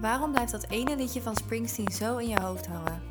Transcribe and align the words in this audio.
Waarom 0.00 0.30
blijft 0.30 0.52
dat 0.52 0.66
ene 0.68 0.96
liedje 0.96 1.22
van 1.22 1.36
Springsteen 1.36 1.92
zo 1.92 2.16
in 2.16 2.28
je 2.28 2.40
hoofd 2.40 2.66
hangen? 2.66 3.02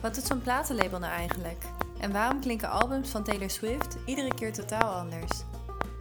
Wat 0.00 0.14
doet 0.14 0.24
zo'n 0.24 0.42
platenlabel 0.42 0.98
nou 0.98 1.12
eigenlijk? 1.12 1.64
En 1.98 2.12
waarom 2.12 2.40
klinken 2.40 2.70
albums 2.70 3.10
van 3.10 3.22
Taylor 3.22 3.50
Swift 3.50 3.96
iedere 4.06 4.34
keer 4.34 4.52
totaal 4.52 4.94
anders? 4.94 5.30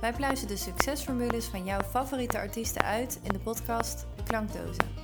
Wij 0.02 0.14
pluizen 0.14 0.48
de 0.48 0.58
succesformules 0.58 1.46
van 1.46 1.64
jouw 1.64 1.82
favoriete 1.82 2.38
artiesten 2.38 2.82
uit 2.82 3.20
in 3.24 3.34
de 3.34 3.40
podcast 3.40 4.06
Klankdozen. 4.24 4.99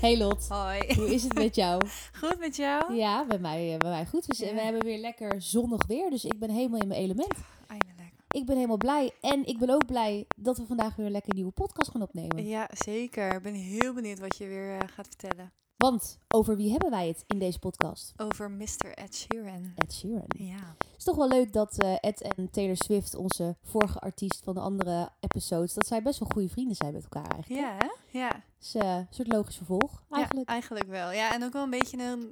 Hey 0.00 0.18
Lot, 0.18 0.48
Hoi. 0.48 0.94
hoe 0.96 1.14
is 1.14 1.22
het 1.22 1.34
met 1.34 1.54
jou? 1.54 1.82
Goed 2.20 2.38
met 2.38 2.56
jou? 2.56 2.94
Ja, 2.94 3.26
bij 3.26 3.38
mij, 3.38 3.72
eh, 3.72 3.78
bij 3.78 3.90
mij 3.90 4.06
goed. 4.06 4.26
Dus, 4.26 4.38
Ja. 4.38 4.54
We 4.54 4.60
hebben 4.60 4.84
weer 4.84 4.98
lekker 4.98 5.42
zonnig 5.42 5.86
weer, 5.86 6.10
dus 6.10 6.24
ik 6.24 6.38
ben 6.38 6.50
helemaal 6.50 6.80
in 6.80 6.88
mijn 6.88 7.00
element. 7.00 7.34
Eindelijk. 7.66 8.12
Ik 8.28 8.46
ben 8.46 8.54
helemaal 8.56 8.76
blij 8.76 9.10
en 9.20 9.46
ik 9.46 9.58
ben 9.58 9.70
ook 9.70 9.86
blij 9.86 10.26
dat 10.36 10.58
we 10.58 10.66
vandaag 10.66 10.96
weer 10.96 11.06
een 11.06 11.12
lekker 11.12 11.34
nieuwe 11.34 11.50
podcast 11.50 11.90
gaan 11.90 12.02
opnemen. 12.02 12.46
Ja, 12.46 12.70
zeker. 12.72 13.34
Ik 13.34 13.42
ben 13.42 13.54
heel 13.54 13.92
benieuwd 13.92 14.18
wat 14.18 14.36
je 14.36 14.46
weer 14.46 14.72
eh, 14.78 14.88
gaat 14.94 15.06
vertellen. 15.06 15.52
Want 15.86 16.18
over 16.28 16.56
wie 16.56 16.70
hebben 16.70 16.90
wij 16.90 17.08
het 17.08 17.24
in 17.26 17.38
deze 17.38 17.58
podcast? 17.58 18.12
Over 18.16 18.50
Mr. 18.50 18.94
Ed 18.94 19.14
Sheeran. 19.14 19.72
Ed 19.76 19.92
Sheeran. 19.92 20.24
Ja. 20.28 20.76
Het 20.78 20.98
is 20.98 21.04
toch 21.04 21.16
wel 21.16 21.28
leuk 21.28 21.52
dat 21.52 21.78
eh, 21.78 21.96
Ed 22.00 22.20
en 22.20 22.50
Taylor 22.50 22.76
Swift, 22.76 23.14
onze 23.14 23.56
vorige 23.62 23.98
artiest 23.98 24.40
van 24.44 24.54
de 24.54 24.60
andere 24.60 25.08
episodes, 25.20 25.74
dat 25.74 25.86
zij 25.86 26.02
best 26.02 26.18
wel 26.18 26.28
goede 26.32 26.48
vrienden 26.48 26.76
zijn 26.76 26.92
met 26.92 27.02
elkaar 27.02 27.30
eigenlijk. 27.30 27.62
Ja, 27.62 27.76
hè? 27.78 28.18
Ja. 28.18 28.42
Dus 28.58 28.74
een 28.74 29.06
soort 29.10 29.32
logisch 29.32 29.56
vervolg 29.56 30.02
eigenlijk. 30.10 30.48
Ja, 30.48 30.52
eigenlijk 30.54 30.88
wel. 30.88 31.10
Ja, 31.12 31.34
en 31.34 31.44
ook 31.44 31.52
wel 31.52 31.62
een 31.62 31.70
beetje 31.70 32.02
een 32.02 32.28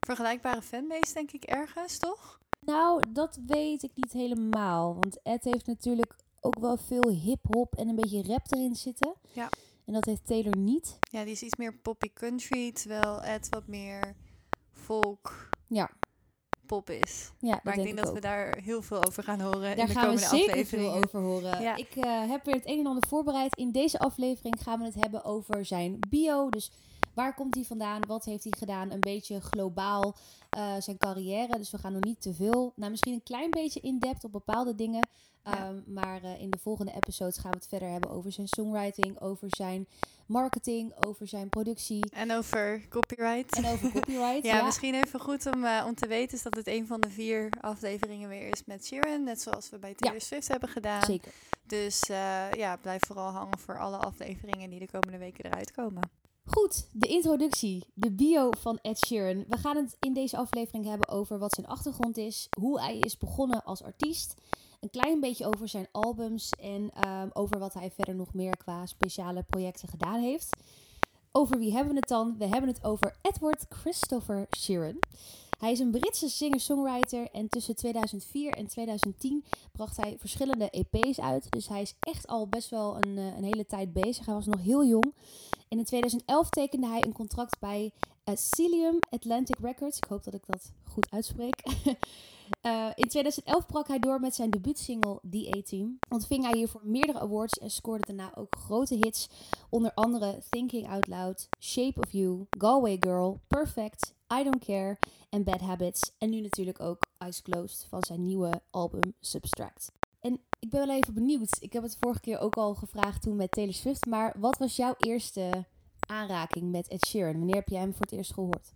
vergelijkbare 0.00 0.62
fanbase, 0.62 1.14
denk 1.14 1.30
ik, 1.32 1.44
ergens, 1.44 1.98
toch? 1.98 2.40
Nou, 2.60 3.02
dat 3.08 3.38
weet 3.46 3.82
ik 3.82 3.90
niet 3.94 4.12
helemaal. 4.12 4.94
Want 4.94 5.22
Ed 5.22 5.44
heeft 5.44 5.66
natuurlijk 5.66 6.16
ook 6.40 6.58
wel 6.58 6.76
veel 6.76 7.08
hip-hop 7.08 7.74
en 7.74 7.88
een 7.88 7.96
beetje 7.96 8.22
rap 8.22 8.46
erin 8.52 8.76
zitten. 8.76 9.14
Ja. 9.32 9.48
En 9.84 9.92
dat 9.92 10.04
heeft 10.04 10.26
Taylor 10.26 10.56
niet. 10.56 10.98
Ja, 11.00 11.24
die 11.24 11.32
is 11.32 11.42
iets 11.42 11.56
meer 11.56 11.74
poppy 11.74 12.12
country, 12.12 12.72
terwijl 12.72 13.22
Ed 13.22 13.48
wat 13.48 13.66
meer 13.66 14.14
folk 14.72 15.48
Ja, 15.66 15.90
pop 16.66 16.90
is. 16.90 17.32
ja 17.38 17.60
Maar 17.62 17.78
ik 17.78 17.84
denk 17.84 17.96
dat 17.96 18.08
ook. 18.08 18.14
we 18.14 18.20
daar 18.20 18.56
heel 18.56 18.82
veel 18.82 19.04
over 19.06 19.22
gaan 19.22 19.40
horen 19.40 19.60
Daar 19.60 19.78
in 19.78 19.86
de 19.86 19.92
gaan 19.92 20.10
we 20.10 20.18
zeker 20.18 20.66
veel 20.66 20.92
over 20.92 21.20
horen. 21.20 21.60
Ja. 21.62 21.76
Ik 21.76 21.96
eh, 21.96 22.28
heb 22.30 22.44
weer 22.44 22.54
het 22.54 22.66
een 22.68 22.78
en 22.78 22.86
ander 22.86 23.08
voorbereid. 23.08 23.56
In 23.56 23.72
deze 23.72 23.98
aflevering 23.98 24.62
gaan 24.62 24.78
we 24.78 24.84
het 24.84 24.94
hebben 24.94 25.24
over 25.24 25.64
zijn 25.64 25.98
bio. 26.08 26.48
Dus 26.50 26.70
waar 27.14 27.34
komt 27.34 27.54
hij 27.54 27.64
vandaan? 27.64 28.00
Wat 28.06 28.24
heeft 28.24 28.44
hij 28.44 28.52
gedaan? 28.58 28.90
Een 28.90 29.00
beetje 29.00 29.40
globaal 29.40 30.14
eh, 30.50 30.74
zijn 30.78 30.98
carrière. 30.98 31.56
Dus 31.56 31.70
we 31.70 31.78
gaan 31.78 31.92
nog 31.92 32.04
niet 32.04 32.22
te 32.22 32.34
veel. 32.34 32.72
Nou, 32.76 32.90
misschien 32.90 33.12
een 33.12 33.22
klein 33.22 33.50
beetje 33.50 33.80
in-depth 33.80 34.24
op 34.24 34.32
bepaalde 34.32 34.74
dingen. 34.74 35.08
Ja. 35.44 35.58
Ehm, 35.58 35.80
maar 35.86 36.22
eh, 36.22 36.40
in 36.40 36.50
de 36.50 36.58
volgende 36.58 36.92
episodes 36.92 37.38
gaan 37.38 37.50
we 37.50 37.56
het 37.56 37.68
verder 37.68 37.88
hebben 37.88 38.10
over 38.10 38.32
zijn 38.32 38.46
songwriting, 38.48 39.20
over 39.20 39.48
zijn 39.50 39.88
marketing, 40.26 41.04
over 41.06 41.28
zijn 41.28 41.48
productie 41.48 42.10
En 42.10 42.32
over 42.32 42.88
copyright. 42.88 43.56
en 43.56 43.66
over 43.66 43.92
copyright. 43.92 44.44
ja, 44.52 44.64
misschien 44.64 44.94
even 44.94 45.20
goed 45.20 45.46
om, 45.54 45.64
eh, 45.64 45.84
om 45.86 45.94
te 45.94 46.06
weten 46.06 46.36
is 46.36 46.42
dat 46.42 46.54
het 46.54 46.66
een 46.66 46.86
van 46.86 47.00
de 47.00 47.10
vier 47.10 47.48
afleveringen 47.60 48.28
weer 48.28 48.48
is 48.52 48.64
met 48.64 48.86
Sheeran. 48.86 49.24
Net 49.24 49.42
zoals 49.42 49.70
we 49.70 49.78
bij 49.78 49.94
Taylor 49.94 50.20
Swift 50.20 50.48
hebben 50.48 50.68
gedaan. 50.68 51.02
Zeker. 51.02 51.32
Dus 51.66 52.00
ja, 52.56 52.76
blijf 52.76 53.00
vooral 53.06 53.30
hangen 53.30 53.58
voor 53.58 53.78
alle 53.78 53.96
afleveringen 53.96 54.70
die 54.70 54.78
de 54.78 54.90
komende 54.90 55.18
weken 55.18 55.44
eruit 55.44 55.72
komen. 55.72 56.21
Goed, 56.44 56.88
de 56.92 57.06
introductie, 57.06 57.84
de 57.94 58.10
bio 58.10 58.50
van 58.58 58.78
Ed 58.82 58.98
Sheeran. 59.06 59.44
We 59.48 59.56
gaan 59.56 59.76
het 59.76 59.96
in 60.00 60.12
deze 60.12 60.36
aflevering 60.36 60.84
hebben 60.84 61.08
over 61.08 61.38
wat 61.38 61.52
zijn 61.52 61.66
achtergrond 61.66 62.16
is, 62.16 62.48
hoe 62.58 62.80
hij 62.80 62.98
is 62.98 63.18
begonnen 63.18 63.64
als 63.64 63.82
artiest, 63.82 64.34
een 64.80 64.90
klein 64.90 65.20
beetje 65.20 65.46
over 65.46 65.68
zijn 65.68 65.88
albums 65.92 66.50
en 66.50 66.90
ehm, 66.94 67.28
over 67.32 67.58
wat 67.58 67.74
hij 67.74 67.90
verder 67.90 68.14
nog 68.14 68.34
meer 68.34 68.56
qua 68.56 68.86
speciale 68.86 69.42
projecten 69.42 69.88
gedaan 69.88 70.20
heeft. 70.20 70.56
Over 71.32 71.58
wie 71.58 71.72
hebben 71.72 71.92
we 71.92 71.98
het 71.98 72.08
dan? 72.08 72.34
We 72.38 72.46
hebben 72.46 72.70
het 72.70 72.84
over 72.84 73.16
Edward 73.22 73.66
Christopher 73.68 74.46
Sheeran. 74.56 74.98
Hij 75.58 75.72
is 75.72 75.78
een 75.78 75.90
Britse 75.90 76.28
singer-songwriter 76.28 77.28
en 77.32 77.48
tussen 77.48 77.76
2004 77.76 78.52
en 78.52 78.66
2010 78.66 79.44
bracht 79.72 79.96
hij 79.96 80.16
verschillende 80.18 80.70
EP's 80.70 81.20
uit. 81.20 81.50
Dus 81.50 81.68
hij 81.68 81.82
is 81.82 81.94
echt 82.00 82.26
al 82.26 82.48
best 82.48 82.70
wel 82.70 82.96
een, 82.96 83.18
eh, 83.18 83.36
een 83.36 83.44
hele 83.44 83.66
tijd 83.66 83.92
bezig. 83.92 84.26
Hij 84.26 84.34
was 84.34 84.46
nog 84.46 84.60
heel 84.60 84.84
jong. 84.84 85.14
En 85.72 85.78
in 85.78 85.84
2011 85.84 86.48
tekende 86.48 86.86
hij 86.86 87.04
een 87.04 87.12
contract 87.12 87.58
bij 87.58 87.92
uh, 88.24 88.92
Atlantic 89.10 89.58
Records. 89.58 89.96
Ik 89.96 90.04
hoop 90.04 90.24
dat 90.24 90.34
ik 90.34 90.46
dat 90.46 90.72
goed 90.84 91.10
uitspreek. 91.10 91.62
Eh, 92.60 92.88
in 92.94 93.08
2011 93.08 93.66
brak 93.66 93.88
hij 93.88 93.98
door 93.98 94.20
met 94.20 94.34
zijn 94.34 94.50
debuutsingle 94.50 95.20
The 95.30 95.54
A-Team. 95.56 95.98
Ontving 96.08 96.44
hij 96.44 96.52
hiervoor 96.52 96.80
meerdere 96.84 97.20
awards 97.20 97.58
en 97.58 97.70
scoorde 97.70 98.06
daarna 98.06 98.36
ook 98.36 98.56
grote 98.58 98.94
hits. 98.94 99.28
Onder 99.70 99.94
andere 99.94 100.42
Thinking 100.50 100.88
Out 100.88 101.06
Loud, 101.06 101.48
Shape 101.60 102.00
of 102.00 102.12
You, 102.12 102.46
Galway 102.50 102.96
Girl, 103.00 103.40
Perfect, 103.46 104.14
I 104.40 104.42
Don't 104.42 104.64
Care 104.64 104.98
en 105.30 105.44
Bad 105.44 105.60
Habits. 105.60 106.12
En 106.18 106.30
nu 106.30 106.40
natuurlijk 106.40 106.80
ook 106.80 106.98
Eyes 107.18 107.42
Closed 107.42 107.86
van 107.88 108.04
zijn 108.06 108.24
nieuwe 108.24 108.60
album 108.70 109.14
Substract. 109.20 109.92
Ik 110.62 110.70
ben 110.70 110.86
wel 110.86 110.96
even 110.96 111.14
benieuwd. 111.14 111.56
Ik 111.60 111.72
heb 111.72 111.82
het 111.82 111.96
vorige 112.00 112.20
keer 112.20 112.38
ook 112.38 112.54
al 112.54 112.74
gevraagd 112.74 113.22
toen 113.22 113.36
met 113.36 113.50
Taylor 113.50 113.74
Swift. 113.74 114.06
Maar 114.06 114.34
wat 114.38 114.58
was 114.58 114.76
jouw 114.76 114.94
eerste 114.98 115.66
aanraking 116.06 116.70
met 116.70 116.88
Ed 116.88 117.06
Sheeran? 117.06 117.36
Wanneer 117.36 117.54
heb 117.54 117.68
jij 117.68 117.80
hem 117.80 117.92
voor 117.92 118.00
het 118.00 118.12
eerst 118.12 118.32
gehoord? 118.32 118.72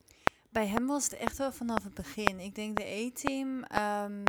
Bij 0.50 0.66
hem 0.66 0.86
was 0.86 1.04
het 1.04 1.12
echt 1.12 1.38
wel 1.38 1.52
vanaf 1.52 1.84
het 1.84 1.94
begin. 1.94 2.40
Ik 2.40 2.54
denk 2.54 2.76
de 2.76 2.84
A-team. 2.84 3.62
ehm, 3.62 4.24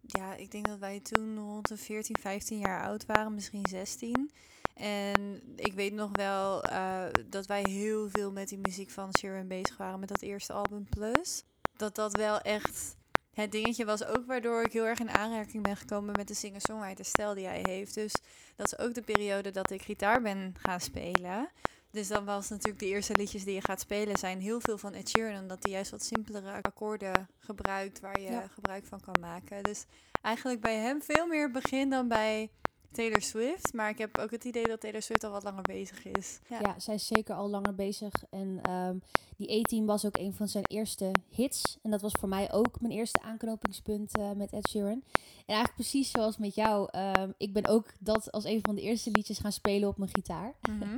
ja, 0.00 0.34
ik 0.34 0.50
denk 0.50 0.66
dat 0.66 0.78
wij 0.78 1.00
toen 1.00 1.38
rond 1.38 1.68
de 1.68 1.76
14, 1.76 2.16
15 2.20 2.58
jaar 2.58 2.84
oud 2.84 3.06
waren, 3.06 3.34
misschien 3.34 3.66
16. 3.68 4.30
En 4.74 5.42
ik 5.56 5.72
weet 5.72 5.92
nog 5.92 6.10
wel 6.12 6.62
eh, 6.62 7.04
dat 7.28 7.46
wij 7.46 7.62
heel 7.68 8.08
veel 8.08 8.32
met 8.32 8.48
die 8.48 8.58
muziek 8.58 8.90
van 8.90 9.16
Sharon 9.18 9.48
bezig 9.48 9.76
waren 9.76 10.00
met 10.00 10.08
dat 10.08 10.22
eerste 10.22 10.52
album 10.52 10.84
Plus. 10.88 11.44
Dat 11.76 11.94
dat 11.94 12.16
wel 12.16 12.40
echt 12.40 12.96
het 13.34 13.52
dingetje 13.52 13.84
was 13.84 14.04
ook 14.04 14.26
waardoor 14.26 14.62
ik 14.62 14.72
heel 14.72 14.86
erg 14.86 14.98
in 14.98 15.10
aanraking 15.10 15.62
ben 15.62 15.76
gekomen 15.76 16.14
met 16.16 16.28
de 16.28 16.34
singer-songwriter 16.34 17.04
stijl 17.04 17.34
die 17.34 17.46
hij 17.46 17.64
heeft. 17.68 17.94
Dus 17.94 18.12
dat 18.56 18.66
is 18.66 18.78
ook 18.78 18.94
de 18.94 19.02
periode 19.02 19.50
dat 19.50 19.70
ik 19.70 19.82
gitaar 19.82 20.22
ben 20.22 20.54
gaan 20.62 20.80
spelen. 20.80 21.48
Dus 21.90 22.08
dan 22.08 22.24
was 22.24 22.48
natuurlijk 22.48 22.78
de 22.78 22.86
eerste 22.86 23.16
liedjes 23.16 23.44
die 23.44 23.54
je 23.54 23.60
gaat 23.60 23.80
spelen 23.80 24.16
zijn 24.18 24.40
heel 24.40 24.60
veel 24.60 24.78
van 24.78 24.92
Ed 24.92 25.08
Sheeran. 25.08 25.40
Omdat 25.40 25.62
hij 25.62 25.72
juist 25.72 25.90
wat 25.90 26.04
simpelere 26.04 26.62
akkoorden 26.62 27.28
gebruikt 27.38 28.00
waar 28.00 28.20
je 28.20 28.30
Ja. 28.30 28.48
gebruik 28.54 28.86
van 28.86 29.00
kan 29.00 29.14
maken. 29.20 29.62
Dus 29.62 29.84
eigenlijk 30.20 30.60
bij 30.60 30.76
hem 30.76 31.02
veel 31.02 31.26
meer 31.26 31.50
begin 31.50 31.90
dan 31.90 32.08
bij 32.08 32.50
Taylor 32.94 33.22
Swift. 33.22 33.72
Maar 33.72 33.88
ik 33.88 33.98
heb 33.98 34.18
ook 34.18 34.30
het 34.30 34.44
idee 34.44 34.64
dat 34.64 34.80
Taylor 34.80 35.02
Swift 35.02 35.24
al 35.24 35.30
wat 35.30 35.42
langer 35.42 35.62
bezig 35.62 36.04
is. 36.04 36.38
Ja, 36.48 36.74
zij 36.78 36.94
is 36.94 37.06
zeker 37.06 37.34
al 37.34 37.48
langer 37.50 37.74
bezig. 37.74 38.12
En 38.30 38.58
ehm, 38.62 38.96
die 39.36 39.60
A-Team 39.60 39.86
was 39.86 40.04
ook 40.04 40.16
een 40.18 40.32
van 40.34 40.48
zijn 40.48 40.64
eerste 40.66 41.10
hits. 41.30 41.78
En 41.82 41.90
dat 41.90 42.00
was 42.00 42.12
voor 42.20 42.28
mij 42.28 42.52
ook 42.52 42.80
mijn 42.80 42.92
eerste 42.92 43.20
aanknopingspunt 43.22 44.18
eh, 44.18 44.30
met 44.32 44.52
Ed 44.52 44.68
Sheeran. 44.68 45.02
En 45.46 45.54
eigenlijk 45.54 45.74
precies 45.74 46.10
zoals 46.10 46.36
met 46.38 46.54
jou. 46.54 46.88
ehm, 46.90 47.30
ik 47.38 47.52
ben 47.52 47.66
ook 47.66 47.92
dat 47.98 48.32
als 48.32 48.44
een 48.44 48.60
van 48.62 48.74
de 48.74 48.80
eerste 48.80 49.10
liedjes 49.10 49.38
gaan 49.38 49.52
spelen 49.52 49.88
op 49.88 49.98
mijn 49.98 50.10
gitaar. 50.14 50.54
Mhm. 50.68 50.88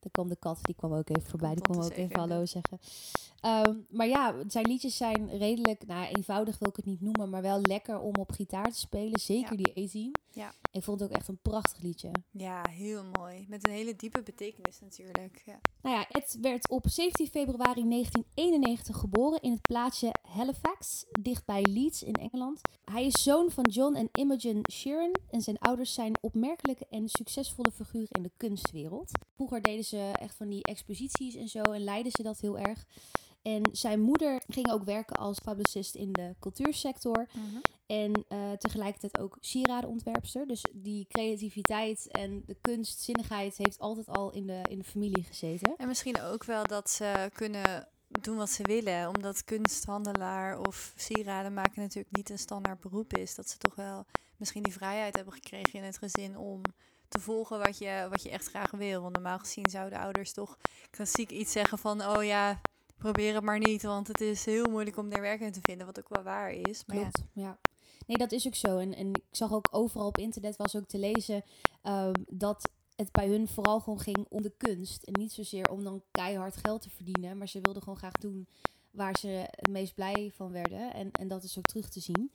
Dan 0.00 0.12
kwam 0.12 0.28
de 0.28 0.36
kat, 0.36 0.58
die 0.62 0.74
kwam 0.74 0.92
ook 0.92 1.08
even 1.08 1.30
voorbij. 1.30 1.54
Die 1.54 1.62
kwam 1.62 1.76
ook 1.76 1.90
even 1.90 2.02
even. 2.02 2.18
hallo 2.18 2.44
zeggen. 2.44 2.78
Ehm, 3.44 3.76
maar 3.88 4.06
ja, 4.08 4.34
zijn 4.48 4.66
liedjes 4.66 4.96
zijn 4.96 5.28
redelijk, 5.38 5.86
nou 5.86 6.06
eenvoudig 6.06 6.58
wil 6.58 6.68
ik 6.68 6.76
het 6.76 6.84
niet 6.84 7.00
noemen, 7.00 7.30
maar 7.30 7.42
wel 7.42 7.60
lekker 7.60 8.00
om 8.00 8.14
op 8.16 8.32
gitaar 8.32 8.70
te 8.72 8.78
spelen. 8.78 9.20
Zeker 9.20 9.58
Ja. 9.58 9.64
die 9.72 9.84
A-Team. 9.84 10.10
Ja. 10.30 10.52
Ik 10.72 10.82
vond 10.82 11.00
het 11.00 11.08
ook 11.10 11.16
echt 11.16 11.28
een 11.28 11.38
prachtig 11.42 11.82
liedje. 11.82 12.10
Ja, 12.30 12.62
heel 12.70 13.02
mooi. 13.18 13.44
Met 13.48 13.66
een 13.66 13.72
hele 13.72 13.96
diepe 13.96 14.22
betekenis 14.22 14.80
natuurlijk. 14.80 15.42
Ja. 15.44 15.60
Nou 15.82 15.96
ja, 15.96 16.08
Ed 16.08 16.38
werd 16.40 16.68
op 16.70 16.84
17 16.88 17.26
februari 17.26 17.88
1991 17.88 18.96
geboren 18.96 19.40
in 19.40 19.50
het 19.52 19.62
plaatsje 19.62 20.14
Halifax, 20.22 21.04
dichtbij 21.20 21.62
Leeds 21.62 22.02
in 22.02 22.14
Engeland. 22.14 22.60
Hij 22.84 23.04
is 23.06 23.22
zoon 23.22 23.50
van 23.50 23.64
John 23.64 23.94
en 23.94 24.08
Imogen 24.12 24.60
Sheeran 24.72 25.14
en 25.30 25.40
zijn 25.40 25.58
ouders 25.58 25.94
zijn 25.94 26.12
opmerkelijke 26.20 26.86
en 26.90 27.08
succesvolle 27.08 27.70
figuren 27.70 28.08
in 28.10 28.22
de 28.22 28.32
kunstwereld. 28.36 29.10
Vroeger 29.34 29.62
deden 29.62 29.84
ze 29.84 30.12
echt 30.20 30.34
van 30.36 30.48
die 30.48 30.62
exposities 30.62 31.34
en 31.34 31.48
zo 31.48 31.60
en 31.62 31.84
leidden 31.84 32.12
ze 32.12 32.22
dat 32.22 32.40
heel 32.40 32.58
erg. 32.58 32.86
En 33.44 33.62
zijn 33.72 34.00
moeder 34.00 34.42
ging 34.46 34.70
ook 34.70 34.84
werken 34.84 35.16
als 35.16 35.38
publicist 35.38 35.94
in 35.94 36.12
de 36.12 36.34
cultuursector. 36.40 37.26
En 37.86 38.24
eh, 38.28 38.52
tegelijkertijd 38.52 39.18
ook 39.18 39.36
sieradenontwerpster. 39.40 40.46
Dus 40.46 40.64
die 40.72 41.06
creativiteit 41.08 42.08
en 42.10 42.42
de 42.46 42.56
kunstzinnigheid 42.60 43.56
heeft 43.56 43.78
altijd 43.78 44.08
al 44.08 44.32
in 44.32 44.46
de, 44.46 44.60
in 44.68 44.78
de 44.78 44.84
familie 44.84 45.22
gezeten. 45.22 45.74
En 45.76 45.88
misschien 45.88 46.20
ook 46.20 46.44
wel 46.44 46.66
dat 46.66 46.90
ze 46.90 47.30
kunnen 47.32 47.88
doen 48.06 48.36
wat 48.36 48.50
ze 48.50 48.62
willen. 48.62 49.08
Omdat 49.08 49.44
kunsthandelaar 49.44 50.58
of 50.58 50.92
sieraden 50.96 51.54
maken 51.54 51.82
natuurlijk 51.82 52.16
niet 52.16 52.30
een 52.30 52.38
standaard 52.38 52.80
beroep 52.80 53.16
is. 53.16 53.34
Dat 53.34 53.48
ze 53.48 53.58
toch 53.58 53.74
wel 53.74 54.06
misschien 54.36 54.62
die 54.62 54.72
vrijheid 54.72 55.16
hebben 55.16 55.34
gekregen 55.34 55.78
in 55.78 55.84
het 55.84 55.98
gezin 55.98 56.38
om 56.38 56.62
te 57.08 57.20
volgen 57.20 57.58
wat 57.58 57.78
je, 57.78 58.06
wat 58.10 58.22
je 58.22 58.30
echt 58.30 58.48
graag 58.48 58.70
wil. 58.70 59.00
Want 59.00 59.14
normaal 59.14 59.38
gezien 59.38 59.70
zouden 59.70 59.98
ouders 59.98 60.32
toch 60.32 60.58
klassiek 60.90 61.30
iets 61.30 61.52
zeggen 61.52 61.78
van... 61.78 62.02
Oh 62.06 62.24
ja, 62.24 62.60
probeer 63.04 63.34
het 63.34 63.44
maar 63.44 63.58
niet, 63.58 63.82
want 63.82 64.08
het 64.08 64.20
is 64.20 64.44
heel 64.44 64.70
moeilijk 64.70 64.96
om 64.96 65.08
daar 65.08 65.20
werk 65.20 65.40
in 65.40 65.52
te 65.52 65.60
vinden. 65.62 65.86
Wat 65.86 65.98
ook 65.98 66.08
wel 66.08 66.22
waar 66.22 66.52
is. 66.52 66.84
Maar 66.86 66.96
ja, 66.96 67.02
Klopt, 67.02 67.22
ja. 67.32 67.58
Nee, 68.06 68.16
dat 68.16 68.32
is 68.32 68.46
ook 68.46 68.54
zo. 68.54 68.78
En, 68.78 68.94
en 68.94 69.08
ik 69.08 69.22
zag 69.30 69.52
ook 69.52 69.68
overal 69.70 70.06
op 70.06 70.18
internet 70.18 70.56
was 70.56 70.76
ook 70.76 70.86
te 70.86 70.98
lezen 70.98 71.42
ehm, 71.82 72.12
dat 72.28 72.68
het 72.96 73.12
bij 73.12 73.28
hun 73.28 73.48
vooral 73.48 73.80
gewoon 73.80 74.00
ging 74.00 74.26
om 74.28 74.42
de 74.42 74.52
kunst. 74.56 75.02
En 75.02 75.12
niet 75.18 75.32
zozeer 75.32 75.70
om 75.70 75.84
dan 75.84 76.02
keihard 76.10 76.56
geld 76.56 76.82
te 76.82 76.90
verdienen. 76.90 77.38
Maar 77.38 77.48
ze 77.48 77.60
wilden 77.60 77.82
gewoon 77.82 77.98
graag 77.98 78.12
doen 78.12 78.46
waar 78.90 79.16
ze 79.20 79.28
het 79.28 79.70
meest 79.70 79.94
blij 79.94 80.32
van 80.34 80.52
werden. 80.52 80.94
En, 80.94 81.12
en 81.12 81.28
dat 81.28 81.42
is 81.42 81.58
ook 81.58 81.66
terug 81.66 81.88
te 81.88 82.00
zien. 82.00 82.30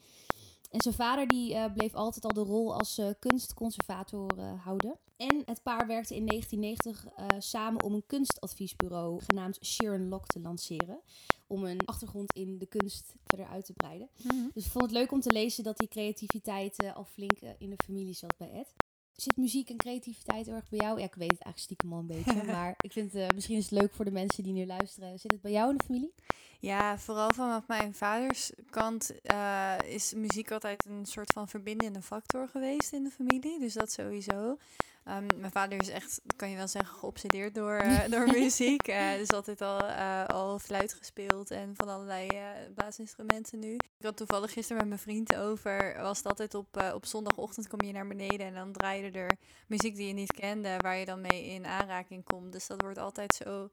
En 0.70 0.82
zijn 0.82 0.96
vader 0.96 1.28
die 1.28 1.54
uh, 1.54 1.66
bleef 1.74 1.94
altijd 1.94 2.26
al 2.26 2.34
de 2.34 2.52
rol 2.52 2.78
als 2.78 3.00
uh, 3.00 3.10
kunstconservator 3.20 4.38
uh, 4.38 4.64
houden. 4.64 4.98
En 5.18 5.42
het 5.46 5.64
paar 5.64 5.88
werkte 5.88 6.16
in 6.16 6.26
1990 6.26 7.42
samen 7.44 7.84
om 7.84 7.94
een 7.94 8.06
kunstadviesbureau 8.06 9.22
genaamd 9.28 9.60
Sharon 9.66 10.10
Lock 10.10 10.26
te 10.26 10.40
lanceren. 10.40 11.00
Om 11.48 11.64
een 11.64 11.86
achtergrond 11.86 12.34
in 12.34 12.58
de 12.58 12.66
kunst 12.66 13.14
verder 13.26 13.48
uit 13.48 13.66
te 13.66 13.74
breiden. 13.74 14.10
Mm 14.22 14.30
-hmm. 14.30 14.52
Dus 14.54 14.66
ik 14.66 14.72
vond 14.72 14.84
het 14.84 14.94
leuk 14.94 15.12
om 15.12 15.20
te 15.20 15.32
lezen 15.32 15.64
dat 15.64 15.78
die 15.78 15.88
creativiteit 15.88 16.94
al 16.96 17.04
flink 17.04 17.40
in 17.58 17.70
de 17.70 17.84
familie 17.86 18.14
zat 18.14 18.38
bij 18.38 18.52
Ed. 18.52 18.74
Zit 19.22 19.38
muziek 19.38 19.70
en 19.70 19.78
creativiteit 19.78 20.48
erg 20.48 20.70
bij 20.70 20.80
jou? 20.80 21.00
Ja, 21.00 21.06
ik 21.06 21.16
weet 21.16 21.32
het 21.32 21.42
eigenlijk 21.42 21.60
stiekem 21.60 21.94
al 21.94 22.00
een 22.00 22.08
beetje. 22.08 22.44
maar 22.54 22.74
ik 22.78 22.92
vind 22.92 23.14
het 23.14 23.34
misschien 23.36 23.58
is 23.58 23.70
het 23.70 23.80
leuk 23.80 23.94
voor 23.94 24.06
de 24.06 24.12
mensen 24.12 24.44
die 24.44 24.54
nu 24.54 24.66
luisteren. 24.66 25.20
Zit 25.20 25.32
het 25.32 25.42
bij 25.42 25.52
jou 25.52 25.72
in 25.72 25.78
de 25.78 25.84
familie? 25.84 26.14
Ja, 26.62 26.98
vooral 26.98 27.30
vanaf 27.34 27.68
mijn 27.68 27.94
vaders 27.94 28.52
kant 28.70 29.12
uh, 29.32 29.74
is 29.86 30.14
muziek 30.14 30.52
altijd 30.52 30.86
een 30.86 31.06
soort 31.06 31.34
van 31.34 31.48
verbindende 31.48 32.02
factor 32.02 32.48
geweest 32.48 32.94
in 32.94 33.04
de 33.04 33.10
familie. 33.10 33.60
Dus 33.60 33.74
dat 33.74 33.92
sowieso. 33.92 34.58
Um, 35.06 35.28
mijn 35.36 35.52
vader 35.52 35.80
is 35.82 35.90
echt, 35.90 36.22
kan 36.36 36.50
je 36.50 36.56
wel 36.56 36.68
zeggen, 36.68 36.96
geobsedeerd 36.96 37.56
door, 37.56 37.82
uh, 37.84 38.08
door 38.14 38.28
muziek. 38.28 38.88
Uh, 38.88 39.14
dus 39.14 39.32
altijd 39.32 39.62
al, 39.62 39.82
al 40.26 40.60
fluit 40.60 40.94
gespeeld 40.94 41.52
en 41.52 41.76
van 41.76 41.90
allerlei 41.90 42.30
blaasinstrumenten 42.76 43.60
nu. 43.60 43.74
Ik 43.74 44.06
had 44.06 44.18
toevallig 44.18 44.54
gisteren 44.54 44.78
met 44.78 44.88
mijn 44.88 45.00
vriend 45.00 45.36
over, 45.36 46.02
was 46.02 46.18
het 46.18 46.28
altijd 46.28 46.54
op, 46.54 46.92
op 46.94 47.06
zondagochtend 47.06 47.68
kom 47.68 47.82
je 47.82 47.92
naar 47.94 48.08
beneden 48.08 48.48
en 48.48 48.54
dan 48.54 48.72
draaide 48.72 49.20
er 49.20 49.38
muziek 49.68 49.96
die 49.96 50.08
je 50.08 50.14
niet 50.14 50.32
kende, 50.32 50.78
waar 50.78 50.98
je 50.98 51.06
dan 51.06 51.22
mee 51.22 51.46
in 51.46 51.66
aanraking 51.66 52.24
komt. 52.24 52.52
Dus 52.52 52.68
dat 52.68 52.82
wordt 52.82 52.98
altijd 52.98 53.34
zo 53.34 53.70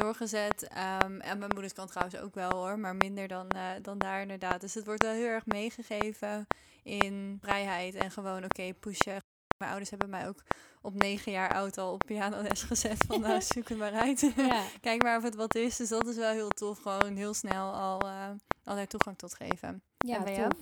doorgezet. 0.00 0.62
Um, 0.62 1.20
en 1.20 1.38
mijn 1.38 1.50
moeders 1.52 1.72
kant 1.72 1.90
trouwens 1.90 2.18
ook 2.20 2.34
wel 2.34 2.50
hoor, 2.50 2.78
maar 2.78 2.96
minder 2.96 3.28
dan, 3.28 3.46
uh, 3.56 3.70
dan 3.82 3.98
daar 3.98 4.20
inderdaad. 4.20 4.60
Dus 4.60 4.74
het 4.74 4.84
wordt 4.86 5.02
wel 5.02 5.12
heel 5.12 5.26
erg 5.26 5.46
meegegeven 5.46 6.46
in 6.82 7.38
vrijheid 7.40 7.94
en 7.94 8.10
gewoon 8.10 8.44
oké, 8.44 8.44
okay, 8.44 8.74
pushen. 8.74 9.22
Mijn 9.58 9.70
ouders 9.70 9.90
hebben 9.90 10.10
mij 10.10 10.28
ook 10.28 10.42
op 10.82 10.94
negen 10.94 11.32
jaar 11.32 11.54
oud 11.54 11.78
al 11.78 11.92
op 11.92 12.02
pianoles 12.06 12.62
gezet 12.62 13.04
van 13.06 13.20
nou 13.20 13.42
zoek 13.42 13.68
het 13.68 13.78
maar 13.78 13.92
uit. 13.92 14.20
Ja. 14.36 14.64
Kijk 14.80 15.02
maar 15.02 15.16
of 15.16 15.22
het 15.22 15.34
wat 15.34 15.54
is. 15.54 15.76
Dus 15.76 15.88
dat 15.88 16.06
is 16.06 16.16
wel 16.16 16.32
heel 16.32 16.48
tof. 16.48 16.78
Gewoon 16.78 17.16
heel 17.16 17.34
snel 17.34 17.72
al, 17.72 18.06
uh, 18.06 18.28
al 18.64 18.74
daar 18.74 18.86
toegang 18.86 19.18
tot 19.18 19.34
geven. 19.34 19.82
Ja, 19.98 20.22
tof. 20.22 20.36
Jou? 20.36 20.52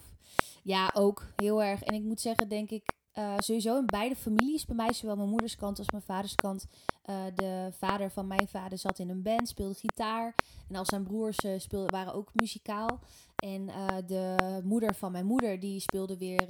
Ja, 0.63 0.91
ook 0.95 1.23
heel 1.37 1.63
erg. 1.63 1.83
En 1.83 1.95
ik 1.95 2.03
moet 2.03 2.21
zeggen, 2.21 2.49
denk 2.49 2.71
ik, 2.71 2.93
uh, 3.19 3.35
sowieso 3.39 3.79
in 3.79 3.87
beide 3.87 4.17
families, 4.17 4.65
bij 4.65 4.77
mij 4.77 4.93
zowel 4.93 5.17
mijn 5.17 5.29
moeders 5.29 5.57
kant 5.57 5.79
als 5.79 5.91
mijn 5.91 6.03
vaders 6.03 6.35
kant. 6.35 6.67
Uh, 7.11 7.25
de 7.35 7.69
vader 7.79 8.11
van 8.11 8.27
mijn 8.27 8.49
vader 8.49 8.79
zat 8.79 8.99
in 8.99 9.09
een 9.09 9.23
band, 9.23 9.49
speelde 9.49 9.75
gitaar. 9.75 10.35
En 10.69 10.77
al 10.77 10.85
zijn 10.85 11.03
broers 11.03 11.39
uh, 11.45 11.59
speelden, 11.59 11.91
waren 11.91 12.15
ook 12.15 12.31
muzikaal. 12.35 13.01
En 13.37 13.67
de 14.07 14.61
moeder 14.65 14.95
van 14.95 15.13
mijn 15.13 15.27
moeder, 15.27 15.61
die 15.61 15.81
speelde 15.81 16.19
weer 16.19 16.49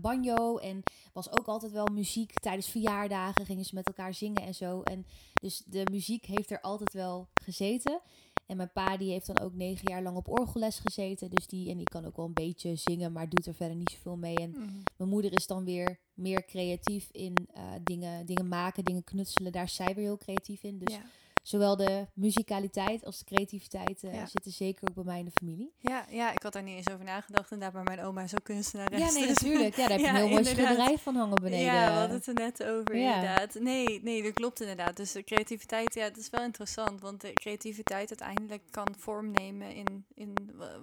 banjo. 0.00 0.56
En 0.56 0.82
was 1.12 1.30
ook 1.30 1.46
altijd 1.46 1.72
wel 1.72 1.86
muziek. 1.92 2.32
Tijdens 2.40 2.68
verjaardagen 2.68 3.46
gingen 3.46 3.64
ze 3.64 3.74
met 3.74 3.86
elkaar 3.86 4.14
zingen 4.14 4.42
en 4.42 4.54
zo. 4.54 4.82
En 4.82 5.06
dus 5.40 5.62
de 5.66 5.82
muziek 5.90 6.24
heeft 6.24 6.50
er 6.50 6.60
altijd 6.60 6.92
wel 6.92 7.28
gezeten. 7.42 8.00
En 8.46 8.56
mijn 8.56 8.72
pa 8.72 8.96
die 8.96 9.10
heeft 9.10 9.26
dan 9.26 9.38
ook 9.38 9.54
negen 9.54 9.90
jaar 9.90 10.02
lang 10.02 10.16
op 10.16 10.28
orgelles 10.28 10.78
gezeten. 10.78 11.30
Dus 11.30 11.46
die, 11.46 11.70
en 11.70 11.76
die 11.76 11.88
kan 11.88 12.06
ook 12.06 12.16
wel 12.16 12.26
een 12.26 12.32
beetje 12.32 12.74
zingen, 12.74 13.12
maar 13.12 13.28
doet 13.28 13.46
er 13.46 13.54
verder 13.54 13.76
niet 13.76 13.90
zoveel 13.90 14.16
mee. 14.16 14.36
En 14.36 14.50
mm. 14.50 14.82
mijn 14.96 15.10
moeder 15.10 15.32
is 15.32 15.46
dan 15.46 15.64
weer 15.64 15.98
meer 16.16 16.44
creatief 16.44 17.08
in 17.12 17.34
uh, 17.56 17.62
dingen, 17.82 18.26
dingen 18.26 18.48
maken, 18.48 18.84
dingen 18.84 19.04
knutselen. 19.04 19.52
Daar 19.52 19.64
is 19.64 19.74
zij 19.74 19.94
weer 19.94 20.04
heel 20.04 20.18
creatief 20.18 20.62
in. 20.62 20.78
Dus 20.78 20.94
ja. 20.94 21.02
zowel 21.42 21.76
de 21.76 22.06
muzikaliteit 22.14 23.04
als 23.04 23.18
de 23.18 23.24
creativiteit 23.24 24.02
uh, 24.02 24.14
ja. 24.14 24.26
zitten 24.26 24.52
zeker 24.52 24.88
ook 24.88 24.94
bij 24.94 25.04
mij 25.04 25.18
in 25.18 25.24
de 25.24 25.30
familie. 25.30 25.72
Ja, 25.78 26.06
ja, 26.10 26.32
ik 26.32 26.42
had 26.42 26.52
daar 26.52 26.62
niet 26.62 26.76
eens 26.76 26.90
over 26.90 27.04
nagedacht. 27.04 27.50
Inderdaad, 27.50 27.74
maar 27.74 27.96
mijn 27.96 28.06
oma 28.06 28.22
is 28.22 28.34
ook 28.34 28.44
kunstenares. 28.44 28.98
Ja, 28.98 29.10
nee, 29.10 29.28
natuurlijk. 29.28 29.76
Ja, 29.76 29.88
daar 29.88 29.98
heb 29.98 30.00
je 30.00 30.08
een 30.08 30.14
heel 30.14 30.28
mooi 30.28 30.44
schilderij 30.44 30.98
van 30.98 31.16
hangen 31.16 31.42
beneden. 31.42 31.64
Ja, 31.64 31.86
we 31.86 31.98
hadden 31.98 32.16
het 32.16 32.26
er 32.26 32.34
net 32.34 32.64
over, 32.64 32.94
inderdaad. 32.94 33.54
Nee, 33.54 34.02
nee, 34.02 34.22
dat 34.22 34.32
klopt 34.32 34.60
inderdaad. 34.60 34.96
Dus 34.96 35.12
de 35.12 35.24
creativiteit, 35.24 35.94
ja, 35.94 36.08
dat 36.08 36.16
is 36.16 36.30
wel 36.30 36.44
interessant. 36.44 37.00
Want 37.00 37.20
de 37.20 37.32
creativiteit 37.32 38.08
uiteindelijk 38.08 38.62
kan 38.70 38.94
vorm 38.98 39.30
nemen 39.30 39.74
in, 39.74 40.04
in 40.14 40.34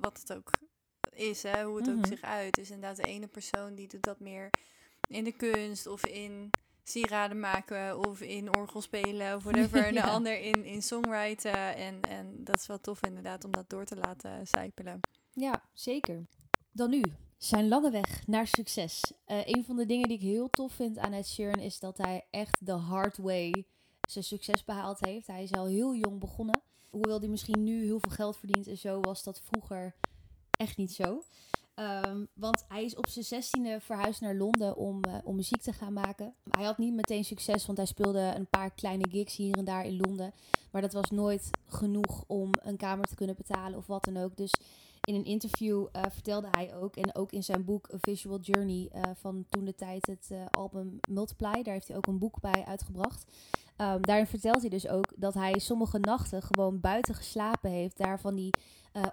wat 0.02 0.20
het 0.20 0.34
ook 0.34 0.52
is, 1.16 1.44
hè, 1.44 1.64
hoe 1.64 1.76
het 1.76 1.86
mm 1.86 1.92
-hmm. 1.92 2.00
ook 2.00 2.08
zich 2.08 2.22
uit. 2.22 2.54
Dus 2.54 2.70
inderdaad, 2.70 2.96
de 2.96 3.04
ene 3.04 3.28
persoon 3.28 3.76
die 3.76 3.88
doet 3.88 4.04
dat 4.04 4.20
meer 4.20 4.50
in 5.08 5.24
de 5.24 5.32
kunst 5.32 5.88
of 5.88 6.06
in 6.06 6.50
sieraden 6.84 7.40
maken 7.40 8.08
of 8.08 8.22
in 8.22 8.56
orgel 8.56 8.82
spelen 8.82 9.36
of 9.36 9.44
whatever. 9.50 9.86
En 9.86 9.94
de 9.94 10.04
ander 10.04 10.40
in, 10.40 10.66
in 10.66 10.82
songwriten. 10.82 11.76
En, 11.76 12.02
en 12.02 12.44
dat 12.44 12.60
is 12.60 12.68
wel 12.68 12.80
tof 12.80 13.06
inderdaad 13.06 13.46
om 13.46 13.52
dat 13.52 13.70
door 13.70 13.86
te 13.86 13.96
laten 13.96 14.48
zijpelen. 14.48 15.00
Ja, 15.34 15.64
zeker. 15.74 16.26
Dan 16.72 16.90
nu, 16.90 17.04
zijn 17.38 17.68
lange 17.68 17.92
weg 17.92 18.28
naar 18.28 18.48
succes. 18.48 19.12
Uh, 19.28 19.48
een 19.48 19.64
van 19.66 19.76
de 19.76 19.86
dingen 19.86 20.08
die 20.08 20.18
ik 20.18 20.24
heel 20.24 20.50
tof 20.50 20.74
vind 20.74 20.98
aan 20.98 21.14
Ed 21.14 21.28
Sheeran 21.28 21.60
is 21.60 21.80
dat 21.80 21.98
hij 21.98 22.28
echt 22.30 22.66
de 22.66 22.72
hard 22.72 23.18
way 23.18 23.66
zijn 24.02 24.24
succes 24.24 24.64
behaald 24.64 25.00
heeft. 25.00 25.28
Hij 25.28 25.44
is 25.44 25.52
al 25.52 25.66
heel 25.66 25.96
jong 25.96 26.20
begonnen. 26.20 26.62
Hoewel 26.90 27.20
hij 27.20 27.28
misschien 27.28 27.64
nu 27.64 27.84
heel 27.84 28.00
veel 28.00 28.12
geld 28.12 28.38
verdient 28.38 28.68
en 28.68 28.78
zo, 28.78 29.00
was 29.00 29.24
dat 29.24 29.42
vroeger 29.42 29.96
echt 30.52 30.78
niet 30.78 30.94
zo. 30.94 31.24
Um, 31.76 32.28
want 32.34 32.66
hij 32.68 32.84
is 32.84 32.96
op 32.96 33.08
zijn 33.08 33.26
zestiende 33.26 33.80
verhuisd 33.80 34.22
naar 34.22 34.36
Londen 34.36 34.76
om, 34.76 35.02
uh, 35.08 35.16
om 35.24 35.36
muziek 35.36 35.62
te 35.62 35.74
gaan 35.74 35.94
maken. 35.94 36.34
Hij 36.50 36.66
had 36.66 36.78
niet 36.78 36.94
meteen 36.94 37.24
succes, 37.24 37.66
want 37.66 37.78
hij 37.78 37.88
speelde 37.88 38.34
een 38.36 38.48
paar 38.50 38.72
kleine 38.72 39.10
gigs 39.10 39.36
hier 39.36 39.58
en 39.58 39.66
daar 39.66 39.86
in 39.86 39.98
Londen. 39.98 40.34
Maar 40.72 40.82
dat 40.82 40.94
was 40.94 41.10
nooit 41.10 41.50
genoeg 41.66 42.24
om 42.28 42.50
een 42.62 42.78
kamer 42.78 43.06
te 43.06 43.16
kunnen 43.16 43.36
betalen 43.36 43.78
of 43.78 43.88
wat 43.88 44.04
dan 44.04 44.18
ook. 44.18 44.38
Dus 44.38 44.54
in 45.02 45.16
een 45.16 45.26
interview 45.26 45.88
uh, 45.96 46.02
vertelde 46.10 46.48
hij 46.52 46.76
ook, 46.76 46.96
en 46.96 47.16
ook 47.16 47.32
in 47.32 47.44
zijn 47.44 47.66
boek 47.66 47.94
A 47.94 47.98
Visual 48.00 48.40
Journey 48.40 48.90
uh, 48.96 49.02
van 49.14 49.46
toen 49.50 49.66
de 49.66 49.76
tijd 49.76 50.06
het 50.06 50.30
album 50.52 51.00
Multiply, 51.10 51.64
daar 51.64 51.74
heeft 51.74 51.88
hij 51.88 51.98
ook 51.98 52.08
een 52.08 52.20
boek 52.20 52.40
bij 52.40 52.64
uitgebracht. 52.66 53.32
Um, 53.78 54.02
daarin 54.02 54.28
vertelt 54.28 54.62
hij 54.62 54.70
dus 54.70 54.88
ook 54.88 55.14
dat 55.16 55.34
hij 55.34 55.60
sommige 55.60 56.00
nachten 56.00 56.42
gewoon 56.42 56.80
buiten 56.80 57.16
geslapen 57.16 57.70
heeft. 57.70 57.98
Daar 57.98 58.20
van 58.20 58.36
die 58.36 58.54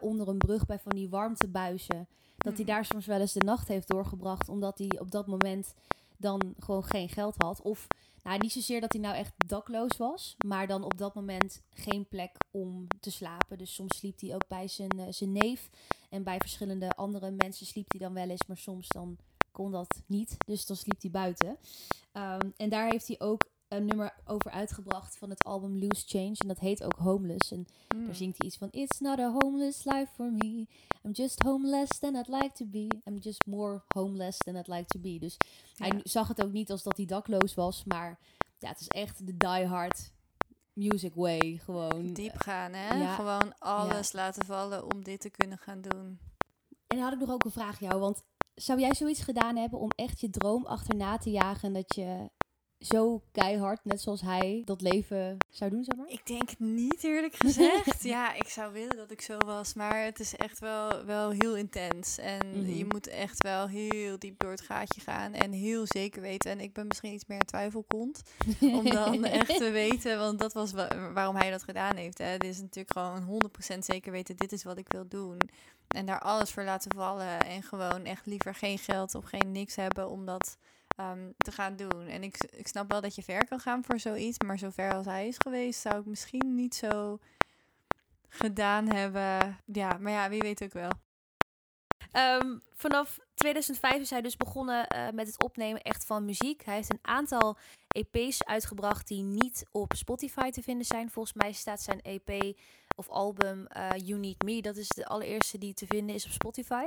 onder 0.01 0.29
een 0.29 0.39
brug 0.39 0.67
bij 0.67 0.79
van 0.79 0.93
die 0.93 1.09
warmtebuizen. 1.09 2.09
Dat 2.45 2.57
hij 2.57 2.65
daar 2.65 2.85
soms 2.85 3.07
wel 3.07 3.21
eens 3.21 3.33
de 3.33 3.45
nacht 3.45 3.69
heeft 3.69 3.89
doorgebracht. 3.89 4.49
Omdat 4.49 4.79
hij 4.79 4.99
op 4.99 5.11
dat 5.11 5.27
moment 5.27 5.75
dan 6.17 6.55
gewoon 6.59 6.85
geen 6.85 7.09
geld 7.09 7.35
had. 7.37 7.63
Of 7.63 7.87
nou, 8.23 8.39
niet 8.39 8.53
zozeer 8.53 8.81
dat 8.81 8.93
hij 8.93 9.01
nou 9.01 9.17
echt 9.17 9.33
dakloos 9.47 9.97
was. 9.97 10.37
Maar 10.47 10.67
dan 10.67 10.85
op 10.85 10.99
dat 10.99 11.15
moment 11.15 11.63
geen 11.71 12.09
plek 12.09 12.37
om 12.51 12.87
te 13.01 13.11
slapen. 13.11 13.59
Dus 13.59 13.75
soms 13.75 13.97
sliep 13.97 14.21
hij 14.21 14.35
ook 14.35 14.49
bij 14.49 14.69
zijn, 14.69 14.99
uh, 14.99 15.05
zijn 15.11 15.33
neef. 15.33 15.71
En 16.11 16.23
bij 16.23 16.39
verschillende 16.39 16.91
andere 16.91 17.31
mensen 17.31 17.67
sliep 17.67 17.91
hij 17.91 18.01
dan 18.01 18.15
wel 18.15 18.29
eens. 18.29 18.47
Maar 18.47 18.57
soms 18.57 18.89
dan 18.89 19.19
kon 19.53 19.71
dat 19.71 20.03
niet. 20.07 20.37
Dus 20.47 20.67
dan 20.67 20.77
sliep 20.77 21.01
hij 21.01 21.11
buiten. 21.11 21.59
Um, 22.13 22.53
en 22.57 22.69
daar 22.69 22.91
heeft 22.91 23.09
hij 23.09 23.21
ook 23.21 23.50
een 23.71 23.85
nummer 23.85 24.15
over 24.25 24.51
uitgebracht 24.51 25.17
van 25.19 25.31
het 25.31 25.45
album 25.45 25.79
Loose 25.79 26.05
Change. 26.07 26.35
En 26.39 26.49
dat 26.49 26.59
heet 26.59 26.85
ook 26.85 26.97
Homeless. 26.99 27.51
En 27.51 27.67
mm. 27.97 28.05
daar 28.05 28.15
zingt 28.15 28.39
hij 28.39 28.47
iets 28.47 28.57
van... 28.57 28.69
It's 28.71 29.01
not 29.01 29.19
a 29.19 29.33
homeless 29.39 29.85
life 29.85 30.09
for 30.15 30.33
me. 30.33 30.67
I'm 31.03 31.13
just 31.13 31.43
homeless 31.43 31.99
than 31.99 32.17
I'd 32.17 32.29
like 32.29 32.53
to 32.53 32.65
be. 32.67 32.87
I'm 33.05 33.17
just 33.17 33.47
more 33.47 33.83
homeless 33.95 34.37
than 34.39 34.57
I'd 34.57 34.69
like 34.69 34.85
to 34.85 34.99
be. 34.99 35.19
Dus 35.19 35.37
ja. 35.75 35.87
hij 35.87 36.01
zag 36.03 36.29
het 36.29 36.45
ook 36.45 36.53
niet 36.53 36.71
als 36.71 36.83
dat 36.83 36.97
hij 36.97 37.07
dakloos 37.07 37.55
was. 37.55 37.85
Maar 37.85 38.19
ja, 38.59 38.69
het 38.69 38.81
is 38.81 38.89
echt 38.89 39.27
de 39.27 39.37
die 39.37 39.67
hard 39.67 40.13
music 40.73 41.15
way. 41.15 41.61
Gewoon. 41.65 42.13
Diep 42.13 42.37
gaan, 42.37 42.73
hè? 42.73 42.95
Ja. 42.95 43.15
Gewoon 43.15 43.59
alles 43.59 44.11
ja. 44.11 44.19
laten 44.19 44.47
vallen 44.47 44.93
om 44.93 45.05
dit 45.05 45.21
te 45.21 45.31
kunnen 45.31 45.59
gaan 45.59 45.81
doen. 45.81 46.19
En 46.87 46.97
dan 46.97 46.99
had 46.99 47.13
ik 47.13 47.19
nog 47.19 47.31
ook 47.31 47.45
een 47.45 47.51
vraag 47.51 47.81
jou. 47.81 48.01
Want 48.01 48.23
zou 48.55 48.81
jij 48.81 48.95
zoiets 48.95 49.23
gedaan 49.23 49.57
hebben 49.57 49.79
om 49.79 49.91
echt 49.95 50.21
je 50.21 50.31
droom 50.31 50.67
achterna 50.67 51.19
te 51.19 51.31
jagen? 51.31 51.73
Dat 51.73 51.95
je 51.95 52.31
zo 52.81 53.23
keihard, 53.33 53.85
net 53.85 54.01
zoals 54.01 54.21
hij, 54.21 54.63
dat 54.65 54.81
leven 54.81 55.37
zou 55.49 55.71
doen, 55.71 55.85
zeg 55.85 55.97
maar? 55.97 56.09
Ik 56.09 56.27
denk 56.27 56.59
niet, 56.59 57.05
eerlijk 57.05 57.35
gezegd. 57.35 58.03
ja, 58.15 58.35
ik 58.35 58.49
zou 58.49 58.73
willen 58.73 58.97
dat 58.97 59.11
ik 59.11 59.21
zo 59.21 59.37
was, 59.39 59.75
maar 59.75 60.05
het 60.05 60.21
is 60.21 60.37
echt 60.37 60.59
wel, 60.59 61.05
wel 61.05 61.31
heel 61.31 61.57
intens. 61.57 62.19
En 62.19 62.47
mm 62.47 62.65
-hmm. 62.65 62.75
je 62.75 62.85
moet 62.85 63.07
echt 63.07 63.43
wel 63.43 63.67
heel 63.69 64.19
diep 64.19 64.39
door 64.39 64.51
het 64.51 64.61
gaatje 64.61 65.01
gaan 65.01 65.33
en 65.33 65.53
heel 65.53 65.87
zeker 65.87 66.23
weten. 66.23 66.51
En 66.51 66.61
ik 66.61 66.73
ben 66.73 66.87
misschien 66.87 67.13
iets 67.13 67.27
meer 67.27 67.39
een 67.39 67.47
twijfelkont, 67.47 68.23
om 68.61 68.85
dan 68.85 69.25
echt 69.25 69.57
te 69.57 69.71
weten, 69.71 70.19
want 70.19 70.39
dat 70.39 70.53
was 70.53 70.73
wa 70.73 71.13
waarom 71.13 71.37
hij 71.37 71.51
dat 71.51 71.63
gedaan 71.63 71.97
heeft. 71.97 72.19
Hè. 72.19 72.25
Het 72.25 72.45
is 72.45 72.61
natuurlijk 72.61 72.93
gewoon 72.93 73.43
100% 73.75 73.79
zeker 73.79 74.13
weten, 74.13 74.37
dit 74.37 74.53
is 74.53 74.65
wat 74.65 74.79
ik 74.79 74.93
wil 74.93 75.09
doen. 75.09 75.39
En 75.89 76.07
daar 76.07 76.21
alles 76.21 76.51
voor 76.51 76.65
laten 76.65 76.95
vallen 76.97 77.41
en 77.41 77.63
gewoon 77.63 78.05
echt 78.05 78.27
liever 78.27 78.55
geen 78.55 78.79
geld 78.79 79.15
of 79.15 79.25
geen 79.25 79.53
niks 79.53 79.77
hebben, 79.77 80.11
omdat... 80.11 80.57
Um, 81.01 81.35
te 81.37 81.53
gaan 81.53 81.77
doen. 81.77 82.07
En 82.07 82.23
ik, 82.23 82.37
ik 82.57 82.69
snap 82.69 82.91
wel 82.91 83.01
dat 83.01 83.15
je 83.15 83.23
ver 83.23 83.47
kan 83.47 83.61
gaan 83.61 83.85
voor 83.85 83.99
zoiets, 83.99 84.39
maar 84.39 84.59
zover 84.59 84.95
als 84.95 85.07
hij 85.07 85.27
is 85.27 85.37
geweest, 85.39 85.81
zou 85.81 86.01
ik 86.01 86.07
misschien 86.07 86.55
niet 86.55 86.75
zo 86.75 87.19
gedaan 88.29 88.93
hebben. 88.93 89.59
Ja, 89.65 89.97
maar 90.01 90.13
ja, 90.13 90.29
wie 90.29 90.41
weet 90.41 90.63
ook 90.63 90.73
wel. 90.73 90.91
Ehm, 92.13 92.59
vanaf 92.75 93.19
2005 93.35 94.01
is 94.01 94.11
hij 94.11 94.21
dus 94.21 94.37
begonnen 94.37 94.87
eh, 94.87 95.11
met 95.13 95.27
het 95.27 95.43
opnemen 95.43 95.83
echt 95.83 96.05
van 96.05 96.25
muziek. 96.25 96.65
Hij 96.65 96.75
heeft 96.75 96.93
een 96.93 96.99
aantal 97.03 97.57
EP's 97.89 98.43
uitgebracht 98.45 99.09
die 99.09 99.23
niet 99.23 99.67
op 99.73 99.93
Spotify 99.97 100.51
te 100.51 100.63
vinden 100.63 100.87
zijn. 100.87 101.11
Volgens 101.11 101.35
mij 101.35 101.53
staat 101.53 101.81
zijn 101.81 102.01
EP 102.03 102.57
of 102.97 103.09
album 103.09 103.67
uh, 103.77 103.89
You 103.97 104.19
Need 104.19 104.43
Me. 104.43 104.63
Dat 104.63 104.77
is 104.77 104.89
de 104.89 105.07
allereerste 105.07 105.59
die 105.59 105.75
te 105.75 105.87
vinden 105.87 106.15
is 106.15 106.25
op 106.25 106.31
Spotify. 106.31 106.87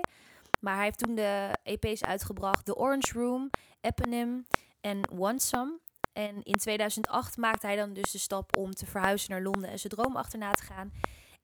Maar 0.64 0.76
hij 0.76 0.84
heeft 0.84 0.98
toen 0.98 1.16
de 1.16 1.50
EP's 1.64 2.04
uitgebracht. 2.04 2.66
The 2.66 2.76
Orange 2.76 3.14
Room, 3.14 3.50
Eponym 3.82 4.46
en 4.82 5.00
Want 5.12 5.42
Some. 5.42 5.80
En 6.14 6.44
in 6.44 6.58
2008 6.58 7.38
maakte 7.38 7.66
hij 7.66 7.76
dan 7.76 7.94
dus 7.94 8.12
de 8.12 8.18
stap 8.18 8.58
om 8.58 8.74
te 8.74 8.86
verhuizen 8.86 9.32
naar 9.32 9.42
Londen 9.42 9.70
en 9.70 9.80
zijn 9.80 9.94
droom 9.94 10.16
achterna 10.16 10.52
te 10.52 10.64
gaan. 10.64 10.94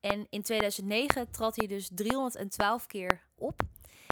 En 0.02 0.28
in 0.30 0.42
2009 0.42 1.32
trad 1.32 1.56
hij 1.56 1.68
dus 1.68 1.90
312 1.94 2.86
keer 2.86 3.22
op. 3.36 3.62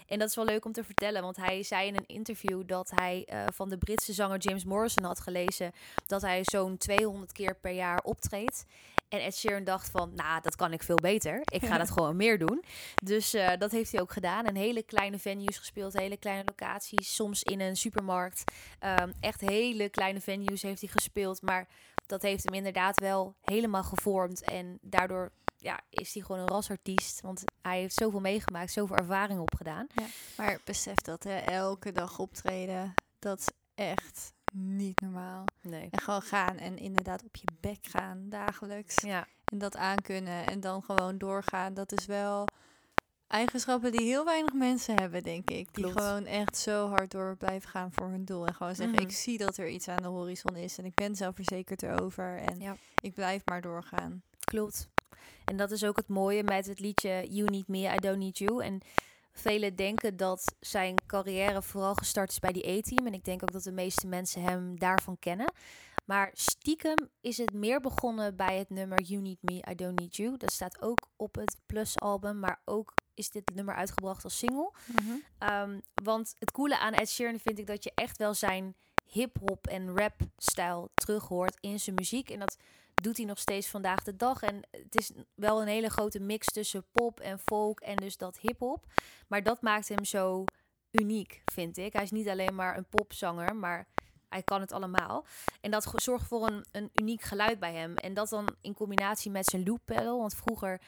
En 0.07 0.19
dat 0.19 0.29
is 0.29 0.35
wel 0.35 0.45
leuk 0.45 0.65
om 0.65 0.71
te 0.71 0.83
vertellen, 0.83 1.21
want 1.21 1.37
hij 1.37 1.63
zei 1.63 1.87
in 1.87 1.95
een 1.95 2.07
interview 2.07 2.63
dat 2.65 2.91
hij 2.95 3.27
uh, 3.33 3.43
van 3.53 3.69
de 3.69 3.77
Britse 3.77 4.13
zanger 4.13 4.39
James 4.39 4.65
Morrison 4.65 5.05
had 5.05 5.19
gelezen 5.19 5.71
dat 6.05 6.21
hij 6.21 6.39
zo'n 6.43 6.77
200 6.77 7.31
keer 7.31 7.55
per 7.55 7.71
jaar 7.71 7.99
optreedt. 8.03 8.65
En 9.09 9.21
Ed 9.23 9.35
Sheeran 9.35 9.63
dacht 9.63 9.89
van, 9.89 10.11
nou, 10.15 10.41
dat 10.41 10.55
kan 10.55 10.73
ik 10.73 10.83
veel 10.83 10.95
beter. 10.95 11.41
Ik 11.43 11.65
ga 11.65 11.77
dat 11.77 11.91
gewoon 11.97 12.15
meer 12.15 12.37
doen. 12.37 12.63
Dus 12.95 13.35
uh, 13.35 13.49
dat 13.57 13.71
heeft 13.71 13.91
hij 13.91 14.01
ook 14.01 14.11
gedaan. 14.11 14.45
En 14.45 14.55
hele 14.55 14.83
kleine 14.83 15.19
venues 15.19 15.57
gespeeld, 15.57 15.93
hele 15.93 16.17
kleine 16.17 16.43
locaties. 16.45 17.15
Soms 17.15 17.43
in 17.43 17.59
een 17.59 17.77
supermarkt. 17.77 18.43
Um, 18.99 19.13
echt 19.19 19.41
hele 19.41 19.89
kleine 19.89 20.21
venues 20.21 20.61
heeft 20.61 20.81
hij 20.81 20.89
gespeeld. 20.89 21.41
Maar 21.41 21.67
dat 22.05 22.21
heeft 22.21 22.43
hem 22.43 22.53
inderdaad 22.53 22.99
wel 22.99 23.35
helemaal 23.41 23.83
gevormd. 23.83 24.41
En 24.41 24.77
daardoor 24.81 25.31
ja, 25.57 25.79
is 25.89 26.13
hij 26.13 26.23
gewoon 26.23 26.41
een 26.41 26.47
rasartiest. 26.47 27.21
Want 27.21 27.43
hij 27.61 27.79
heeft 27.79 27.95
zoveel 27.95 28.19
meegemaakt, 28.19 28.71
zoveel 28.71 28.95
ervaring 28.95 29.39
opgedaan. 29.39 29.87
Ja, 29.95 30.05
maar 30.37 30.59
besef 30.63 30.95
dat 30.95 31.23
hè, 31.23 31.37
elke 31.37 31.91
dag 31.91 32.19
optreden, 32.19 32.93
dat 33.19 33.39
is 33.39 33.47
echt 33.75 34.35
niet 34.59 35.01
normaal. 35.01 35.43
Nee. 35.61 35.87
En 35.91 35.99
gewoon 36.01 36.21
gaan 36.21 36.57
en 36.57 36.77
inderdaad 36.77 37.23
op 37.23 37.35
je 37.35 37.47
bek 37.59 37.77
gaan 37.81 38.29
dagelijks. 38.29 38.95
Ja. 39.01 39.27
En 39.45 39.57
dat 39.57 39.75
aankunnen 39.77 40.45
en 40.47 40.59
dan 40.59 40.83
gewoon 40.83 41.17
doorgaan. 41.17 41.73
Dat 41.73 41.91
is 41.91 42.05
wel 42.05 42.47
eigenschappen 43.27 43.91
die 43.91 44.05
heel 44.05 44.25
weinig 44.25 44.53
mensen 44.53 44.95
hebben, 44.99 45.23
denk 45.23 45.49
ik. 45.49 45.73
Die 45.73 45.83
Klopt. 45.83 45.99
gewoon 46.01 46.25
echt 46.25 46.57
zo 46.57 46.87
hard 46.89 47.11
door 47.11 47.35
blijven 47.37 47.69
gaan 47.69 47.91
voor 47.91 48.07
hun 48.07 48.25
doel. 48.25 48.45
En 48.47 48.53
gewoon 48.53 48.75
zeggen, 48.75 48.95
Mhm. 48.95 49.03
ik 49.05 49.11
zie 49.11 49.37
dat 49.37 49.57
er 49.57 49.67
iets 49.69 49.87
aan 49.87 50.01
de 50.01 50.07
horizon 50.07 50.55
is. 50.55 50.77
En 50.77 50.85
ik 50.85 50.93
ben 50.95 51.15
zelfverzekerd 51.15 51.83
erover. 51.83 52.37
En 52.37 52.59
Ja. 52.59 52.75
ik 53.01 53.13
blijf 53.13 53.41
maar 53.45 53.61
doorgaan. 53.61 54.21
Klopt. 54.39 54.89
En 55.45 55.57
dat 55.57 55.71
is 55.71 55.83
ook 55.83 55.95
het 55.95 56.07
mooie 56.07 56.43
met 56.43 56.65
het 56.65 56.79
liedje 56.79 57.25
You 57.29 57.49
Need 57.49 57.67
Me, 57.67 57.93
I 57.95 57.97
Don't 57.99 58.17
Need 58.17 58.37
You. 58.37 58.63
En 58.63 58.79
velen 59.39 59.75
denken 59.75 60.17
dat 60.17 60.55
zijn 60.59 60.95
carrière 61.05 61.61
vooral 61.61 61.93
gestart 61.93 62.31
is 62.31 62.39
bij 62.39 62.51
die 62.51 62.67
A-team. 62.67 63.07
En 63.07 63.13
ik 63.13 63.23
denk 63.23 63.43
ook 63.43 63.51
dat 63.51 63.63
de 63.63 63.71
meeste 63.71 64.07
mensen 64.07 64.41
hem 64.41 64.79
daarvan 64.79 65.19
kennen. 65.19 65.53
Maar 66.05 66.29
stiekem 66.33 67.09
is 67.21 67.37
het 67.37 67.53
meer 67.53 67.81
begonnen 67.81 68.35
bij 68.35 68.57
het 68.57 68.69
nummer 68.69 69.01
You 69.01 69.21
Need 69.21 69.37
Me, 69.41 69.63
I 69.71 69.75
Don't 69.75 69.99
Need 69.99 70.15
You. 70.15 70.37
Dat 70.37 70.51
staat 70.51 70.81
ook 70.81 71.09
op 71.15 71.35
het 71.35 71.57
Plus-album, 71.65 72.39
maar 72.39 72.61
ook 72.65 72.93
is 73.13 73.29
dit 73.29 73.51
nummer 73.53 73.75
uitgebracht 73.75 74.23
als 74.23 74.37
single. 74.37 74.71
Um, 75.39 75.81
want 76.03 76.33
het 76.39 76.51
coole 76.51 76.79
aan 76.79 76.93
Ed 76.93 77.09
Sheeran 77.09 77.39
vind 77.39 77.59
ik 77.59 77.67
dat 77.67 77.83
je 77.83 77.91
echt 77.95 78.17
wel 78.17 78.33
zijn 78.33 78.75
hip-hop 79.05 79.67
en 79.67 79.97
rap-stijl 79.97 80.91
terug 80.93 81.27
hoort 81.27 81.57
in 81.59 81.79
zijn 81.79 81.95
muziek. 81.95 82.29
En 82.29 82.39
dat 82.39 82.57
doet 83.01 83.17
hij 83.17 83.25
nog 83.25 83.39
steeds 83.39 83.67
vandaag 83.67 84.03
de 84.03 84.15
dag. 84.15 84.41
En 84.41 84.61
het 84.71 84.99
is 84.99 85.11
wel 85.35 85.61
een 85.61 85.67
hele 85.67 85.89
grote 85.89 86.19
mix 86.19 86.47
tussen 86.47 86.85
pop 86.91 87.19
en 87.19 87.39
folk 87.39 87.79
en 87.79 87.95
dus 87.95 88.17
dat 88.17 88.39
hip-hop. 88.39 88.85
Maar 89.27 89.43
dat 89.43 89.61
maakt 89.61 89.89
hem 89.89 90.05
zo 90.05 90.43
uniek, 90.91 91.41
vind 91.53 91.77
ik. 91.77 91.93
Hij 91.93 92.03
is 92.03 92.11
niet 92.11 92.27
alleen 92.27 92.55
maar 92.55 92.77
een 92.77 92.89
popzanger, 92.89 93.55
maar 93.55 93.87
hij 94.29 94.43
kan 94.43 94.61
het 94.61 94.71
allemaal. 94.71 95.25
En 95.61 95.71
dat 95.71 95.93
zorgt 95.95 96.27
voor 96.27 96.47
een, 96.47 96.65
een 96.71 96.89
uniek 96.93 97.21
geluid 97.21 97.59
bij 97.59 97.73
hem. 97.73 97.95
En 97.95 98.13
dat 98.13 98.29
dan 98.29 98.55
in 98.61 98.73
combinatie 98.73 99.31
met 99.31 99.45
zijn 99.45 99.63
loop 99.63 99.79
pedal. 99.85 100.17
Want 100.17 100.35
vroeger 100.35 100.81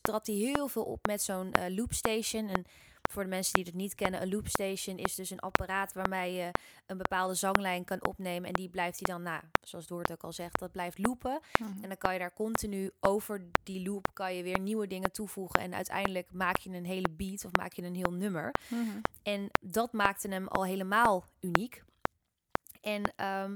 trad 0.00 0.26
hij 0.26 0.36
heel 0.36 0.68
veel 0.68 0.84
op 0.84 1.06
met 1.06 1.22
zo'n 1.22 1.54
uh, 1.58 1.76
loopstation. 1.76 2.48
En 2.48 2.64
voor 3.10 3.22
de 3.22 3.28
mensen 3.28 3.54
die 3.54 3.64
het 3.64 3.74
niet 3.74 3.94
kennen, 3.94 4.22
een 4.22 4.32
loopstation 4.32 4.96
is 4.96 5.14
dus 5.14 5.30
een 5.30 5.40
apparaat 5.40 5.92
waarmee 5.92 6.34
je 6.34 6.50
een 6.86 6.96
bepaalde 6.96 7.34
zanglijn 7.34 7.84
kan 7.84 8.06
opnemen. 8.06 8.48
En 8.48 8.54
die 8.54 8.68
blijft 8.68 9.00
hij 9.04 9.14
dan, 9.14 9.22
nou, 9.22 9.42
zoals 9.62 9.86
Doort 9.86 10.12
ook 10.12 10.22
al 10.22 10.32
zegt, 10.32 10.58
dat 10.58 10.72
blijft 10.72 10.98
loopen. 10.98 11.40
Mhm. 11.58 11.82
En 11.82 11.88
dan 11.88 11.98
kan 11.98 12.12
je 12.12 12.18
daar 12.18 12.32
continu 12.32 12.90
over 13.00 13.46
die 13.62 13.88
loop 13.88 14.08
kan 14.12 14.34
je 14.34 14.42
weer 14.42 14.60
nieuwe 14.60 14.86
dingen 14.86 15.12
toevoegen. 15.12 15.60
En 15.60 15.74
uiteindelijk 15.74 16.32
maak 16.32 16.56
je 16.56 16.70
een 16.70 16.84
hele 16.84 17.10
beat 17.10 17.44
of 17.44 17.50
maak 17.58 17.72
je 17.72 17.82
een 17.82 17.94
heel 17.94 18.12
nummer. 18.12 18.50
Mhm. 18.68 18.98
En 19.22 19.50
dat 19.60 19.92
maakte 19.92 20.28
hem 20.28 20.48
al 20.48 20.64
helemaal 20.64 21.24
uniek. 21.40 21.84
En 22.80 23.02
um, 23.02 23.52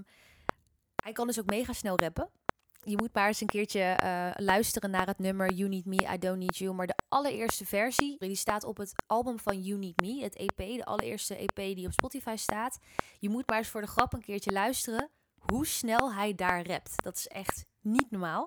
hij 1.02 1.12
kan 1.12 1.26
dus 1.26 1.40
ook 1.40 1.50
mega 1.50 1.73
snel 1.73 2.00
rappen. 2.00 2.31
Je 2.80 2.97
moet 2.97 3.14
maar 3.14 3.26
eens 3.26 3.40
een 3.40 3.47
keertje 3.47 3.99
uh, 4.04 4.30
luisteren 4.37 4.90
naar 4.90 5.06
het 5.06 5.18
nummer 5.18 5.52
You 5.52 5.68
Need 5.68 5.85
Me, 5.85 5.97
I 6.14 6.18
Don't 6.18 6.38
Need 6.38 6.56
You. 6.56 6.75
Maar 6.75 6.87
de 6.87 6.99
allereerste 7.08 7.66
versie, 7.66 8.16
die 8.18 8.35
staat 8.35 8.64
op 8.64 8.76
het 8.76 8.92
album 9.06 9.38
van 9.38 9.61
You 9.62 9.78
Need 9.78 10.00
Me, 10.00 10.23
het 10.23 10.37
EP. 10.37 10.56
De 10.56 10.85
allereerste 10.85 11.37
EP 11.37 11.54
die 11.56 11.87
op 11.87 11.92
Spotify 11.92 12.37
staat. 12.37 12.78
Je 13.18 13.28
moet 13.28 13.49
maar 13.49 13.58
eens 13.58 13.68
voor 13.68 13.80
de 13.80 13.87
grap 13.87 14.12
een 14.12 14.23
keertje 14.23 14.52
luisteren 14.52 15.11
hoe 15.38 15.66
snel 15.66 16.12
hij 16.12 16.35
daar 16.35 16.66
rapt. 16.66 17.02
Dat 17.02 17.16
is 17.16 17.26
echt 17.26 17.64
niet 17.80 18.11
normaal. 18.11 18.47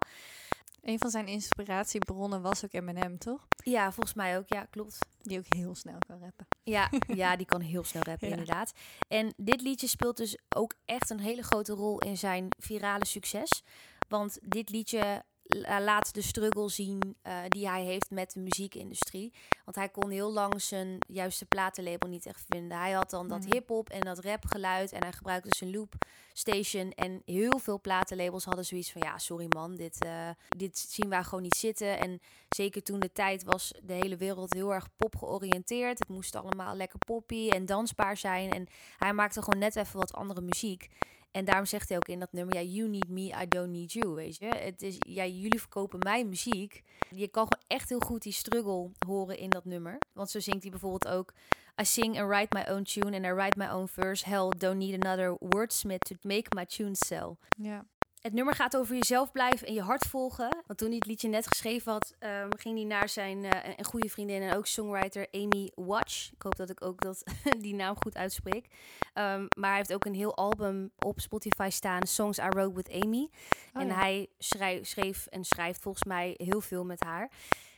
Een 0.81 0.99
van 0.99 1.09
zijn 1.09 1.27
inspiratiebronnen 1.27 2.41
was 2.41 2.65
ook 2.65 2.73
Eminem, 2.73 3.17
toch? 3.17 3.47
Ja, 3.63 3.91
volgens 3.91 4.15
mij 4.15 4.37
ook. 4.37 4.47
Ja, 4.47 4.65
klopt. 4.65 4.97
Die 5.17 5.37
ook 5.37 5.45
heel 5.55 5.75
snel 5.75 5.97
kan 6.07 6.19
rappen. 6.19 6.47
Ja, 6.63 6.89
ja 7.23 7.35
die 7.35 7.45
kan 7.45 7.61
heel 7.61 7.83
snel 7.83 8.03
rappen, 8.03 8.27
Ja. 8.27 8.33
inderdaad. 8.33 8.71
En 9.07 9.33
dit 9.37 9.61
liedje 9.61 9.87
speelt 9.87 10.17
dus 10.17 10.37
ook 10.55 10.75
echt 10.85 11.09
een 11.09 11.19
hele 11.19 11.43
grote 11.43 11.73
rol 11.73 11.99
in 11.99 12.17
zijn 12.17 12.47
virale 12.59 13.05
succes. 13.05 13.63
Want 14.11 14.37
dit 14.41 14.69
liedje 14.69 15.23
la- 15.43 15.81
laat 15.81 16.13
de 16.13 16.21
struggle 16.21 16.69
zien 16.69 17.15
eh, 17.21 17.37
die 17.47 17.67
hij 17.69 17.83
heeft 17.83 18.09
met 18.09 18.31
de 18.33 18.39
muziekindustrie. 18.39 19.33
Want 19.65 19.77
hij 19.77 19.89
kon 19.89 20.09
heel 20.09 20.31
lang 20.31 20.61
zijn 20.61 20.97
juiste 21.07 21.45
platenlabel 21.45 22.09
niet 22.09 22.25
echt 22.25 22.45
vinden. 22.49 22.77
Hij 22.77 22.91
had 22.91 23.09
dan 23.09 23.27
dat 23.27 23.39
Mhm. 23.43 23.51
hip-hop 23.53 23.89
en 23.89 23.99
dat 24.01 24.19
rapgeluid 24.19 24.91
en 24.91 25.01
hij 25.03 25.11
gebruikte 25.11 25.55
zijn 25.57 25.71
loop 25.71 25.93
station. 26.33 26.91
En 26.91 27.21
heel 27.25 27.59
veel 27.59 27.81
platenlabels 27.81 28.45
hadden 28.45 28.65
zoiets 28.65 28.91
van: 28.91 29.01
ja, 29.01 29.17
sorry 29.17 29.45
man, 29.49 29.75
dit, 29.75 30.03
eh, 30.03 30.29
dit 30.57 30.77
zien 30.77 31.09
wij 31.09 31.23
gewoon 31.23 31.41
niet 31.43 31.55
zitten. 31.55 31.99
En 31.99 32.21
zeker 32.49 32.83
toen 32.83 32.99
de 32.99 33.11
tijd 33.11 33.43
was 33.43 33.73
de 33.83 33.93
hele 33.93 34.17
wereld 34.17 34.53
heel 34.53 34.73
erg 34.73 34.87
pop 34.97 35.15
georiënteerd. 35.15 35.99
Het 35.99 36.07
moest 36.07 36.35
allemaal 36.35 36.75
lekker 36.75 36.99
poppy 36.99 37.49
en 37.49 37.65
dansbaar 37.65 38.17
zijn. 38.17 38.51
En 38.51 38.67
hij 38.97 39.13
maakte 39.13 39.41
gewoon 39.41 39.59
net 39.59 39.75
even 39.75 39.99
wat 39.99 40.13
andere 40.13 40.41
muziek. 40.41 40.87
En 41.31 41.45
daarom 41.45 41.65
zegt 41.65 41.89
hij 41.89 41.97
ook 41.97 42.07
in 42.07 42.19
dat 42.19 42.31
nummer: 42.31 42.55
ja, 42.55 42.61
you 42.61 42.89
need 42.89 43.09
me, 43.09 43.41
I 43.41 43.47
don't 43.47 43.71
need 43.71 43.91
you. 43.91 44.13
Weet 44.13 44.37
je, 44.37 44.45
het 44.45 44.81
is 44.81 44.95
ja, 44.99 45.25
jullie 45.25 45.59
verkopen 45.59 45.99
mijn 45.99 46.29
muziek. 46.29 46.83
Je 47.09 47.27
kan 47.27 47.47
gewoon 47.51 47.63
echt 47.67 47.89
heel 47.89 47.99
goed 47.99 48.21
die 48.21 48.33
struggle 48.33 48.91
horen 49.05 49.37
in 49.37 49.49
dat 49.49 49.65
nummer. 49.65 49.97
Want 50.13 50.29
zo 50.29 50.39
zingt 50.39 50.61
hij 50.61 50.71
bijvoorbeeld 50.71 51.07
ook: 51.07 51.33
I 51.81 51.85
sing 51.85 52.19
and 52.19 52.29
write 52.29 52.57
my 52.57 52.73
own 52.73 52.83
tune 52.83 53.15
and 53.15 53.25
I 53.25 53.31
write 53.31 53.57
my 53.57 53.69
own 53.69 53.87
verse. 53.87 54.29
Hell, 54.29 54.49
don't 54.57 54.77
need 54.77 55.05
another 55.05 55.35
wordsmith 55.39 56.05
to 56.05 56.15
make 56.21 56.55
my 56.55 56.65
tune 56.65 56.95
sell. 56.95 57.35
Ja. 57.57 57.85
Het 58.21 58.33
nummer 58.33 58.55
gaat 58.55 58.77
over 58.77 58.95
jezelf 58.95 59.31
blijven 59.31 59.67
en 59.67 59.73
je 59.73 59.81
hart 59.81 60.05
volgen. 60.05 60.57
Want 60.65 60.79
toen 60.79 60.87
hij 60.87 60.97
het 60.97 61.05
liedje 61.05 61.27
net 61.27 61.47
geschreven 61.47 61.91
had, 61.91 62.15
ehm, 62.19 62.49
ging 62.57 62.75
hij 62.77 62.85
naar 62.85 63.09
zijn 63.09 63.45
eh, 63.45 63.73
een 63.77 63.85
goede 63.85 64.09
vriendin 64.09 64.41
en 64.41 64.55
ook 64.55 64.67
songwriter 64.67 65.27
Amy 65.31 65.71
Watch. 65.75 66.31
Ik 66.31 66.41
hoop 66.41 66.55
dat 66.55 66.69
ik 66.69 66.85
ook 66.85 67.01
dat, 67.01 67.23
die 67.59 67.75
naam 67.75 67.95
goed 67.99 68.15
uitspreek. 68.15 68.65
Ehm, 69.13 69.45
maar 69.57 69.69
hij 69.69 69.77
heeft 69.77 69.93
ook 69.93 70.05
een 70.05 70.15
heel 70.15 70.35
album 70.35 70.91
op 70.97 71.19
Spotify 71.19 71.69
staan, 71.71 72.07
Songs 72.07 72.37
I 72.37 72.47
Wrote 72.47 72.75
with 72.75 73.03
Amy. 73.03 73.29
Oh 73.73 73.81
en 73.81 73.87
ja. 73.87 73.93
hij 73.93 74.27
schrij- 74.37 74.83
schreef 74.83 75.25
en 75.27 75.43
schrijft 75.43 75.81
volgens 75.81 76.03
mij 76.03 76.33
heel 76.37 76.61
veel 76.61 76.85
met 76.85 77.03
haar. 77.03 77.31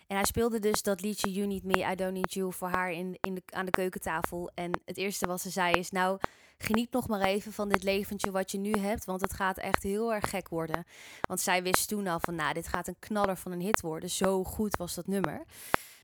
En 0.07 0.15
hij 0.15 0.25
speelde 0.25 0.59
dus 0.59 0.81
dat 0.81 1.01
liedje 1.01 1.31
You 1.31 1.47
Need 1.47 1.63
Me, 1.63 1.91
I 1.91 1.95
Don't 1.95 2.13
Need 2.13 2.33
You 2.33 2.53
voor 2.53 2.69
haar 2.69 2.91
in, 2.91 3.17
in 3.21 3.33
de, 3.35 3.41
aan 3.45 3.65
de 3.65 3.71
keukentafel. 3.71 4.51
En 4.53 4.71
het 4.85 4.97
eerste 4.97 5.27
wat 5.27 5.41
ze 5.41 5.49
zei 5.49 5.73
is, 5.73 5.91
nou, 5.91 6.19
geniet 6.63 6.91
nog 6.91 7.07
maar 7.07 7.21
even 7.21 7.53
van 7.53 7.69
dit 7.69 7.83
leventje 7.83 8.31
wat 8.31 8.51
je 8.51 8.57
nu 8.57 8.71
hebt. 8.71 9.05
Want 9.05 9.21
het 9.21 9.33
gaat 9.33 9.57
echt 9.57 9.83
heel 9.83 10.13
erg 10.13 10.29
gek 10.29 10.49
worden. 10.49 10.85
Want 11.21 11.41
zij 11.41 11.63
wist 11.63 11.87
toen 11.87 12.07
al 12.07 12.19
van, 12.19 12.35
nou, 12.35 12.53
dit 12.53 12.67
gaat 12.67 12.87
een 12.87 12.99
knaller 12.99 13.37
van 13.37 13.51
een 13.51 13.61
hit 13.61 13.81
worden. 13.81 14.09
Zo 14.09 14.43
goed 14.43 14.77
was 14.77 14.93
dat 14.93 15.07
nummer. 15.07 15.45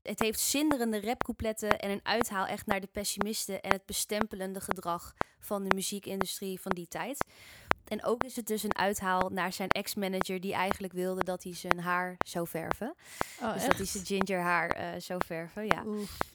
Het 0.02 0.20
heeft 0.20 0.40
zinderende 0.40 1.00
rapcoupletten 1.00 1.78
en 1.78 1.90
een 1.90 2.00
uithaal 2.02 2.46
echt 2.46 2.66
naar 2.66 2.80
de 2.80 2.88
pessimisten 2.92 3.60
en 3.60 3.72
het 3.72 3.86
bestempelende 3.86 4.60
gedrag 4.60 5.14
van 5.38 5.64
de 5.64 5.74
muziekindustrie 5.74 6.60
van 6.60 6.72
die 6.72 6.88
tijd. 6.88 7.24
En 7.88 8.04
ook 8.04 8.24
is 8.24 8.36
het 8.36 8.46
dus 8.46 8.62
een 8.62 8.76
uithaal 8.76 9.28
naar 9.28 9.52
zijn 9.52 9.68
ex-manager 9.68 10.40
die 10.40 10.52
eigenlijk 10.52 10.92
wilde 10.92 11.24
dat 11.24 11.42
hij 11.42 11.54
zijn 11.54 11.80
haar 11.80 12.16
zou 12.26 12.48
verven. 12.48 12.94
Oh, 13.42 13.52
dus 13.52 13.62
echt? 13.62 13.66
dat 13.66 13.76
hij 13.76 13.86
zijn 13.86 14.06
ginger 14.06 14.40
haar 14.40 14.70
eh, 14.70 14.88
zou 14.98 15.20
verven, 15.26 15.66
ja. 15.66 15.84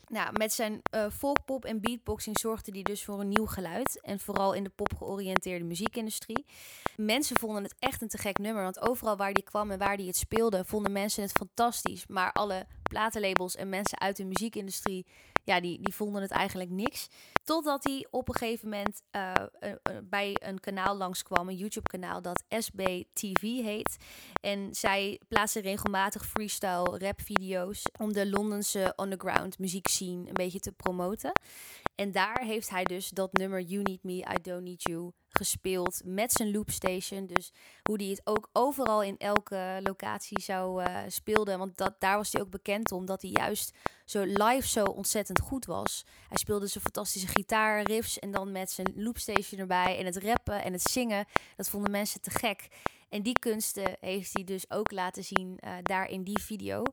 Nou, 0.07 0.37
met 0.37 0.53
zijn 0.53 0.81
eh 0.89 1.05
folkpop 1.11 1.65
en 1.65 1.81
beatboxing 1.81 2.39
zorgde 2.39 2.71
hij 2.71 2.81
dus 2.81 3.03
voor 3.03 3.19
een 3.19 3.29
nieuw 3.29 3.45
geluid. 3.45 4.01
En 4.01 4.19
vooral 4.19 4.53
in 4.53 4.63
de 4.63 4.69
pop 4.69 4.95
georiënteerde 4.97 5.65
muziekindustrie. 5.65 6.45
Mensen 6.95 7.39
vonden 7.39 7.63
het 7.63 7.75
echt 7.79 8.01
een 8.01 8.07
te 8.07 8.17
gek 8.17 8.37
nummer. 8.37 8.63
Want 8.63 8.81
overal 8.81 9.17
waar 9.17 9.33
die 9.33 9.43
kwam 9.43 9.71
en 9.71 9.77
waar 9.77 9.97
die 9.97 10.07
het 10.07 10.15
speelde, 10.15 10.65
vonden 10.65 10.91
mensen 10.91 11.23
het 11.23 11.31
fantastisch. 11.31 12.07
Maar 12.07 12.31
alle 12.31 12.65
platenlabels 12.95 13.55
en 13.55 13.69
mensen 13.69 13.99
uit 13.99 14.17
de 14.17 14.25
muziekindustrie, 14.25 15.05
ja, 15.43 15.59
die, 15.59 15.81
die 15.81 15.93
vonden 15.93 16.21
het 16.21 16.31
eigenlijk 16.31 16.69
niks. 16.69 17.07
Totdat 17.43 17.83
hij 17.83 18.07
op 18.09 18.27
een 18.27 18.35
gegeven 18.35 18.69
moment 18.69 19.01
uh, 19.11 19.33
uh, 19.59 19.71
bij 20.03 20.35
een 20.39 20.59
kanaal 20.59 20.95
langskwam, 20.97 21.49
een 21.49 21.55
YouTube-kanaal 21.55 22.21
dat 22.21 22.43
SBTV 22.49 23.41
heet. 23.41 23.97
En 24.41 24.75
zij 24.75 25.19
plaatsen 25.27 25.61
regelmatig 25.61 26.25
freestyle 26.25 26.97
rap-video's 26.97 27.81
om 27.99 28.13
de 28.13 28.29
Londense 28.29 28.93
underground 29.01 29.59
muziekscene 29.59 30.27
een 30.27 30.33
beetje 30.33 30.59
te 30.59 30.71
promoten. 30.71 31.31
En 31.95 32.11
daar 32.11 32.41
heeft 32.41 32.69
hij 32.69 32.83
dus 32.83 33.09
dat 33.09 33.33
nummer 33.33 33.61
You 33.61 33.81
Need 33.81 34.03
Me, 34.03 34.13
I 34.13 34.41
Don't 34.41 34.63
Need 34.63 34.83
You 34.83 35.11
gespeeld 35.29 36.01
met 36.05 36.31
zijn 36.31 36.51
loopstation. 36.51 37.25
Dus 37.25 37.51
hoe 37.83 37.97
hij 37.97 38.05
het 38.05 38.21
ook 38.23 38.49
overal 38.53 39.03
in 39.03 39.17
elke 39.17 39.79
locatie 39.83 40.41
zou 40.41 40.83
uh, 40.83 40.97
speelde. 41.07 41.57
Want 41.57 41.77
dat, 41.77 41.95
daar 41.99 42.17
was 42.17 42.31
hij 42.31 42.41
ook 42.41 42.49
bekend 42.49 42.91
om 42.91 43.05
dat 43.05 43.21
hij 43.21 43.31
juist 43.31 43.77
zo 44.05 44.23
live 44.23 44.67
zo 44.67 44.83
ontzettend 44.83 45.39
goed 45.39 45.65
was. 45.65 46.05
Hij 46.27 46.37
speelde 46.37 46.67
zijn 46.67 46.83
fantastische 46.83 47.27
gitaarriffs 47.27 48.19
en 48.19 48.31
dan 48.31 48.51
met 48.51 48.71
zijn 48.71 48.93
loopstation 48.95 49.59
erbij. 49.59 49.97
En 49.97 50.05
het 50.05 50.17
rappen 50.17 50.63
en 50.63 50.73
het 50.73 50.81
zingen, 50.81 51.25
dat 51.55 51.69
vonden 51.69 51.91
mensen 51.91 52.21
te 52.21 52.29
gek. 52.29 52.67
En 53.09 53.21
die 53.21 53.39
kunsten 53.39 53.97
heeft 53.99 54.33
hij 54.33 54.43
dus 54.43 54.69
ook 54.69 54.91
laten 54.91 55.23
zien 55.23 55.59
uh, 55.59 55.71
daar 55.81 56.09
in 56.09 56.23
die 56.23 56.39
video. 56.41 56.83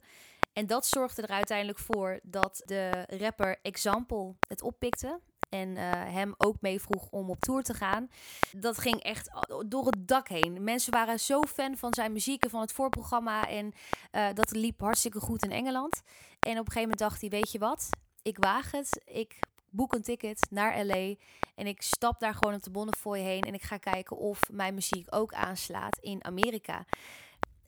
En 0.53 0.67
dat 0.67 0.87
zorgde 0.87 1.23
er 1.23 1.29
uiteindelijk 1.29 1.79
voor 1.79 2.21
dat 2.23 2.63
de 2.65 3.05
rapper 3.09 3.59
Example 3.63 4.35
het 4.49 4.63
oppikte. 4.63 5.21
En 5.49 5.69
uh, 5.69 5.91
hem 5.93 6.35
ook 6.39 6.57
meevroeg 6.61 7.09
om 7.11 7.31
op 7.31 7.41
tour 7.41 7.63
te 7.63 7.75
gaan. 7.75 8.11
Dat 8.57 8.79
ging 8.79 9.03
echt 9.03 9.31
door 9.67 9.87
het 9.87 10.09
dak 10.09 10.29
heen. 10.29 10.65
Mensen 10.65 10.93
waren 10.93 11.21
zo 11.21 11.43
fan 11.43 11.77
van 11.77 11.95
zijn 11.95 12.13
muziek 12.13 12.45
en 12.45 12.51
van 12.51 12.61
het 12.61 12.73
voorprogramma. 12.73 13.49
En 13.49 13.73
uh, 14.13 14.27
dat 14.35 14.51
liep 14.51 14.81
hartstikke 14.81 15.21
goed 15.21 15.45
in 15.45 15.53
Engeland. 15.53 16.03
En 16.39 16.53
op 16.53 16.67
een 16.67 16.73
gegeven 16.73 16.81
moment 16.81 16.99
dacht 16.99 17.21
hij: 17.21 17.31
Weet 17.31 17.53
je 17.53 17.59
wat? 17.59 17.89
Ik 18.23 18.39
waag 18.39 18.71
het. 18.71 19.03
Ik 19.05 19.39
boek 19.71 19.95
een 19.95 20.03
ticket 20.03 20.47
naar 20.51 20.85
LA. 20.85 21.15
En 21.55 21.67
ik 21.67 21.83
stap 21.83 22.21
daar 22.21 22.35
gewoon 22.35 22.55
op 22.55 22.63
de 22.63 22.71
Bonnefoy 22.71 23.19
heen. 23.19 23.43
En 23.43 23.55
ik 23.55 23.63
ga 23.63 23.77
kijken 23.77 24.17
of 24.17 24.41
mijn 24.51 24.75
muziek 24.75 25.07
ook 25.11 25.33
aanslaat 25.33 25.99
in 25.99 26.25
Amerika. 26.25 26.85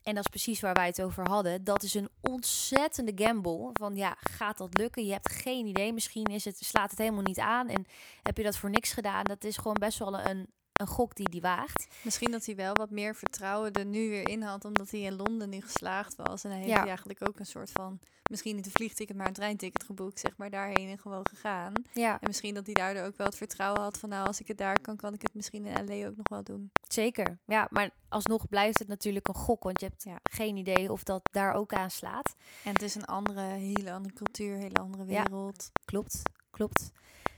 En 0.05 0.15
dat 0.15 0.23
is 0.23 0.29
precies 0.29 0.59
waar 0.59 0.73
wij 0.73 0.85
het 0.85 1.01
over 1.01 1.27
hadden. 1.29 1.63
Dat 1.63 1.83
is 1.83 1.93
een 1.93 2.09
ontzettende 2.21 3.11
gamble. 3.15 3.69
Van 3.73 3.95
ja, 3.95 4.17
gaat 4.19 4.57
dat 4.57 4.77
lukken? 4.77 5.05
Je 5.05 5.11
hebt 5.11 5.31
geen 5.31 5.65
idee. 5.65 5.93
Misschien 5.93 6.25
is 6.25 6.45
het, 6.45 6.57
slaat 6.57 6.89
het 6.89 6.99
helemaal 6.99 7.21
niet 7.21 7.39
aan. 7.39 7.67
En 7.67 7.85
heb 8.23 8.37
je 8.37 8.43
dat 8.43 8.57
voor 8.57 8.69
niks 8.69 8.93
gedaan? 8.93 9.23
Dat 9.23 9.43
is 9.43 9.57
gewoon 9.57 9.77
best 9.79 9.99
wel 9.99 10.19
een, 10.19 10.47
een 10.75 10.87
gok 10.87 11.15
die 11.15 11.29
die 11.29 11.41
waagt. 11.41 11.87
Misschien 12.01 12.31
dat 12.31 12.45
hij 12.45 12.55
wel 12.55 12.73
wat 12.73 12.89
meer 12.89 13.15
vertrouwen 13.15 13.73
er 13.73 13.85
nu 13.85 14.09
weer 14.09 14.29
in 14.29 14.41
had, 14.41 14.65
omdat 14.65 14.91
hij 14.91 14.99
in 14.99 15.15
Londen 15.15 15.49
nu 15.49 15.61
geslaagd 15.61 16.15
was. 16.15 16.43
En 16.43 16.49
hij 16.49 16.59
heeft 16.59 16.71
ja. 16.71 16.85
eigenlijk 16.85 17.27
ook 17.27 17.39
een 17.39 17.45
soort 17.45 17.71
van, 17.71 17.99
misschien 18.29 18.55
niet 18.55 18.65
een 18.65 18.71
vliegticket, 18.71 19.15
maar 19.15 19.27
een 19.27 19.33
treinticket 19.33 19.83
geboekt, 19.83 20.19
zeg 20.19 20.37
maar, 20.37 20.49
daarheen 20.49 20.89
en 20.89 20.97
gewoon 20.97 21.27
gegaan. 21.29 21.73
Ja. 21.93 22.11
En 22.11 22.27
misschien 22.27 22.53
dat 22.53 22.65
hij 22.65 22.73
daardoor 22.73 23.03
ook 23.03 23.17
wel 23.17 23.27
het 23.27 23.35
vertrouwen 23.35 23.81
had 23.81 23.97
van, 23.97 24.09
nou, 24.09 24.27
als 24.27 24.39
ik 24.39 24.47
het 24.47 24.57
daar 24.57 24.81
kan, 24.81 24.95
kan 24.95 25.13
ik 25.13 25.21
het 25.21 25.33
misschien 25.33 25.65
in 25.65 25.85
LA 25.85 26.07
ook 26.07 26.17
nog 26.17 26.29
wel 26.29 26.43
doen. 26.43 26.71
Zeker, 26.87 27.37
ja, 27.45 27.67
maar 27.69 27.89
alsnog 28.09 28.47
blijft 28.49 28.79
het 28.79 28.87
natuurlijk 28.87 29.27
een 29.27 29.35
gok, 29.35 29.63
want 29.63 29.79
je 29.79 29.85
hebt 29.85 30.03
ja. 30.03 30.19
geen 30.23 30.55
idee 30.57 30.91
of 30.91 31.03
dat 31.03 31.29
daar 31.31 31.53
ook 31.53 31.73
aan 31.73 31.91
slaat. 31.91 32.35
En 32.63 32.71
het 32.71 32.81
is 32.81 32.95
een 32.95 33.05
andere, 33.05 33.41
hele 33.41 33.91
andere 33.91 34.13
cultuur, 34.13 34.57
hele 34.57 34.79
andere 34.79 35.05
wereld. 35.05 35.69
Ja, 35.73 35.81
klopt, 35.85 36.21
klopt. 36.51 36.91